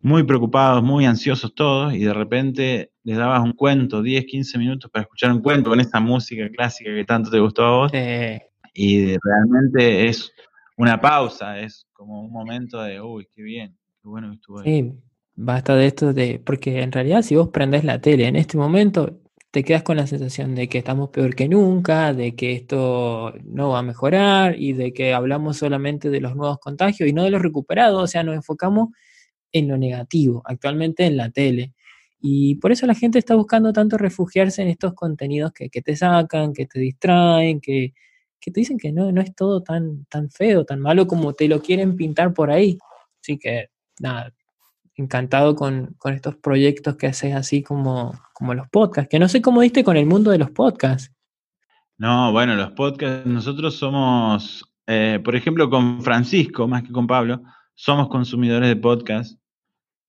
muy 0.00 0.22
preocupados, 0.22 0.82
muy 0.82 1.06
ansiosos 1.06 1.54
todos, 1.54 1.94
y 1.94 2.00
de 2.00 2.14
repente 2.14 2.92
les 3.04 3.16
dabas 3.16 3.42
un 3.42 3.52
cuento, 3.52 4.02
10, 4.02 4.26
15 4.26 4.58
minutos 4.58 4.90
para 4.90 5.02
escuchar 5.02 5.32
un 5.32 5.40
cuento 5.40 5.70
con 5.70 5.80
esa 5.80 6.00
música 6.00 6.48
clásica 6.50 6.90
que 6.94 7.04
tanto 7.04 7.30
te 7.30 7.40
gustó 7.40 7.64
a 7.64 7.70
vos, 7.70 7.92
y 8.74 9.16
realmente 9.18 10.08
es 10.08 10.32
una 10.76 11.00
pausa, 11.00 11.58
es 11.58 11.86
como 11.92 12.22
un 12.22 12.32
momento 12.32 12.80
de, 12.80 13.00
uy, 13.00 13.28
qué 13.34 13.42
bien, 13.42 13.76
qué 14.00 14.08
bueno 14.08 14.28
que 14.28 14.34
estuvo 14.36 14.60
ahí. 14.60 14.64
sí, 14.64 14.92
basta 15.34 15.74
de 15.74 15.86
esto 15.86 16.12
de. 16.12 16.40
Porque 16.44 16.82
en 16.82 16.92
realidad, 16.92 17.22
si 17.22 17.36
vos 17.36 17.48
prendés 17.48 17.84
la 17.84 18.00
tele 18.00 18.26
en 18.26 18.36
este 18.36 18.58
momento, 18.58 19.20
te 19.50 19.64
quedas 19.64 19.82
con 19.82 19.96
la 19.96 20.06
sensación 20.06 20.54
de 20.54 20.68
que 20.68 20.78
estamos 20.78 21.08
peor 21.10 21.34
que 21.34 21.48
nunca, 21.48 22.12
de 22.12 22.34
que 22.34 22.52
esto 22.52 23.32
no 23.44 23.70
va 23.70 23.78
a 23.78 23.82
mejorar 23.82 24.56
y 24.58 24.74
de 24.74 24.92
que 24.92 25.14
hablamos 25.14 25.56
solamente 25.56 26.10
de 26.10 26.20
los 26.20 26.36
nuevos 26.36 26.58
contagios 26.58 27.08
y 27.08 27.12
no 27.12 27.24
de 27.24 27.30
los 27.30 27.40
recuperados. 27.40 28.02
O 28.02 28.06
sea, 28.06 28.22
nos 28.22 28.34
enfocamos 28.34 28.90
en 29.52 29.68
lo 29.68 29.76
negativo, 29.76 30.42
actualmente 30.44 31.06
en 31.06 31.16
la 31.16 31.30
tele. 31.30 31.74
Y 32.20 32.56
por 32.56 32.72
eso 32.72 32.86
la 32.86 32.94
gente 32.94 33.18
está 33.18 33.36
buscando 33.36 33.72
tanto 33.72 33.96
refugiarse 33.96 34.62
en 34.62 34.68
estos 34.68 34.94
contenidos 34.94 35.52
que, 35.52 35.70
que 35.70 35.82
te 35.82 35.94
sacan, 35.96 36.52
que 36.52 36.66
te 36.66 36.80
distraen, 36.80 37.60
que, 37.60 37.94
que 38.40 38.50
te 38.50 38.60
dicen 38.60 38.78
que 38.78 38.92
no, 38.92 39.12
no 39.12 39.20
es 39.20 39.34
todo 39.34 39.62
tan, 39.62 40.04
tan 40.06 40.30
feo, 40.30 40.64
tan 40.64 40.80
malo 40.80 41.06
como 41.06 41.32
te 41.32 41.48
lo 41.48 41.62
quieren 41.62 41.96
pintar 41.96 42.34
por 42.34 42.50
ahí. 42.50 42.78
Así 43.20 43.38
que, 43.38 43.68
nada, 44.00 44.32
encantado 44.96 45.54
con, 45.54 45.94
con 45.98 46.12
estos 46.12 46.36
proyectos 46.36 46.96
que 46.96 47.06
haces 47.06 47.34
así 47.34 47.62
como, 47.62 48.12
como 48.34 48.54
los 48.54 48.68
podcasts, 48.68 49.08
que 49.08 49.18
no 49.18 49.28
sé 49.28 49.40
cómo 49.40 49.60
diste 49.60 49.84
con 49.84 49.96
el 49.96 50.06
mundo 50.06 50.30
de 50.30 50.38
los 50.38 50.50
podcasts. 50.50 51.12
No, 51.98 52.32
bueno, 52.32 52.54
los 52.54 52.72
podcasts, 52.72 53.26
nosotros 53.26 53.76
somos, 53.76 54.64
eh, 54.86 55.20
por 55.24 55.34
ejemplo, 55.34 55.68
con 55.70 56.02
Francisco, 56.02 56.68
más 56.68 56.82
que 56.82 56.92
con 56.92 57.06
Pablo, 57.06 57.42
somos 57.78 58.08
consumidores 58.08 58.68
de 58.68 58.74
podcast 58.74 59.38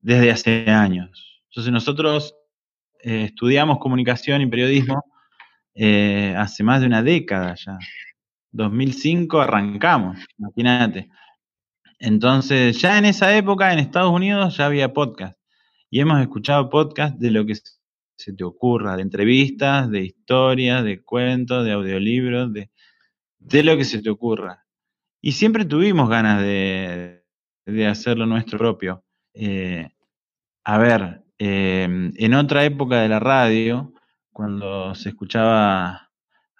desde 0.01 0.32
hace 0.32 0.72
años. 0.72 1.43
Entonces 1.49 1.72
nosotros 1.72 2.36
eh, 3.03 3.26
estudiamos 3.26 3.78
comunicación 3.78 4.41
y 4.41 4.47
periodismo 4.47 5.05
eh, 5.76 6.34
hace 6.36 6.63
más 6.63 6.82
de 6.82 6.88
una 6.88 7.03
década 7.03 7.53
ya. 7.53 7.78
2005 8.53 9.39
arrancamos, 9.39 10.17
imagínate. 10.39 11.09
Entonces, 11.99 12.82
ya 12.82 12.97
en 12.97 13.05
esa 13.05 13.38
época 13.38 13.72
en 13.72 13.78
Estados 13.78 14.11
Unidos 14.11 14.57
ya 14.57 14.65
había 14.65 14.91
podcast. 14.91 15.38
Y 15.91 15.99
hemos 15.99 16.20
escuchado 16.22 16.72
podcast 16.72 17.20
de 17.20 17.30
lo 17.30 17.45
que 17.45 17.53
se 18.15 18.34
te 18.34 18.43
ocurra, 18.43 18.95
de 18.95 19.03
entrevistas, 19.03 19.91
de 19.91 20.05
historias, 20.05 20.84
de 20.84 21.03
cuentos, 21.03 21.63
de 21.65 21.74
audiolibros, 21.74 22.51
de, 22.51 22.72
de 23.38 23.63
lo 23.63 23.78
que 23.78 23.86
se 23.86 24.01
te 24.01 24.09
ocurra. 24.09 24.65
Y 25.22 25.34
siempre 25.34 25.65
tuvimos 25.65 26.09
ganas 26.09 26.41
de, 26.41 27.18
de 27.72 27.88
hacerlo 27.88 28.26
nuestro 28.26 28.57
propio. 28.57 29.03
Eh, 29.34 29.89
a 30.65 30.78
ver, 30.78 31.24
eh, 31.38 32.11
en 32.15 32.34
otra 32.34 32.63
época 32.65 33.01
de 33.01 33.09
la 33.09 33.20
radio, 33.20 33.93
cuando 34.32 34.93
se 34.95 35.09
escuchaba 35.09 36.09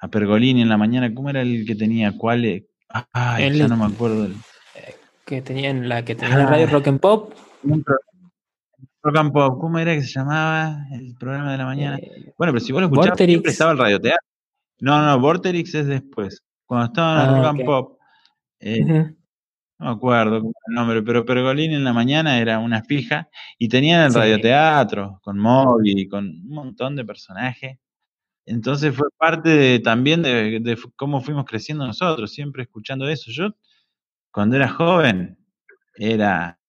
a 0.02 0.08
Pergolini 0.10 0.62
en 0.62 0.70
la 0.70 0.78
mañana, 0.78 1.14
¿cómo 1.14 1.30
era 1.30 1.42
el 1.42 1.66
que 1.66 1.76
tenía? 1.76 2.14
¿Cuál? 2.18 2.64
Ay, 3.14 3.44
Él 3.44 3.56
ya 3.58 3.68
no 3.68 3.78
me 3.78 3.86
acuerdo. 3.86 4.26
el- 4.26 4.36
que 5.26 5.42
tenían 5.44 5.88
la 5.88 6.04
que 6.04 6.16
tenía 6.16 6.38
la 6.40 6.46
radio 6.48 6.66
Ah. 6.68 6.72
Rock 6.72 6.88
and 6.88 7.00
Pop. 7.00 7.34
Rock 9.04 9.18
and 9.18 9.32
Pop, 9.32 9.60
¿cómo 9.62 9.78
era 9.80 9.94
que 9.96 10.02
se 10.02 10.20
llamaba 10.20 10.86
el 10.92 11.16
programa 11.20 11.52
de 11.52 11.58
la 11.60 11.66
mañana? 11.66 11.98
eh, 11.98 12.34
Bueno, 12.38 12.54
pero 12.54 12.60
si 12.60 12.72
vos 12.72 12.82
lo 12.82 12.88
escuchabas, 12.88 13.18
siempre 13.20 13.52
estaba 13.52 13.72
el 13.74 13.78
radioteatro. 13.78 14.26
No, 14.80 15.06
no, 15.06 15.20
Vorterix 15.20 15.76
es 15.76 15.86
después. 15.88 16.42
Cuando 16.66 16.88
estaba 16.88 17.24
en 17.26 17.30
Ah, 17.30 17.38
Rock 17.38 17.46
and. 17.48 17.66
Pop, 17.66 18.00
eh. 18.60 19.14
No 19.80 19.86
me 19.88 19.92
acuerdo 19.92 20.42
cómo 20.42 20.54
el 20.68 20.76
nombre, 20.76 21.02
pero 21.04 21.26
Pergolini 21.26 21.76
en 21.76 21.84
la 21.84 21.94
mañana 21.94 22.40
era 22.40 22.60
una 22.60 22.84
fija 22.84 23.30
y 23.58 23.70
tenían 23.70 24.04
el 24.06 24.12
Sí. 24.12 24.18
radioteatro 24.20 25.20
con 25.24 25.40
Moby, 25.40 26.08
con 26.08 26.26
un 26.28 26.50
montón 26.50 26.96
de 26.96 27.06
personajes. 27.06 27.78
Entonces 28.46 28.96
fue 28.96 29.08
parte 29.18 29.50
de- 29.50 29.80
también 29.80 30.22
de, 30.24 30.78
cómo 30.96 31.22
fuimos 31.22 31.46
creciendo 31.46 31.86
nosotros, 31.88 32.32
siempre 32.32 32.64
escuchando 32.64 33.08
eso. 33.08 33.32
Yo, 33.32 33.50
cuando 34.32 34.56
era 34.58 34.68
joven, 34.70 35.38
era, 35.96 36.60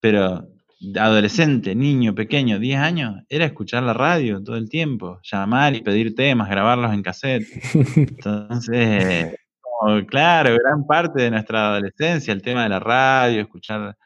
pero 0.00 0.48
adolescente, 0.96 1.74
niño, 1.74 2.14
pequeño, 2.14 2.58
10 2.60 2.78
años, 2.78 3.16
era 3.28 3.44
escuchar 3.46 3.82
la 3.82 3.94
radio 3.94 4.42
todo 4.42 4.56
el 4.56 4.68
tiempo, 4.68 5.20
llamar 5.24 5.74
y 5.74 5.82
pedir 5.82 6.14
temas, 6.14 6.48
grabarlos 6.48 6.92
en 6.94 7.02
cassette. 7.02 7.46
Entonces, 8.22 9.34
como, 9.78 10.04
claro, 10.06 10.56
gran 10.62 10.86
parte 10.86 11.22
de 11.22 11.30
nuestra 11.30 11.68
adolescencia, 11.68 12.32
el 12.32 12.42
tema 12.42 12.64
de 12.64 12.68
la 12.68 12.80
radio, 12.80 13.40
escuchar 13.40 13.96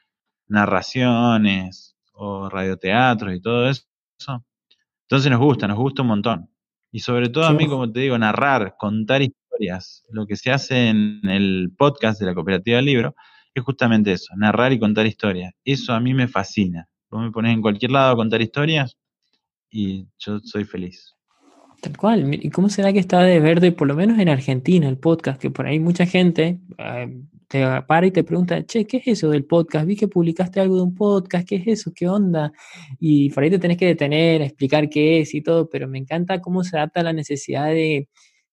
narraciones 0.47 1.97
o 2.12 2.49
radioteatros 2.49 3.35
y 3.35 3.41
todo 3.41 3.68
eso. 3.68 3.85
Entonces 5.03 5.31
nos 5.31 5.41
gusta, 5.41 5.66
nos 5.68 5.79
gusta 5.79 6.03
un 6.03 6.09
montón. 6.09 6.51
Y 6.91 7.01
sobre 7.01 7.29
todo 7.29 7.47
a 7.47 7.53
mí, 7.53 7.66
como 7.66 7.91
te 7.91 8.01
digo, 8.01 8.18
narrar, 8.18 8.77
contar 8.79 9.23
historias. 9.23 10.05
Lo 10.11 10.27
que 10.27 10.37
se 10.37 10.51
hace 10.51 10.89
en 10.89 11.20
el 11.25 11.73
podcast 11.77 12.20
de 12.20 12.27
la 12.27 12.35
Cooperativa 12.35 12.77
del 12.77 12.87
Libro 12.87 13.14
es 13.55 13.62
justamente 13.62 14.12
eso, 14.12 14.35
narrar 14.37 14.73
y 14.73 14.79
contar 14.79 15.07
historias. 15.07 15.55
Eso 15.64 15.95
a 15.95 16.01
mí 16.01 16.14
me 16.14 16.29
fascina. 16.29 16.89
Vos 17.11 17.23
me 17.23 17.31
pones 17.31 17.55
en 17.55 17.62
cualquier 17.62 17.91
lado 17.91 18.12
a 18.12 18.16
contar 18.16 18.43
historias 18.43 18.97
y 19.70 20.07
yo 20.18 20.41
soy 20.41 20.64
feliz. 20.64 21.14
Tal 21.83 21.97
cual. 21.97 22.33
¿Y 22.35 22.51
cómo 22.51 22.68
será 22.68 22.93
que 22.93 23.01
está 23.01 23.22
de 23.24 23.41
verde, 23.41 23.72
por 23.72 23.89
lo 23.89 23.97
menos 23.97 24.20
en 24.20 24.28
Argentina, 24.28 24.89
el 24.89 24.99
podcast? 24.99 25.41
Que 25.41 25.51
por 25.51 25.66
ahí 25.66 25.80
mucha 25.80 26.07
gente 26.07 26.61
eh, 26.78 27.22
te 27.49 27.66
para 27.89 28.07
y 28.07 28.12
te 28.12 28.22
pregunta, 28.22 28.64
che, 28.64 28.87
¿qué 28.87 28.99
es 28.99 29.09
eso 29.09 29.30
del 29.30 29.45
podcast? 29.45 29.85
Vi 29.87 29.97
que 29.97 30.07
publicaste 30.07 30.61
algo 30.61 30.76
de 30.76 30.83
un 30.83 30.95
podcast, 30.95 31.45
¿qué 31.49 31.57
es 31.57 31.66
eso? 31.66 31.93
¿Qué 31.93 32.09
onda? 32.09 32.53
Y 33.01 33.30
por 33.30 33.43
ahí 33.43 33.51
te 33.51 33.59
tenés 33.59 33.78
que 33.78 33.87
detener, 33.87 34.43
explicar 34.43 34.89
qué 34.89 35.20
es 35.20 35.35
y 35.35 35.43
todo, 35.43 35.68
pero 35.68 35.89
me 35.89 35.99
encanta 35.99 36.41
cómo 36.41 36.62
se 36.62 36.76
adapta 36.76 37.03
la 37.03 37.12
necesidad 37.12 37.66
de, 37.70 38.09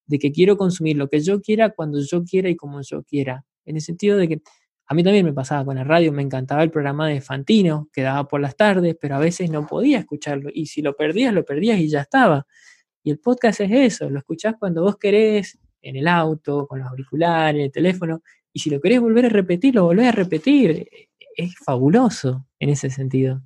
de 0.07 0.19
que 0.19 0.31
quiero 0.31 0.57
consumir 0.57 0.97
lo 0.97 1.07
que 1.07 1.19
yo 1.21 1.39
quiera, 1.39 1.69
cuando 1.69 1.99
yo 2.01 2.23
quiera 2.23 2.49
y 2.49 2.55
como 2.55 2.81
yo 2.81 3.03
quiera. 3.03 3.45
En 3.63 3.75
el 3.75 3.81
sentido 3.83 4.17
de 4.17 4.27
que 4.27 4.41
A 4.87 4.95
mí 4.95 5.03
también 5.03 5.23
me 5.25 5.33
pasaba 5.33 5.63
con 5.65 5.75
la 5.75 5.83
radio, 5.83 6.11
me 6.11 6.23
encantaba 6.23 6.63
el 6.63 6.71
programa 6.71 7.07
de 7.07 7.21
Fantino, 7.21 7.89
que 7.93 8.01
daba 8.01 8.27
por 8.27 8.41
las 8.41 8.55
tardes, 8.57 8.97
pero 8.99 9.15
a 9.15 9.19
veces 9.19 9.51
no 9.51 9.67
podía 9.67 9.99
escucharlo. 9.99 10.49
Y 10.51 10.65
si 10.65 10.81
lo 10.81 10.95
perdías, 10.95 11.31
lo 11.33 11.45
perdías 11.45 11.79
y 11.79 11.89
ya 11.89 12.01
estaba. 12.01 12.47
Y 13.09 13.11
el 13.11 13.17
podcast 13.17 13.59
es 13.61 13.71
eso, 13.71 14.07
lo 14.07 14.19
escuchás 14.19 14.53
cuando 14.59 14.83
vos 14.83 14.97
querés, 14.97 15.57
en 15.81 15.95
el 15.95 16.07
auto, 16.07 16.67
con 16.67 16.77
los 16.77 16.87
auriculares, 16.87 17.65
el 17.65 17.71
teléfono, 17.71 18.21
y 18.53 18.59
si 18.59 18.69
lo 18.69 18.79
querés 18.79 19.01
volver 19.01 19.25
a 19.25 19.29
repetir, 19.29 19.73
lo 19.73 19.85
volvés 19.85 20.09
a 20.09 20.11
repetir. 20.11 20.87
Es 21.35 21.55
fabuloso 21.65 22.45
en 22.59 22.69
ese 22.69 22.91
sentido. 22.91 23.41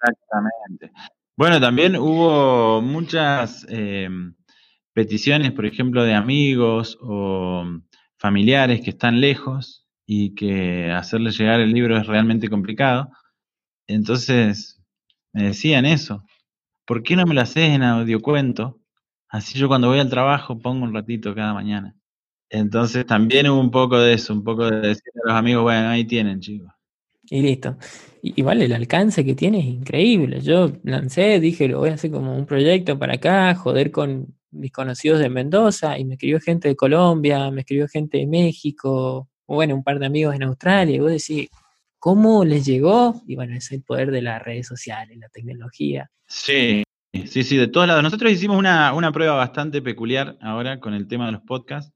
Exactamente. 0.00 0.90
Bueno, 1.36 1.60
también 1.60 1.96
hubo 1.96 2.80
muchas 2.80 3.66
eh, 3.68 4.08
peticiones, 4.94 5.52
por 5.52 5.66
ejemplo, 5.66 6.02
de 6.02 6.14
amigos 6.14 6.96
o 7.02 7.62
familiares 8.16 8.80
que 8.80 8.88
están 8.88 9.20
lejos 9.20 9.86
y 10.06 10.34
que 10.34 10.90
hacerle 10.90 11.30
llegar 11.30 11.60
el 11.60 11.74
libro 11.74 11.98
es 11.98 12.06
realmente 12.06 12.48
complicado. 12.48 13.10
Entonces 13.86 14.80
me 15.34 15.42
decían 15.42 15.84
eso. 15.84 16.24
¿Por 16.86 17.02
qué 17.02 17.16
no 17.16 17.26
me 17.26 17.34
lo 17.34 17.42
haces 17.42 17.68
en 17.68 17.82
audiocuento? 17.82 18.80
Así 19.34 19.58
yo 19.58 19.66
cuando 19.66 19.88
voy 19.88 19.98
al 19.98 20.08
trabajo 20.08 20.56
pongo 20.60 20.84
un 20.84 20.94
ratito 20.94 21.34
cada 21.34 21.52
mañana. 21.52 21.92
Entonces 22.48 23.04
también 23.04 23.50
hubo 23.50 23.58
un 23.58 23.72
poco 23.72 23.98
de 23.98 24.12
eso, 24.12 24.32
un 24.32 24.44
poco 24.44 24.70
de 24.70 24.78
decir 24.78 25.12
a 25.24 25.28
los 25.28 25.36
amigos, 25.36 25.64
bueno, 25.64 25.88
ahí 25.88 26.04
tienen, 26.04 26.38
chicos. 26.38 26.72
Y 27.24 27.42
listo. 27.42 27.76
Y, 28.22 28.40
vale, 28.42 28.66
el 28.66 28.72
alcance 28.72 29.24
que 29.24 29.34
tiene 29.34 29.58
es 29.58 29.64
increíble. 29.64 30.40
Yo 30.40 30.70
lancé, 30.84 31.40
dije, 31.40 31.66
lo 31.66 31.80
voy 31.80 31.88
a 31.88 31.94
hacer 31.94 32.12
como 32.12 32.36
un 32.36 32.46
proyecto 32.46 32.96
para 32.96 33.14
acá, 33.14 33.52
joder 33.56 33.90
con 33.90 34.36
mis 34.52 34.70
conocidos 34.70 35.18
de 35.18 35.28
Mendoza, 35.28 35.98
y 35.98 36.04
me 36.04 36.14
escribió 36.14 36.38
gente 36.38 36.68
de 36.68 36.76
Colombia, 36.76 37.50
me 37.50 37.62
escribió 37.62 37.88
gente 37.88 38.18
de 38.18 38.28
México, 38.28 39.28
o 39.46 39.54
bueno, 39.56 39.74
un 39.74 39.82
par 39.82 39.98
de 39.98 40.06
amigos 40.06 40.36
en 40.36 40.44
Australia, 40.44 40.94
y 40.94 41.00
vos 41.00 41.10
decís, 41.10 41.48
¿cómo 41.98 42.44
les 42.44 42.64
llegó? 42.64 43.20
Y 43.26 43.34
bueno, 43.34 43.56
es 43.56 43.72
el 43.72 43.82
poder 43.82 44.12
de 44.12 44.22
las 44.22 44.40
redes 44.40 44.68
sociales, 44.68 45.18
la 45.18 45.28
tecnología. 45.28 46.08
Sí, 46.28 46.83
sí, 47.26 47.42
sí, 47.44 47.56
de 47.56 47.68
todos 47.68 47.86
lados. 47.86 48.02
Nosotros 48.02 48.32
hicimos 48.32 48.56
una, 48.56 48.92
una 48.92 49.12
prueba 49.12 49.34
bastante 49.34 49.82
peculiar 49.82 50.36
ahora 50.40 50.80
con 50.80 50.94
el 50.94 51.06
tema 51.08 51.26
de 51.26 51.32
los 51.32 51.42
podcasts, 51.42 51.92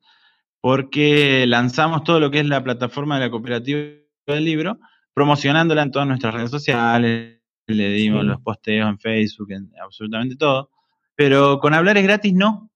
porque 0.61 1.47
lanzamos 1.47 2.05
todo 2.05 2.21
lo 2.21 2.31
que 2.31 2.41
es 2.41 2.47
la 2.47 2.63
plataforma 2.63 3.19
de 3.19 3.27
la 3.27 3.31
cooperativa 3.31 3.81
del 4.27 4.45
libro, 4.45 4.79
promocionándola 5.15 5.83
en 5.83 5.91
todas 5.91 6.09
nuestras 6.09 6.35
redes 6.35 6.51
sociales, 6.51 7.41
le 7.67 7.91
dimos 7.91 8.25
los 8.25 8.41
posteos 8.41 8.89
en 8.89 8.99
Facebook, 8.99 9.53
en 9.53 9.71
absolutamente 9.83 10.37
todo, 10.37 10.71
pero 11.15 11.59
con 11.59 11.75
hablar 11.75 11.99
es 11.99 12.05
gratis 12.05 12.33
no, 12.33 12.69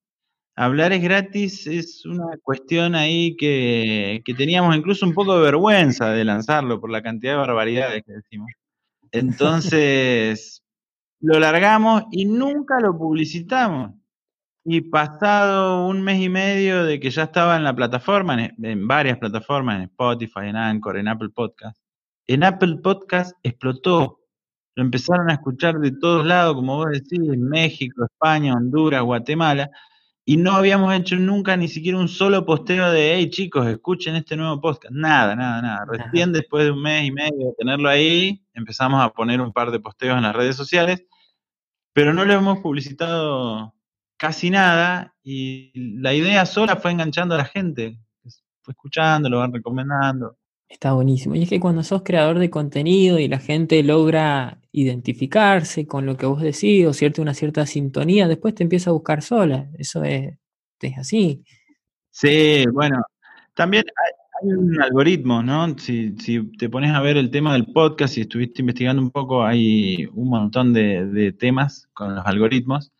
Hablar 0.55 0.93
es 0.93 1.03
gratis 1.03 1.67
es 1.67 2.05
una 2.05 2.37
cuestión 2.43 2.95
ahí 2.95 3.37
que, 3.37 4.23
teníamos 4.37 4.77
incluso 4.77 5.07
un 5.07 5.15
poco 5.15 5.37
de 5.37 5.45
vergüenza 5.45 6.11
de 6.11 6.25
lanzarlo 6.25 6.79
por 6.79 6.91
la 6.91 7.03
cantidad 7.03 7.33
de 7.33 7.39
barbaridades 7.39 8.03
que 8.05 8.13
decimos. 8.13 8.51
Entonces, 9.13 10.62
lo 11.23 11.39
largamos 11.39 12.05
y 12.11 12.25
nunca 12.25 12.81
lo 12.81 12.97
publicitamos. 12.99 13.93
Y 14.65 14.83
pasado 14.83 15.87
un 15.87 16.03
mes 16.03 16.21
y 16.21 16.29
medio 16.29 16.85
de 16.85 17.01
que 17.01 17.11
ya 17.11 17.25
estaba 17.25 17.57
en 17.57 17.65
la 17.65 17.75
plataforma, 17.75 18.53
en, 18.63 18.87
varias 18.87 19.19
plataformas, 19.19 19.77
en 19.77 19.83
Spotify, 19.85 20.49
en 20.49 20.57
Anchor, 20.57 20.99
en 20.99 21.09
Apple 21.09 21.31
Podcast, 21.31 21.79
en 22.27 22.45
Apple 22.45 22.77
Podcast 22.83 23.37
explotó. 23.43 24.21
Lo 24.75 24.83
empezaron 24.83 25.31
a 25.31 25.35
escuchar 25.35 25.79
de 25.81 25.93
todos 25.93 26.25
lados, 26.25 26.55
como 26.55 26.77
vos 26.77 26.91
decís, 26.91 27.19
en 27.19 27.49
México, 27.49 28.05
España, 28.05 28.55
Honduras, 28.55 29.03
Guatemala 29.03 29.71
y 30.25 30.37
no 30.37 30.53
habíamos 30.53 30.95
hecho 30.95 31.17
nunca 31.17 31.57
ni 31.57 31.67
siquiera 31.67 31.99
un 31.99 32.09
solo 32.09 32.47
posteo 32.47 32.93
de, 32.93 33.15
hey 33.15 33.29
chicos, 33.29 33.67
escuchen 33.67 34.15
este 34.15 34.37
nuevo 34.37 34.61
podcast. 34.61 34.95
Nada, 34.95 35.35
nada, 35.35 35.61
nada. 35.61 35.85
Recién 35.89 36.33
después 36.33 36.65
de 36.65 36.71
un 36.71 36.81
mes 36.81 37.07
y 37.07 37.11
medio 37.11 37.49
de 37.49 37.55
tenerlo 37.59 37.89
ahí, 37.89 38.41
empezamos 38.55 39.03
a 39.03 39.11
poner 39.11 39.41
un 39.41 39.53
par 39.53 39.73
de 39.73 39.81
posteos 39.81 40.17
en 40.17 40.23
las 40.23 40.37
redes 40.37 40.55
sociales, 40.55 41.05
pero 41.93 42.15
no 42.15 42.25
lo 42.25 42.33
hemos 42.33 42.59
publicitado 42.61 43.75
casi 44.17 44.51
nada 44.51 45.15
y 45.23 45.73
la 46.01 46.15
idea 46.15 46.47
sola 46.47 46.77
fue 46.77 46.93
enganchando 46.93 47.35
a 47.35 47.39
la 47.39 47.45
gente. 47.45 47.99
Fue 48.63 48.73
escuchando, 48.73 49.29
lo 49.29 49.39
van 49.39 49.53
recomendando. 49.53 50.39
Está 50.69 50.93
buenísimo. 50.93 51.35
Y 51.35 51.43
es 51.43 51.49
que 51.49 51.61
cuando 51.61 51.83
sos 51.83 52.03
creador 52.03 52.39
de 52.39 52.49
contenido 52.49 53.19
y 53.19 53.29
la 53.29 53.39
gente 53.39 53.83
logra 53.83 54.59
identificarse 54.71 55.87
con 55.87 56.07
lo 56.07 56.17
que 56.17 56.25
vos 56.27 56.41
decís 56.41 56.87
o 56.87 56.93
cierta, 56.93 57.21
una 57.21 57.35
cierta 57.35 57.67
sintonía, 57.67 58.29
después 58.29 58.55
te 58.55 58.63
empieza 58.63 58.91
a 58.91 58.95
buscar 58.95 59.21
sola. 59.23 59.69
Eso 59.77 60.03
es, 60.05 60.39
así. 60.97 61.45
Sí, 62.11 62.65
bueno, 62.73 63.03
también 63.55 63.85
hay, 63.87 64.13
un 64.43 64.81
algoritmo, 64.83 65.43
¿no? 65.43 65.77
Si, 65.79 66.13
te 66.59 66.69
pones 66.69 66.93
a 66.95 67.01
ver 67.01 67.17
el 67.17 67.31
tema 67.31 67.53
del 67.53 67.67
podcast 67.67 68.19
y 68.19 68.23
estuviste 68.23 68.63
investigando 68.63 69.01
un 69.01 69.11
poco, 69.11 69.45
hay 69.45 70.07
un 70.13 70.29
montón 70.29 70.73
de, 70.73 71.07
de 71.07 71.33
temas 71.33 71.89
con 71.93 72.15
los 72.15 72.27
algoritmos 72.27 72.93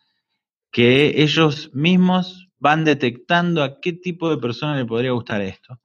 que 0.71 1.21
ellos 1.21 1.69
mismos 1.73 2.49
van 2.59 2.83
detectando 2.85 3.63
a 3.63 3.79
qué 3.79 3.93
tipo 3.93 4.29
de 4.29 4.37
persona 4.37 4.75
le 4.75 4.85
podría 4.85 5.11
gustar 5.11 5.41
esto. 5.41 5.79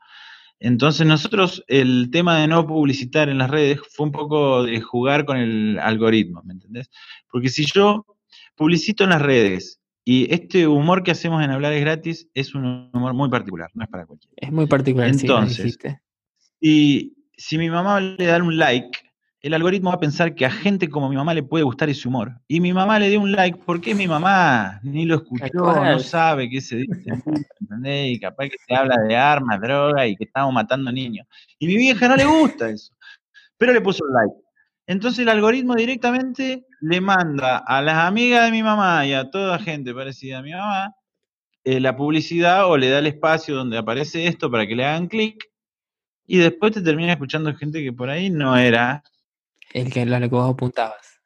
Entonces 0.61 1.07
nosotros 1.07 1.65
el 1.69 2.11
tema 2.11 2.39
de 2.39 2.49
no 2.49 2.67
publicitar 2.67 3.29
en 3.29 3.39
las 3.39 3.51
redes 3.51 3.81
fue 3.91 4.07
un 4.07 4.13
poco 4.13 4.65
de 4.65 4.81
jugar 4.81 5.25
con 5.25 5.37
el 5.37 5.79
algoritmo, 5.79 6.43
¿me 6.45 6.55
entendés? 6.55 6.91
Porque 7.31 7.49
si 7.49 7.65
yo 7.67 8.05
publicito 8.57 9.05
en 9.05 9.11
las 9.11 9.23
redes 9.23 9.78
y 10.11 10.27
este 10.33 10.67
humor 10.67 11.03
que 11.03 11.11
hacemos 11.11 11.45
en 11.45 11.51
hablar 11.51 11.75
es 11.75 11.83
gratis 11.83 12.31
es 12.33 12.55
un 12.55 12.89
humor 12.95 13.13
muy 13.13 13.29
particular, 13.29 13.69
no 13.75 13.85
es 13.85 13.91
para 13.91 14.07
cualquiera. 14.07 14.35
Es 14.39 14.51
muy 14.51 14.67
particular. 14.67 15.11
Entonces, 15.11 15.79
y 16.59 17.15
si 17.37 17.59
mi 17.59 17.69
mamá 17.69 18.01
le 18.01 18.25
da 18.25 18.43
un 18.43 18.57
like, 18.57 18.99
el 19.43 19.53
algoritmo 19.53 19.91
va 19.91 19.97
a 19.97 20.01
pensar 20.01 20.35
que 20.35 20.47
a 20.47 20.51
gente 20.51 20.89
como 20.89 21.11
mi 21.11 21.17
mamá 21.17 21.35
le 21.35 21.43
puede 21.43 21.63
gustar 21.63 21.91
ese 21.91 22.09
humor. 22.09 22.41
Y 22.49 22.59
mi 22.59 22.73
mamá 22.73 22.99
le 22.99 23.11
dio 23.11 23.21
un 23.21 23.33
like 23.33 23.61
porque 23.67 23.95
mi 23.95 24.09
mamá 24.09 24.81
ni 24.83 25.05
lo 25.05 25.17
escuchó, 25.17 25.47
no 25.53 25.99
sabe 25.99 26.49
qué 26.49 26.63
se 26.63 26.77
dice, 26.77 27.11
¿entendés? 27.61 28.17
Y 28.17 28.19
capaz 28.19 28.49
que 28.49 28.57
se 28.67 28.75
habla 28.75 28.97
de 29.07 29.15
armas, 29.15 29.61
droga 29.61 30.07
y 30.07 30.17
que 30.17 30.25
estamos 30.25 30.55
matando 30.55 30.91
niños. 30.91 31.27
Y 31.59 31.67
mi 31.67 31.77
vieja 31.77 32.09
no 32.09 32.17
le 32.17 32.25
gusta 32.25 32.71
eso, 32.71 32.95
pero 33.59 33.75
le 33.75 33.83
puso 33.83 34.03
un 34.09 34.15
like. 34.15 34.48
Entonces 34.89 35.21
el 35.21 35.29
algoritmo 35.29 35.75
directamente 35.75 36.67
le 36.81 37.01
manda 37.03 37.59
a 37.59 37.83
las 37.83 37.99
amigas 37.99 38.47
de 38.47 38.51
mi 38.51 38.63
mamá 38.63 39.07
y 39.07 39.13
a 39.13 39.31
toda 39.31 39.59
gente 39.59 39.93
parecida 39.93 40.39
a 40.39 40.43
mi 40.43 40.53
mamá 40.53 40.95
eh, 41.63 41.79
la 41.79 41.95
publicidad 41.95 42.67
o 42.67 42.79
le 42.79 42.89
da 42.89 43.01
el 43.01 43.07
espacio 43.07 43.55
donde 43.55 43.77
aparece 43.77 44.27
esto 44.27 44.51
para 44.51 44.67
que 44.67 44.75
le 44.75 44.87
hagan 44.87 45.09
clic 45.09 45.45
y 46.27 46.39
después 46.39 46.73
te 46.73 46.81
termina 46.81 47.13
escuchando 47.13 47.55
gente 47.55 47.85
que 47.85 47.93
por 47.93 48.09
ahí 48.09 48.31
no 48.31 48.57
era 48.57 49.03
el 49.75 49.93
que, 49.93 50.07
lo 50.07 50.19
que 50.21 50.29
vos 50.29 50.51
apuntabas. 50.51 51.21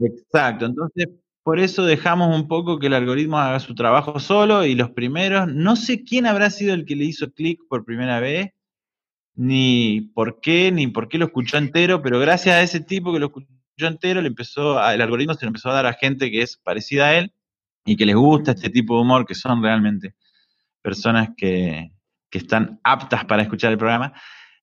Exacto, 0.00 0.66
entonces 0.66 1.08
por 1.44 1.60
eso 1.60 1.84
dejamos 1.84 2.34
un 2.34 2.48
poco 2.48 2.80
que 2.80 2.88
el 2.88 2.94
algoritmo 2.94 3.38
haga 3.38 3.60
su 3.60 3.76
trabajo 3.76 4.18
solo 4.18 4.64
y 4.64 4.74
los 4.74 4.90
primeros, 4.90 5.46
no 5.46 5.76
sé 5.76 6.02
quién 6.02 6.26
habrá 6.26 6.50
sido 6.50 6.74
el 6.74 6.84
que 6.84 6.96
le 6.96 7.04
hizo 7.04 7.30
clic 7.30 7.60
por 7.68 7.84
primera 7.84 8.18
vez, 8.18 8.50
ni 9.36 10.00
por 10.14 10.40
qué, 10.40 10.72
ni 10.72 10.88
por 10.88 11.08
qué 11.08 11.18
lo 11.18 11.26
escuchó 11.26 11.58
entero, 11.58 12.02
pero 12.02 12.18
gracias 12.18 12.56
a 12.56 12.62
ese 12.62 12.80
tipo 12.80 13.12
que 13.12 13.20
lo 13.20 13.26
escuchó 13.26 13.46
entero, 13.78 14.20
le 14.20 14.28
empezó 14.28 14.82
el 14.90 15.00
algoritmo 15.00 15.34
se 15.34 15.44
lo 15.44 15.50
empezó 15.50 15.70
a 15.70 15.74
dar 15.74 15.86
a 15.86 15.92
gente 15.92 16.30
que 16.30 16.42
es 16.42 16.56
parecida 16.56 17.06
a 17.08 17.18
él 17.18 17.32
y 17.84 17.96
que 17.96 18.06
les 18.06 18.16
gusta 18.16 18.52
este 18.52 18.70
tipo 18.70 18.96
de 18.96 19.02
humor, 19.02 19.26
que 19.26 19.34
son 19.34 19.62
realmente 19.62 20.14
personas 20.82 21.30
que, 21.36 21.92
que 22.30 22.38
están 22.38 22.80
aptas 22.82 23.24
para 23.24 23.42
escuchar 23.42 23.72
el 23.72 23.78
programa. 23.78 24.12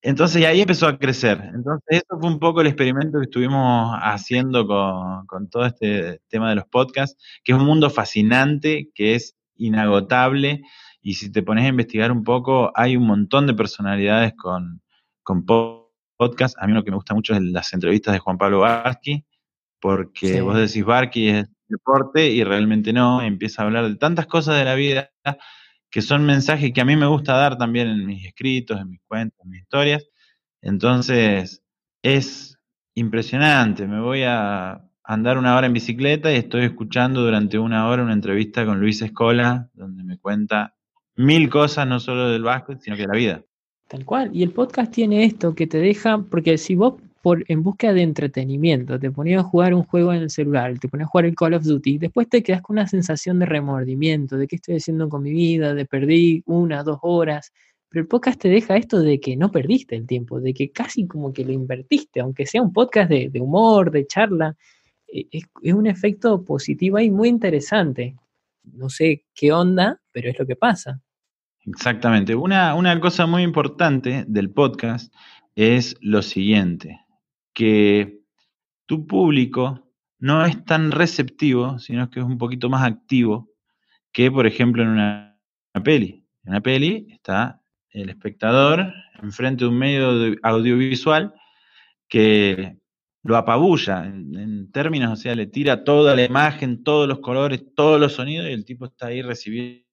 Entonces 0.04 0.46
ahí 0.46 0.60
empezó 0.60 0.88
a 0.88 0.98
crecer. 0.98 1.42
Entonces 1.56 1.82
eso 1.90 2.20
fue 2.20 2.30
un 2.30 2.38
poco 2.38 2.60
el 2.60 2.68
experimento 2.68 3.20
que 3.20 3.24
estuvimos 3.24 3.98
haciendo 4.02 4.68
con, 4.68 5.50
todo 5.50 5.66
este 5.66 6.20
tema 6.28 6.50
de 6.50 6.56
los 6.56 6.66
podcasts, 6.66 7.18
que 7.44 7.54
es 7.54 7.58
un 7.58 7.66
mundo 7.66 7.90
fascinante, 7.90 8.90
que 8.94 9.16
es 9.16 9.38
inagotable, 9.56 10.62
y 11.04 11.16
si 11.16 11.30
te 11.32 11.44
pones 11.44 11.66
a 11.66 11.68
investigar 11.68 12.12
un 12.12 12.24
poco, 12.24 12.72
hay 12.76 12.96
un 12.96 13.06
montón 13.06 13.46
de 13.46 13.54
personalidades 13.54 14.34
con, 14.36 14.82
con 15.22 15.46
podcasts. 15.46 16.58
A 16.60 16.66
mí 16.66 16.74
lo 16.74 16.84
que 16.84 16.92
me 16.92 16.96
gusta 16.96 17.14
mucho 17.14 17.34
es 17.34 17.42
las 17.42 17.74
entrevistas 17.74 18.14
de 18.14 18.20
Juan 18.20 18.38
Pablo 18.38 18.62
Barqui, 18.62 19.26
porque 19.82 20.40
vos 20.42 20.56
decís 20.56 20.86
Barqui 20.86 21.28
es 21.28 21.50
deporte 21.68 22.30
y 22.30 22.44
realmente 22.46 22.94
no, 22.94 23.22
empieza 23.22 23.62
a 23.62 23.66
hablar 23.66 23.90
de 23.90 23.96
tantas 23.98 24.28
cosas 24.28 24.58
de 24.58 24.64
la 24.64 24.76
vida 24.76 25.12
que 25.92 26.02
son 26.02 26.26
mensajes 26.26 26.72
que 26.72 26.82
a 26.82 26.86
mí 26.86 26.96
me 26.96 27.06
gusta 27.06 27.34
dar 27.34 27.58
también 27.58 27.90
en 27.90 28.06
mis 28.06 28.26
escritos, 28.26 28.80
en 28.80 28.90
mis 28.90 29.02
cuentos, 29.06 29.38
en 29.44 29.50
mis 29.52 29.62
historias. 29.62 30.08
Entonces, 30.62 31.62
es 32.02 32.58
impresionante. 32.96 33.86
Me 33.88 34.00
voy 34.00 34.24
a 34.24 34.82
andar 35.04 35.38
una 35.38 35.56
hora 35.58 35.68
en 35.68 35.74
bicicleta 35.74 36.32
y 36.32 36.38
estoy 36.38 36.64
escuchando 36.64 37.22
durante 37.22 37.60
una 37.60 37.88
hora 37.90 38.04
una 38.04 38.14
entrevista 38.14 38.66
con 38.66 38.80
Luis 38.80 39.02
Escola, 39.02 39.70
donde 39.74 40.04
me 40.04 40.18
cuenta 40.18 40.74
mil 41.16 41.50
cosas, 41.50 41.88
no 41.88 42.00
solo 42.00 42.30
del 42.30 42.44
básquet, 42.44 42.80
sino 42.82 42.96
que 42.96 43.04
de 43.04 43.08
la 43.08 43.16
vida. 43.16 43.44
Tal 43.88 44.06
cual. 44.06 44.32
Y 44.34 44.44
el 44.44 44.52
podcast 44.52 44.92
tiene 44.92 45.26
esto 45.26 45.54
que 45.54 45.68
te 45.68 45.78
deja, 45.78 46.20
porque 46.20 46.58
si 46.58 46.76
vos 46.76 46.96
por, 47.22 47.46
en 47.48 47.64
búsqueda 47.64 47.94
de 47.94 48.02
entretenimiento, 48.02 49.00
te 49.00 49.10
ponías 49.10 49.42
a 49.42 49.48
jugar 49.48 49.74
un 49.74 49.84
juego 49.84 50.12
en 50.14 50.24
el 50.24 50.30
celular, 50.30 50.78
te 50.78 50.90
ponías 50.90 51.08
a 51.08 51.10
jugar 51.10 51.26
el 51.26 51.36
Call 51.36 51.54
of 51.54 51.64
Duty, 51.64 51.98
después 51.98 52.28
te 52.28 52.44
quedas 52.44 52.62
con 52.62 52.74
una 52.76 52.88
sensación 52.88 53.40
de 53.40 53.46
remordimiento, 53.46 54.36
de 54.36 54.46
qué 54.46 54.58
estoy 54.58 54.76
haciendo 54.76 55.08
con 55.08 55.24
mi 55.24 55.32
vida, 55.32 55.74
de 55.74 55.86
perdí 55.86 56.44
una, 56.46 56.84
dos 56.84 57.00
horas, 57.02 57.54
pero 57.88 58.02
el 58.02 58.08
podcast 58.08 58.42
te 58.42 58.50
deja 58.50 58.76
esto 58.76 59.00
de 59.00 59.22
que 59.22 59.38
no 59.38 59.52
perdiste 59.52 59.96
el 59.96 60.06
tiempo, 60.06 60.42
de 60.42 60.54
que 60.54 60.72
casi 60.72 61.08
como 61.08 61.32
que 61.32 61.46
lo 61.46 61.54
invertiste, 61.54 62.20
aunque 62.20 62.46
sea 62.46 62.62
un 62.62 62.74
podcast 62.74 63.10
de, 63.10 63.40
humor, 63.40 63.90
de 63.92 64.06
charla, 64.06 64.58
eh, 65.08 65.26
es, 65.32 65.44
es, 65.62 65.74
un 65.74 65.88
efecto 65.88 66.44
positivo 66.44 66.98
ahí 66.98 67.10
muy 67.10 67.30
interesante. 67.30 68.18
No 68.64 68.90
sé 68.90 69.26
qué 69.34 69.52
onda, 69.52 70.02
pero 70.12 70.30
es 70.30 70.40
lo 70.40 70.46
que 70.46 70.56
pasa. 70.56 71.02
Exactamente. 71.66 72.36
Una, 72.36 72.76
una 72.76 73.00
cosa 73.00 73.26
muy 73.26 73.44
importante 73.44 74.26
del 74.28 74.52
podcast 74.52 75.14
es 75.56 75.96
lo 76.02 76.22
siguiente, 76.22 77.00
que 77.54 78.22
tu 78.86 79.08
público 79.08 79.84
no 80.20 80.46
es 80.46 80.64
tan 80.66 80.92
receptivo, 80.92 81.80
sino 81.80 82.10
que 82.10 82.20
es 82.20 82.26
un 82.26 82.38
poquito 82.38 82.70
más 82.70 82.84
activo 82.84 83.50
que, 84.12 84.32
por 84.32 84.48
ejemplo, 84.48 84.84
en 84.84 84.90
una, 84.90 85.38
peli. 85.84 86.26
En 86.44 86.52
una 86.52 86.62
peli 86.62 87.08
está 87.10 87.62
el 87.90 88.10
espectador 88.10 88.94
enfrente 89.22 89.66
de 89.66 89.70
un 89.70 89.78
medio 89.78 90.36
audiovisual 90.44 91.34
que 92.08 92.78
lo 93.24 93.38
apabulla 93.38 94.06
en, 94.06 94.70
términos, 94.72 95.12
o 95.14 95.16
sea, 95.16 95.36
le 95.36 95.48
tira 95.48 95.84
toda 95.84 96.16
la 96.16 96.24
imagen, 96.24 96.84
todos 96.84 97.08
los 97.08 97.20
colores, 97.20 97.64
todos 97.76 98.00
los 98.00 98.14
sonidos 98.14 98.48
y 98.50 98.52
el 98.52 98.66
tipo 98.66 98.86
está 98.86 99.08
ahí 99.08 99.22
recibiendo 99.22 99.86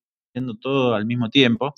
todo 0.60 0.94
al 0.94 1.06
mismo 1.06 1.30
tiempo. 1.30 1.74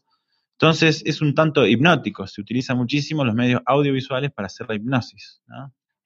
Entonces 0.53 1.03
es 1.05 1.21
un 1.21 1.35
tanto 1.35 1.67
hipnótico, 1.67 2.27
se 2.27 2.41
utiliza 2.41 2.75
muchísimo 2.75 3.25
los 3.25 3.35
medios 3.35 3.61
audiovisuales 3.67 4.31
para 4.31 4.47
hacer 4.47 4.69
la 4.69 4.77
hipnosis. 4.77 5.43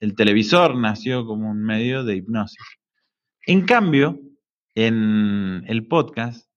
El 0.00 0.14
televisor 0.14 0.76
nació 0.76 1.26
como 1.26 1.50
un 1.50 1.62
medio 1.62 2.02
de 2.02 2.16
hipnosis. 2.16 2.64
En 3.46 3.64
cambio, 3.66 4.18
en 4.74 5.62
el 5.66 5.86
podcast, 5.86 6.50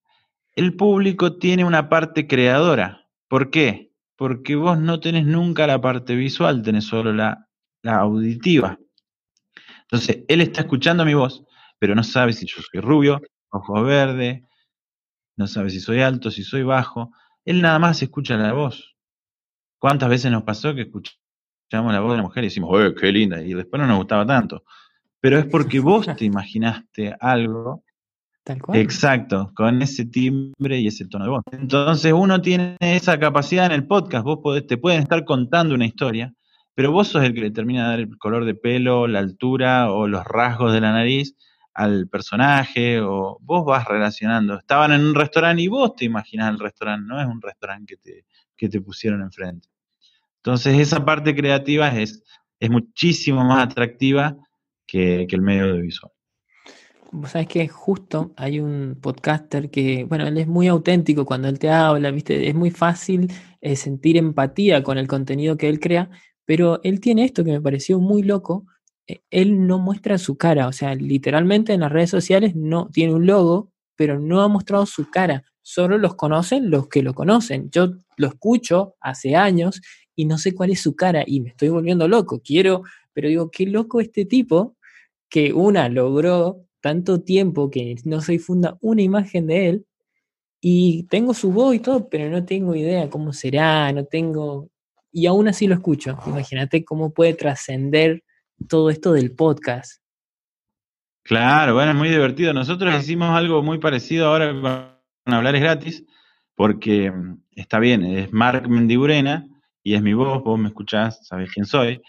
el 0.56 0.74
público 0.74 1.36
tiene 1.36 1.64
una 1.64 1.88
parte 1.88 2.26
creadora. 2.26 3.06
¿Por 3.28 3.50
qué? 3.50 3.92
Porque 4.16 4.56
vos 4.56 4.78
no 4.78 4.98
tenés 4.98 5.26
nunca 5.26 5.66
la 5.66 5.80
parte 5.80 6.16
visual, 6.16 6.62
tenés 6.62 6.84
solo 6.84 7.12
la, 7.12 7.49
la 7.82 7.96
auditiva. 7.98 8.78
Entonces, 9.82 10.24
él 10.28 10.40
está 10.40 10.62
escuchando 10.62 11.04
mi 11.04 11.14
voz, 11.14 11.44
pero 11.78 11.94
no 11.94 12.02
sabe 12.02 12.32
si 12.32 12.46
yo 12.46 12.62
soy 12.62 12.80
rubio, 12.80 13.20
ojos 13.50 13.84
verdes, 13.84 14.42
no 15.36 15.46
sabe 15.46 15.70
si 15.70 15.80
soy 15.80 16.00
alto, 16.00 16.30
si 16.30 16.42
soy 16.44 16.62
bajo. 16.62 17.12
Él 17.44 17.62
nada 17.62 17.78
más 17.78 18.02
escucha 18.02 18.36
la 18.36 18.52
voz. 18.52 18.94
¿Cuántas 19.78 20.10
veces 20.10 20.30
nos 20.30 20.42
pasó 20.42 20.74
que 20.74 20.82
escuchamos 20.82 21.92
la 21.92 22.00
voz 22.00 22.12
de 22.12 22.18
la 22.18 22.22
mujer 22.22 22.44
y 22.44 22.48
decimos, 22.48 22.78
¡eh, 22.78 22.94
qué 22.94 23.10
linda! 23.10 23.42
Y 23.42 23.54
después 23.54 23.80
no 23.80 23.86
nos 23.86 23.96
gustaba 23.96 24.26
tanto. 24.26 24.64
Pero 25.20 25.38
es 25.38 25.46
porque 25.46 25.80
vos 25.80 26.06
te 26.16 26.24
imaginaste 26.24 27.16
algo. 27.18 27.84
Tal 28.44 28.60
cual. 28.60 28.78
Exacto, 28.78 29.52
con 29.54 29.80
ese 29.82 30.06
timbre 30.06 30.78
y 30.78 30.86
ese 30.86 31.06
tono 31.06 31.24
de 31.24 31.30
voz. 31.30 31.42
Entonces 31.52 32.12
uno 32.12 32.40
tiene 32.40 32.76
esa 32.80 33.18
capacidad 33.18 33.66
en 33.66 33.72
el 33.72 33.86
podcast. 33.86 34.24
Vos 34.24 34.40
podés, 34.42 34.66
te 34.66 34.76
pueden 34.76 35.02
estar 35.02 35.24
contando 35.24 35.74
una 35.74 35.86
historia, 35.86 36.34
pero 36.80 36.92
vos 36.92 37.08
sos 37.08 37.22
el 37.22 37.34
que 37.34 37.42
le 37.42 37.50
termina 37.50 37.82
de 37.82 37.90
dar 37.90 37.98
el 38.00 38.16
color 38.16 38.46
de 38.46 38.54
pelo, 38.54 39.06
la 39.06 39.18
altura 39.18 39.92
o 39.92 40.08
los 40.08 40.24
rasgos 40.24 40.72
de 40.72 40.80
la 40.80 40.92
nariz 40.92 41.36
al 41.74 42.08
personaje 42.08 43.02
o 43.02 43.36
vos 43.42 43.66
vas 43.66 43.86
relacionando. 43.86 44.56
Estaban 44.56 44.90
en 44.92 45.02
un 45.02 45.14
restaurante 45.14 45.60
y 45.60 45.68
vos 45.68 45.94
te 45.94 46.06
imaginás 46.06 46.54
el 46.54 46.58
restaurante, 46.58 47.06
no 47.06 47.20
es 47.20 47.26
un 47.26 47.42
restaurante 47.42 47.84
que 47.84 47.96
te, 47.98 48.24
que 48.56 48.70
te 48.70 48.80
pusieron 48.80 49.20
enfrente. 49.20 49.68
Entonces 50.36 50.78
esa 50.78 51.04
parte 51.04 51.34
creativa 51.34 51.88
es, 51.88 52.24
es 52.58 52.70
muchísimo 52.70 53.44
más 53.44 53.62
atractiva 53.62 54.38
que, 54.86 55.26
el 55.30 55.42
medio 55.42 55.64
audiovisual. 55.64 56.10
Vos 57.12 57.32
sabés 57.32 57.48
que 57.48 57.68
justo 57.68 58.32
hay 58.38 58.58
un 58.58 58.96
podcaster 58.98 59.68
que, 59.68 60.04
bueno, 60.04 60.26
él 60.26 60.38
es 60.38 60.46
muy 60.46 60.66
auténtico 60.66 61.26
cuando 61.26 61.46
él 61.48 61.58
te 61.58 61.68
habla, 61.68 62.10
¿viste? 62.10 62.48
Es 62.48 62.54
muy 62.54 62.70
fácil 62.70 63.30
eh, 63.60 63.76
sentir 63.76 64.16
empatía 64.16 64.82
con 64.82 64.96
el 64.96 65.06
contenido 65.06 65.58
que 65.58 65.68
él 65.68 65.78
crea, 65.78 66.08
pero 66.50 66.80
él 66.82 66.98
tiene 66.98 67.24
esto 67.24 67.44
que 67.44 67.52
me 67.52 67.60
pareció 67.60 68.00
muy 68.00 68.24
loco, 68.24 68.66
eh, 69.06 69.20
él 69.30 69.68
no 69.68 69.78
muestra 69.78 70.18
su 70.18 70.36
cara, 70.36 70.66
o 70.66 70.72
sea, 70.72 70.96
literalmente 70.96 71.72
en 71.72 71.78
las 71.78 71.92
redes 71.92 72.10
sociales 72.10 72.56
no 72.56 72.88
tiene 72.92 73.14
un 73.14 73.24
logo, 73.24 73.70
pero 73.94 74.18
no 74.18 74.40
ha 74.40 74.48
mostrado 74.48 74.84
su 74.84 75.08
cara. 75.10 75.44
Solo 75.62 75.96
los 75.96 76.16
conocen 76.16 76.68
los 76.68 76.88
que 76.88 77.04
lo 77.04 77.14
conocen. 77.14 77.70
Yo 77.70 77.92
lo 78.16 78.26
escucho 78.26 78.96
hace 79.00 79.36
años 79.36 79.80
y 80.16 80.24
no 80.24 80.38
sé 80.38 80.52
cuál 80.52 80.70
es 80.70 80.80
su 80.80 80.96
cara 80.96 81.22
y 81.24 81.40
me 81.40 81.50
estoy 81.50 81.68
volviendo 81.68 82.08
loco. 82.08 82.40
Quiero, 82.44 82.82
pero 83.12 83.28
digo, 83.28 83.48
qué 83.52 83.66
loco 83.66 84.00
este 84.00 84.24
tipo 84.24 84.74
que 85.28 85.52
una 85.52 85.88
logró 85.88 86.64
tanto 86.80 87.20
tiempo 87.20 87.70
que 87.70 87.94
no 88.04 88.20
se 88.22 88.32
difunda 88.32 88.76
una 88.80 89.02
imagen 89.02 89.46
de 89.46 89.68
él 89.68 89.86
y 90.60 91.04
tengo 91.04 91.32
su 91.32 91.52
voz 91.52 91.76
y 91.76 91.78
todo, 91.78 92.08
pero 92.08 92.28
no 92.28 92.44
tengo 92.44 92.74
idea 92.74 93.08
cómo 93.08 93.32
será, 93.32 93.92
no 93.92 94.04
tengo... 94.04 94.68
Y 95.12 95.26
aún 95.26 95.48
así 95.48 95.66
lo 95.66 95.74
escucho. 95.74 96.18
Imagínate 96.26 96.84
cómo 96.84 97.12
puede 97.12 97.34
trascender 97.34 98.22
todo 98.68 98.90
esto 98.90 99.12
del 99.12 99.32
podcast. 99.32 100.00
Claro, 101.22 101.74
bueno, 101.74 101.92
es 101.92 101.96
muy 101.96 102.08
divertido. 102.08 102.52
Nosotros 102.52 102.94
hicimos 102.98 103.30
algo 103.30 103.62
muy 103.62 103.78
parecido 103.78 104.26
ahora 104.28 104.52
con 104.52 105.34
Hablar 105.34 105.54
es 105.54 105.62
gratis, 105.62 106.04
porque 106.54 107.10
mm, 107.10 107.42
está 107.52 107.78
bien, 107.78 108.04
es 108.04 108.32
Mark 108.32 108.68
Mendigurena 108.68 109.46
y 109.82 109.94
es 109.94 110.02
mi 110.02 110.12
voz, 110.12 110.42
vos 110.42 110.58
me 110.58 110.68
escuchás, 110.68 111.26
sabés 111.26 111.50
quién 111.52 111.66
soy, 111.66 112.02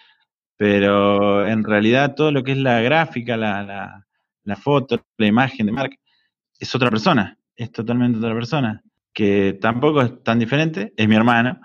pero 0.57 1.45
en 1.45 1.63
realidad 1.63 2.15
todo 2.15 2.31
lo 2.31 2.43
que 2.43 2.53
es 2.53 2.57
la 2.57 2.81
gráfica, 2.81 3.37
la, 3.37 4.05
la 4.43 4.55
foto, 4.55 5.05
la 5.17 5.27
imagen 5.27 5.67
de 5.67 5.71
Mark, 5.71 5.91
es 6.59 6.75
otra 6.75 6.89
persona, 6.89 7.37
es 7.55 7.71
totalmente 7.71 8.17
otra 8.17 8.33
persona, 8.33 8.81
que 9.13 9.57
tampoco 9.61 10.01
es 10.01 10.23
tan 10.23 10.39
diferente, 10.39 10.93
es 10.95 11.07
mi 11.07 11.15
hermano, 11.15 11.59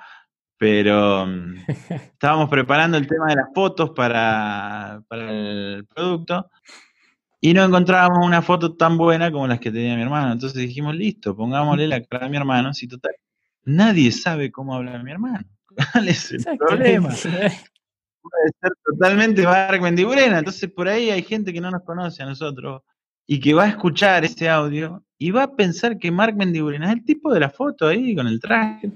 pero 0.58 1.26
mm, 1.26 1.54
estábamos 1.90 2.48
preparando 2.48 2.96
el 2.96 3.06
tema 3.06 3.26
de 3.26 3.36
las 3.36 3.48
fotos 3.54 3.90
para, 3.90 5.02
el 5.10 5.86
producto 5.94 6.50
y 7.40 7.52
no 7.54 7.64
encontrábamos 7.64 8.26
una 8.26 8.42
foto 8.42 8.74
tan 8.74 8.96
buena 8.96 9.30
como 9.30 9.46
las 9.46 9.60
que 9.60 9.70
tenía 9.70 9.94
mi 9.94 10.02
hermano. 10.02 10.32
Entonces 10.32 10.60
dijimos, 10.60 10.94
listo, 10.94 11.36
pongámosle 11.36 11.86
la 11.86 12.02
cara 12.02 12.26
a 12.26 12.28
mi 12.28 12.36
hermano, 12.36 12.72
si 12.74 12.88
total, 12.88 13.14
nadie 13.64 14.10
sabe 14.10 14.50
cómo 14.50 14.74
habla 14.74 14.98
mi 15.02 15.10
hermano. 15.10 15.44
¿Cuál 15.92 16.08
es 16.08 16.32
el 16.32 16.44
problema? 16.58 17.10
Puede 18.26 18.50
ser 18.60 18.72
totalmente 18.84 19.44
Mark 19.44 19.80
Mendiburena, 19.80 20.40
entonces 20.40 20.68
por 20.72 20.88
ahí 20.88 21.10
hay 21.10 21.22
gente 21.22 21.52
que 21.52 21.60
no 21.60 21.70
nos 21.70 21.84
conoce 21.84 22.24
a 22.24 22.26
nosotros 22.26 22.82
y 23.24 23.38
que 23.38 23.54
va 23.54 23.64
a 23.64 23.68
escuchar 23.68 24.24
ese 24.24 24.48
audio 24.48 25.05
y 25.18 25.30
va 25.30 25.44
a 25.44 25.56
pensar 25.56 25.98
que 25.98 26.10
Mark 26.10 26.36
Mendigurena 26.36 26.88
es 26.88 26.92
el 26.98 27.04
tipo 27.04 27.32
de 27.32 27.40
la 27.40 27.48
foto 27.48 27.88
ahí 27.88 28.14
con 28.14 28.26
el 28.26 28.38
traje. 28.38 28.90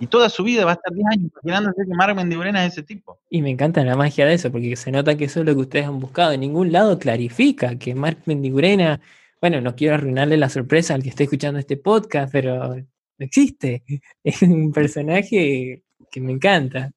Y 0.00 0.06
toda 0.08 0.28
su 0.28 0.42
vida 0.42 0.64
va 0.64 0.72
a 0.72 0.74
estar 0.74 0.92
10 0.92 1.06
años 1.12 1.30
imaginándose 1.42 1.86
que 1.86 1.94
Mark 1.94 2.16
Mendigurena 2.16 2.64
es 2.64 2.72
ese 2.72 2.82
tipo. 2.82 3.20
Y 3.30 3.42
me 3.42 3.50
encanta 3.50 3.84
la 3.84 3.94
magia 3.94 4.26
de 4.26 4.34
eso, 4.34 4.50
porque 4.50 4.74
se 4.74 4.90
nota 4.90 5.16
que 5.16 5.26
eso 5.26 5.40
es 5.40 5.46
lo 5.46 5.54
que 5.54 5.60
ustedes 5.60 5.86
han 5.86 6.00
buscado. 6.00 6.32
En 6.32 6.40
ningún 6.40 6.72
lado 6.72 6.98
clarifica 6.98 7.78
que 7.78 7.94
Mark 7.94 8.22
Mendigurena, 8.26 9.00
bueno, 9.40 9.60
no 9.60 9.76
quiero 9.76 9.94
arruinarle 9.94 10.36
la 10.36 10.48
sorpresa 10.48 10.94
al 10.94 11.02
que 11.02 11.10
esté 11.10 11.24
escuchando 11.24 11.60
este 11.60 11.76
podcast, 11.76 12.32
pero 12.32 12.74
no 12.76 12.84
existe. 13.18 13.84
Es 14.24 14.42
un 14.42 14.72
personaje 14.72 15.84
que 16.10 16.20
me 16.20 16.32
encanta. 16.32 16.92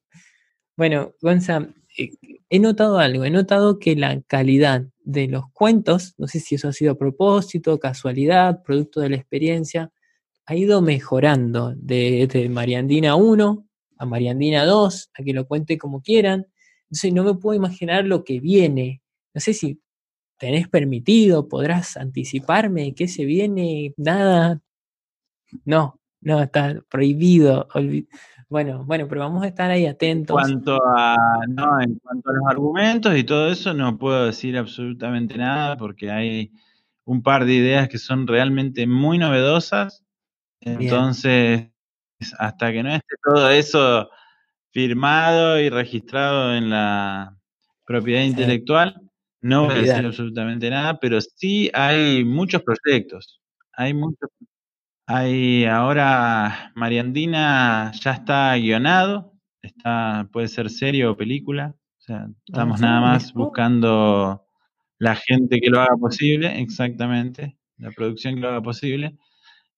Bueno, 0.75 1.13
Gonza, 1.21 1.67
eh, 1.97 2.11
he 2.49 2.59
notado 2.59 2.99
algo, 2.99 3.25
he 3.25 3.29
notado 3.29 3.79
que 3.79 3.95
la 3.95 4.21
calidad 4.21 4.85
de 5.03 5.27
los 5.27 5.45
cuentos, 5.51 6.13
no 6.17 6.27
sé 6.27 6.39
si 6.39 6.55
eso 6.55 6.67
ha 6.69 6.73
sido 6.73 6.93
a 6.93 6.97
propósito, 6.97 7.79
casualidad, 7.79 8.63
producto 8.63 9.01
de 9.01 9.09
la 9.09 9.15
experiencia, 9.17 9.91
ha 10.45 10.55
ido 10.55 10.81
mejorando 10.81 11.73
de, 11.75 12.49
Mariandina 12.51 13.15
1 13.15 13.67
a 13.97 14.05
Mariandina 14.05 14.65
2, 14.65 15.09
a 15.13 15.23
que 15.23 15.33
lo 15.33 15.47
cuente 15.47 15.77
como 15.77 16.01
quieran. 16.01 16.47
Entonces 16.85 17.13
no 17.13 17.23
me 17.23 17.35
puedo 17.35 17.55
imaginar 17.55 18.05
lo 18.05 18.23
que 18.23 18.39
viene. 18.39 19.01
No 19.33 19.41
sé 19.41 19.53
si 19.53 19.81
tenés 20.37 20.67
permitido, 20.67 21.47
podrás 21.47 21.97
anticiparme 21.97 22.93
qué 22.93 23.07
se 23.07 23.25
viene, 23.25 23.93
nada. 23.97 24.61
No, 25.63 25.99
no, 26.21 26.41
está 26.41 26.81
prohibido. 26.89 27.67
Bueno, 28.55 28.85
bueno, 28.85 29.05
pero 29.09 29.19
vamos 29.19 29.43
a 29.43 29.47
estar 29.47 29.69
ahí 29.69 29.85
atentos. 29.85 30.37
En 30.47 30.61
cuanto 30.61 30.79
a, 30.81 31.17
no, 31.45 31.81
en 31.81 31.99
cuanto 31.99 32.29
a 32.29 32.33
los 32.35 32.43
argumentos 32.47 33.17
y 33.17 33.25
todo 33.25 33.51
eso, 33.51 33.73
no 33.73 33.97
puedo 33.97 34.27
decir 34.27 34.57
absolutamente 34.57 35.37
nada 35.37 35.75
porque 35.75 36.09
hay 36.09 36.53
un 37.03 37.21
par 37.21 37.43
de 37.43 37.53
ideas 37.53 37.89
que 37.89 37.97
son 37.97 38.25
realmente 38.25 38.87
muy 38.87 39.17
novedosas. 39.17 40.05
Entonces, 40.61 41.67
hasta 42.39 42.71
que 42.71 42.81
no 42.81 42.95
esté 42.95 43.15
todo 43.21 43.49
eso 43.49 44.09
firmado 44.71 45.59
y 45.59 45.69
registrado 45.69 46.55
en 46.55 46.69
la 46.69 47.35
propiedad 47.85 48.23
intelectual, 48.23 49.01
no 49.41 49.65
voy 49.65 49.73
a 49.73 49.81
decir 49.81 50.05
absolutamente 50.05 50.69
nada, 50.69 50.97
pero 50.97 51.19
sí 51.19 51.69
hay 51.73 52.23
muchos 52.23 52.63
proyectos. 52.63 53.41
Hay 53.73 53.93
muchos 53.93 54.29
hay 55.07 55.65
ahora 55.65 56.71
Mariandina 56.75 57.91
ya 57.93 58.11
está 58.11 58.55
guionado, 58.55 59.33
está, 59.61 60.27
puede 60.31 60.47
ser 60.47 60.69
serie 60.69 61.05
o 61.05 61.17
película. 61.17 61.75
O 61.99 62.01
sea, 62.01 62.27
estamos 62.45 62.81
nada 62.81 63.01
más 63.01 63.33
buscando 63.33 64.45
la 64.99 65.15
gente 65.15 65.59
que 65.59 65.69
lo 65.69 65.81
haga 65.81 65.95
posible, 65.99 66.59
exactamente, 66.61 67.57
la 67.77 67.91
producción 67.91 68.35
que 68.35 68.41
lo 68.41 68.49
haga 68.49 68.61
posible. 68.61 69.17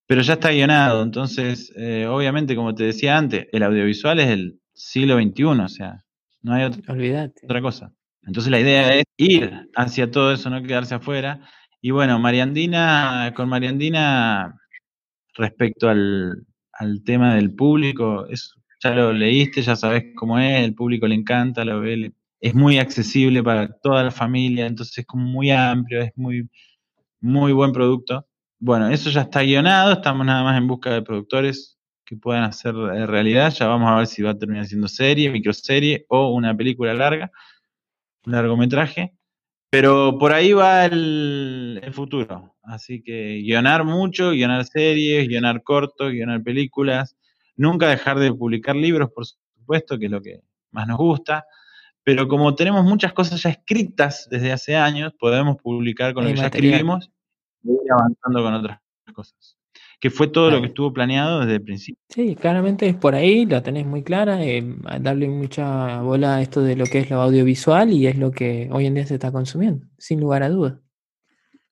pero 0.07 0.21
ya 0.21 0.33
está 0.35 0.51
guionado. 0.51 1.03
Entonces, 1.03 1.73
eh, 1.77 2.07
obviamente, 2.07 2.55
como 2.55 2.75
te 2.75 2.85
decía 2.85 3.17
antes, 3.17 3.47
el 3.51 3.63
audiovisual 3.63 4.19
es 4.19 4.29
el 4.29 4.61
siglo 4.73 5.17
XXI, 5.19 5.43
o 5.45 5.69
sea, 5.69 6.05
no 6.41 6.53
hay 6.53 6.63
otra, 6.65 6.95
otra 7.43 7.61
cosa. 7.61 7.93
Entonces 8.23 8.51
la 8.51 8.59
idea 8.59 8.93
es 8.95 9.05
ir 9.17 9.69
hacia 9.75 10.11
todo 10.11 10.33
eso, 10.33 10.49
no 10.49 10.61
quedarse 10.63 10.95
afuera. 10.95 11.41
Y 11.81 11.91
bueno, 11.91 12.19
Mariandina, 12.19 13.33
con 13.35 13.49
Mariandina, 13.49 14.59
respecto 15.37 15.89
al, 15.89 16.45
al 16.73 17.03
tema 17.03 17.35
del 17.35 17.53
público, 17.53 18.27
es, 18.27 18.53
ya 18.83 18.93
lo 18.93 19.13
leíste, 19.13 19.61
ya 19.61 19.75
sabes 19.75 20.05
cómo 20.15 20.39
es, 20.39 20.63
el 20.63 20.75
público 20.75 21.07
le 21.07 21.15
encanta, 21.15 21.65
lo 21.65 21.81
ve, 21.81 22.13
es 22.39 22.53
muy 22.53 22.77
accesible 22.77 23.43
para 23.43 23.67
toda 23.79 24.03
la 24.03 24.11
familia, 24.11 24.67
entonces 24.67 24.99
es 24.99 25.05
como 25.05 25.25
muy 25.25 25.51
amplio, 25.51 26.01
es 26.01 26.11
muy, 26.15 26.49
muy 27.21 27.53
buen 27.53 27.71
producto. 27.71 28.27
Bueno, 28.59 28.89
eso 28.89 29.09
ya 29.09 29.21
está 29.21 29.41
guionado, 29.43 29.93
estamos 29.93 30.25
nada 30.25 30.43
más 30.43 30.57
en 30.57 30.67
busca 30.67 30.91
de 30.93 31.01
productores 31.01 31.77
que 32.05 32.15
puedan 32.15 32.43
hacer 32.43 32.73
realidad, 32.75 33.53
ya 33.53 33.67
vamos 33.67 33.89
a 33.91 33.97
ver 33.97 34.07
si 34.07 34.21
va 34.21 34.31
a 34.31 34.37
terminar 34.37 34.65
siendo 34.65 34.87
serie, 34.87 35.29
microserie 35.29 36.05
o 36.09 36.29
una 36.33 36.55
película 36.55 36.93
larga, 36.93 37.31
largometraje. 38.23 39.16
Pero 39.69 40.17
por 40.17 40.31
ahí 40.31 40.53
va 40.53 40.85
el, 40.85 41.79
el, 41.83 41.93
futuro. 41.93 42.55
Así 42.63 43.01
que 43.03 43.41
guionar 43.43 43.83
mucho, 43.83 44.31
guionar 44.31 44.65
series, 44.65 45.27
guionar 45.27 45.61
cortos, 45.63 46.11
guionar 46.11 46.41
películas. 46.41 47.17
Nunca 47.55 47.89
dejar 47.89 48.19
de 48.19 48.33
publicar 48.33 48.75
libros, 48.75 49.11
por 49.11 49.25
supuesto, 49.25 49.99
que 49.99 50.05
es 50.05 50.11
lo 50.11 50.21
que 50.21 50.41
más 50.71 50.87
nos 50.87 50.97
gusta. 50.97 51.45
Pero 52.03 52.29
como 52.29 52.55
tenemos 52.55 52.85
muchas 52.85 53.11
cosas 53.11 53.43
ya 53.43 53.49
escritas 53.49 54.29
desde 54.31 54.53
hace 54.53 54.77
años, 54.77 55.13
podemos 55.19 55.57
publicar 55.57 56.13
con 56.13 56.23
lo 56.23 56.29
que 56.29 56.37
ya 56.37 56.45
escribimos 56.45 57.11
y 57.63 57.71
ir 57.71 57.91
avanzando 57.91 58.43
con 58.43 58.53
otras 58.53 58.79
cosas. 59.13 59.56
Que 59.99 60.11
fue 60.11 60.27
todo 60.27 60.51
lo 60.51 60.61
que 60.61 60.67
estuvo 60.67 60.93
planeado 60.93 61.39
desde 61.39 61.55
el 61.55 61.63
principio. 61.63 61.99
Sí, 62.09 62.35
claramente 62.35 62.87
es 62.87 62.95
por 62.95 63.15
ahí, 63.15 63.47
la 63.47 63.63
tenés 63.63 63.85
muy 63.85 64.03
clara, 64.03 64.43
eh, 64.43 64.63
darle 65.01 65.27
mucha 65.27 66.01
bola 66.01 66.35
a 66.35 66.41
esto 66.41 66.61
de 66.61 66.75
lo 66.75 66.85
que 66.85 66.99
es 66.99 67.09
lo 67.09 67.19
audiovisual 67.19 67.91
y 67.91 68.05
es 68.05 68.15
lo 68.17 68.31
que 68.31 68.69
hoy 68.71 68.85
en 68.85 68.93
día 68.93 69.07
se 69.07 69.15
está 69.15 69.31
consumiendo, 69.31 69.87
sin 69.97 70.19
lugar 70.19 70.43
a 70.43 70.49
dudas. 70.49 70.75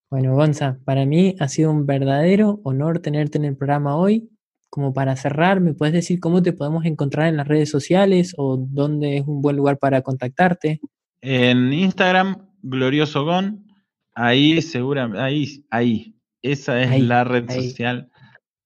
Bueno, 0.09 0.33
Gonza, 0.33 0.79
para 0.85 1.05
mí 1.05 1.35
ha 1.39 1.47
sido 1.47 1.69
un 1.69 1.85
verdadero 1.85 2.61
honor 2.63 2.99
tenerte 2.99 3.37
en 3.37 3.45
el 3.45 3.57
programa 3.57 3.95
hoy 3.95 4.29
como 4.75 4.93
para 4.93 5.15
cerrar, 5.15 5.61
¿me 5.61 5.73
puedes 5.73 5.93
decir 5.93 6.19
cómo 6.19 6.43
te 6.43 6.51
podemos 6.51 6.83
encontrar 6.83 7.27
en 7.27 7.37
las 7.37 7.47
redes 7.47 7.69
sociales 7.69 8.33
o 8.37 8.57
dónde 8.57 9.17
es 9.17 9.23
un 9.25 9.41
buen 9.41 9.55
lugar 9.55 9.77
para 9.77 10.01
contactarte? 10.01 10.81
En 11.21 11.71
Instagram, 11.71 12.49
Glorioso 12.61 13.23
Gon, 13.23 13.65
ahí 14.13 14.61
seguramente, 14.61 15.21
ahí, 15.21 15.65
ahí, 15.69 16.15
esa 16.41 16.81
es 16.81 17.01
la 17.01 17.23
red 17.23 17.49
social. 17.49 18.11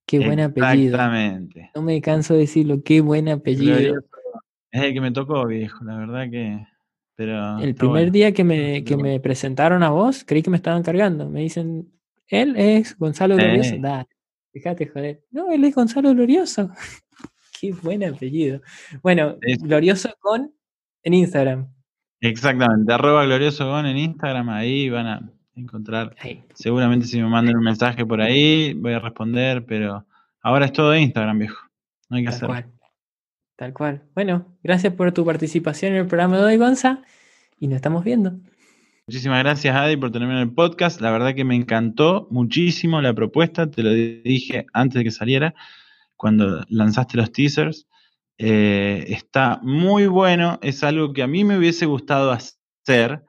Qué 0.10 0.26
buen 0.26 0.39
apellido. 0.39 0.95
Exactamente. 0.95 1.70
No 1.76 1.84
me 1.84 2.01
canso 2.01 2.34
de 2.34 2.39
decirlo, 2.39 2.82
qué 2.84 2.99
buen 2.99 3.30
apellido. 3.30 3.78
Es 4.72 4.82
el 4.82 4.93
que 4.93 5.01
me 5.01 5.12
tocó, 5.12 5.45
viejo, 5.45 5.86
la 5.86 5.97
verdad 5.97 6.32
que... 6.32 6.66
Pero 7.16 7.60
el 7.60 7.76
primer 7.76 8.12
día 8.12 8.32
que 8.32 8.43
me, 8.43 8.84
que 8.84 8.97
me 8.97 9.20
presentaron 9.20 9.84
a 9.84 9.89
vos, 9.89 10.24
creí 10.26 10.41
que 10.41 10.49
me 10.49 10.57
estaban 10.57 10.82
cargando. 10.82 11.30
Me 11.30 11.41
dicen, 11.41 11.91
él 12.28 12.55
es 12.57 12.97
Gonzalo 12.97 13.36
Glorioso. 13.36 13.76
Da, 13.78 14.07
Fíjate, 14.51 14.88
joder. 14.88 15.22
No, 15.30 15.51
él 15.51 15.64
es 15.64 15.76
Gonzalo 15.76 16.12
Glorioso. 16.12 16.72
Qué 17.62 17.72
buen 17.74 18.03
apellido. 18.03 18.62
Bueno, 19.03 19.38
Glorioso 19.60 20.10
con 20.22 20.51
en 21.03 21.14
Instagram. 21.14 21.72
Exactamente, 22.20 22.91
arroba 22.91 23.26
glorioso 23.26 23.66
con 23.70 23.86
en 23.86 23.97
Instagram, 23.97 24.49
ahí 24.49 24.89
van 24.89 25.07
a 25.07 25.32
encontrar. 25.60 26.16
Seguramente 26.53 27.05
si 27.05 27.22
me 27.22 27.28
mandan 27.28 27.55
un 27.55 27.64
mensaje 27.64 28.05
por 28.05 28.22
ahí, 28.22 28.74
voy 28.74 28.93
a 28.93 28.99
responder, 28.99 29.66
pero 29.66 30.05
ahora 30.41 30.66
es 30.66 30.74
todo 30.74 30.95
Instagram, 30.95 31.39
viejo. 31.39 31.57
No 32.10 32.18
hay 32.18 32.24
que 32.24 32.30
hacer. 32.30 32.47
Cual. 32.47 32.66
Tal 33.55 33.74
cual. 33.74 34.03
Bueno, 34.16 34.45
gracias 34.64 34.93
por 34.93 35.12
tu 35.12 35.26
participación 35.26 35.93
en 35.93 35.99
el 35.99 36.07
programa 36.07 36.38
de 36.38 36.43
hoy, 36.43 36.57
Gonza, 36.57 37.03
y 37.60 37.68
nos 37.68 37.76
estamos 37.76 38.03
viendo. 38.03 38.39
Muchísimas 39.10 39.39
gracias, 39.39 39.76
Adi, 39.76 39.97
por 39.97 40.12
tenerme 40.12 40.36
en 40.36 40.41
el 40.41 40.53
podcast. 40.53 41.01
La 41.01 41.12
verdad 41.12 41.34
que 41.34 41.43
me 41.43 41.55
encantó 41.55 42.28
muchísimo 42.30 43.01
la 43.01 43.14
propuesta. 43.14 43.70
Te 43.70 43.82
lo 43.82 43.91
dije 43.91 44.68
antes 44.72 44.99
de 44.99 45.03
que 45.03 45.12
saliera, 45.12 45.55
cuando 46.16 46.64
lanzaste 46.70 47.18
los 47.18 47.32
teasers. 47.32 47.88
Eh, 48.38 49.05
está 49.07 49.60
muy 49.64 50.05
bueno. 50.05 50.60
Es 50.62 50.84
algo 50.84 51.12
que 51.12 51.24
a 51.24 51.28
mí 51.28 51.43
me 51.43 51.57
hubiese 51.57 51.88
gustado 51.88 52.32
hacer, 52.32 53.24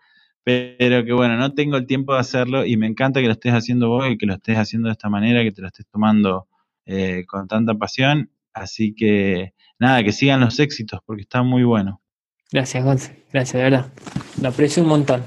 pero 0.45 1.05
que 1.05 1.13
bueno, 1.13 1.37
no 1.37 1.53
tengo 1.55 1.77
el 1.77 1.87
tiempo 1.87 2.15
de 2.15 2.21
hacerlo 2.21 2.65
y 2.65 2.77
me 2.77 2.87
encanta 2.87 3.21
que 3.21 3.27
lo 3.27 3.33
estés 3.33 3.53
haciendo 3.53 3.89
vos 3.89 4.09
y 4.11 4.17
que 4.17 4.27
lo 4.27 4.35
estés 4.35 4.57
haciendo 4.57 4.89
de 4.89 4.93
esta 4.93 5.09
manera, 5.09 5.43
que 5.43 5.53
te 5.53 5.61
lo 5.61 5.69
estés 5.69 5.87
tomando 5.87 6.49
eh, 6.87 7.25
con 7.27 7.47
tanta 7.47 7.75
pasión. 7.75 8.31
Así 8.53 8.95
que 8.95 9.55
nada, 9.79 10.03
que 10.03 10.13
sigan 10.13 10.41
los 10.41 10.59
éxitos 10.59 11.01
porque 11.05 11.23
está 11.23 11.43
muy 11.43 11.65
bueno. 11.65 12.01
Gracias, 12.53 12.85
Gonce. 12.85 13.25
Gracias, 13.33 13.55
de 13.55 13.63
verdad. 13.63 13.93
Lo 14.41 14.49
aprecio 14.49 14.83
un 14.83 14.89
montón. 14.89 15.23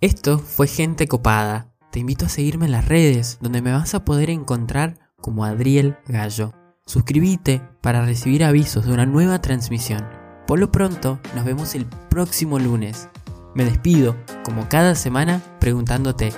Esto 0.00 0.38
fue 0.38 0.66
Gente 0.66 1.06
Copada. 1.06 1.74
Te 1.92 2.00
invito 2.00 2.24
a 2.24 2.28
seguirme 2.28 2.66
en 2.66 2.72
las 2.72 2.88
redes, 2.88 3.38
donde 3.40 3.62
me 3.62 3.72
vas 3.72 3.94
a 3.94 4.04
poder 4.04 4.30
encontrar 4.30 4.98
como 5.16 5.44
Adriel 5.44 5.96
Gallo. 6.06 6.52
Suscríbete 6.86 7.62
para 7.82 8.04
recibir 8.04 8.42
avisos 8.42 8.86
de 8.86 8.92
una 8.92 9.06
nueva 9.06 9.40
transmisión. 9.40 10.19
Por 10.50 10.58
lo 10.58 10.72
pronto, 10.72 11.20
nos 11.36 11.44
vemos 11.44 11.76
el 11.76 11.86
próximo 11.86 12.58
lunes. 12.58 13.08
Me 13.54 13.64
despido, 13.64 14.16
como 14.44 14.68
cada 14.68 14.96
semana, 14.96 15.40
preguntándote, 15.60 16.32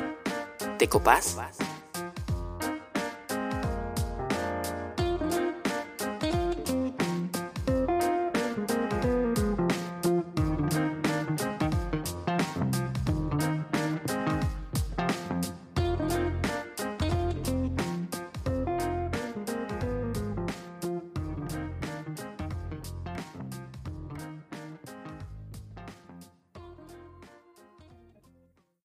¿te 0.78 0.86
copás? 0.86 1.38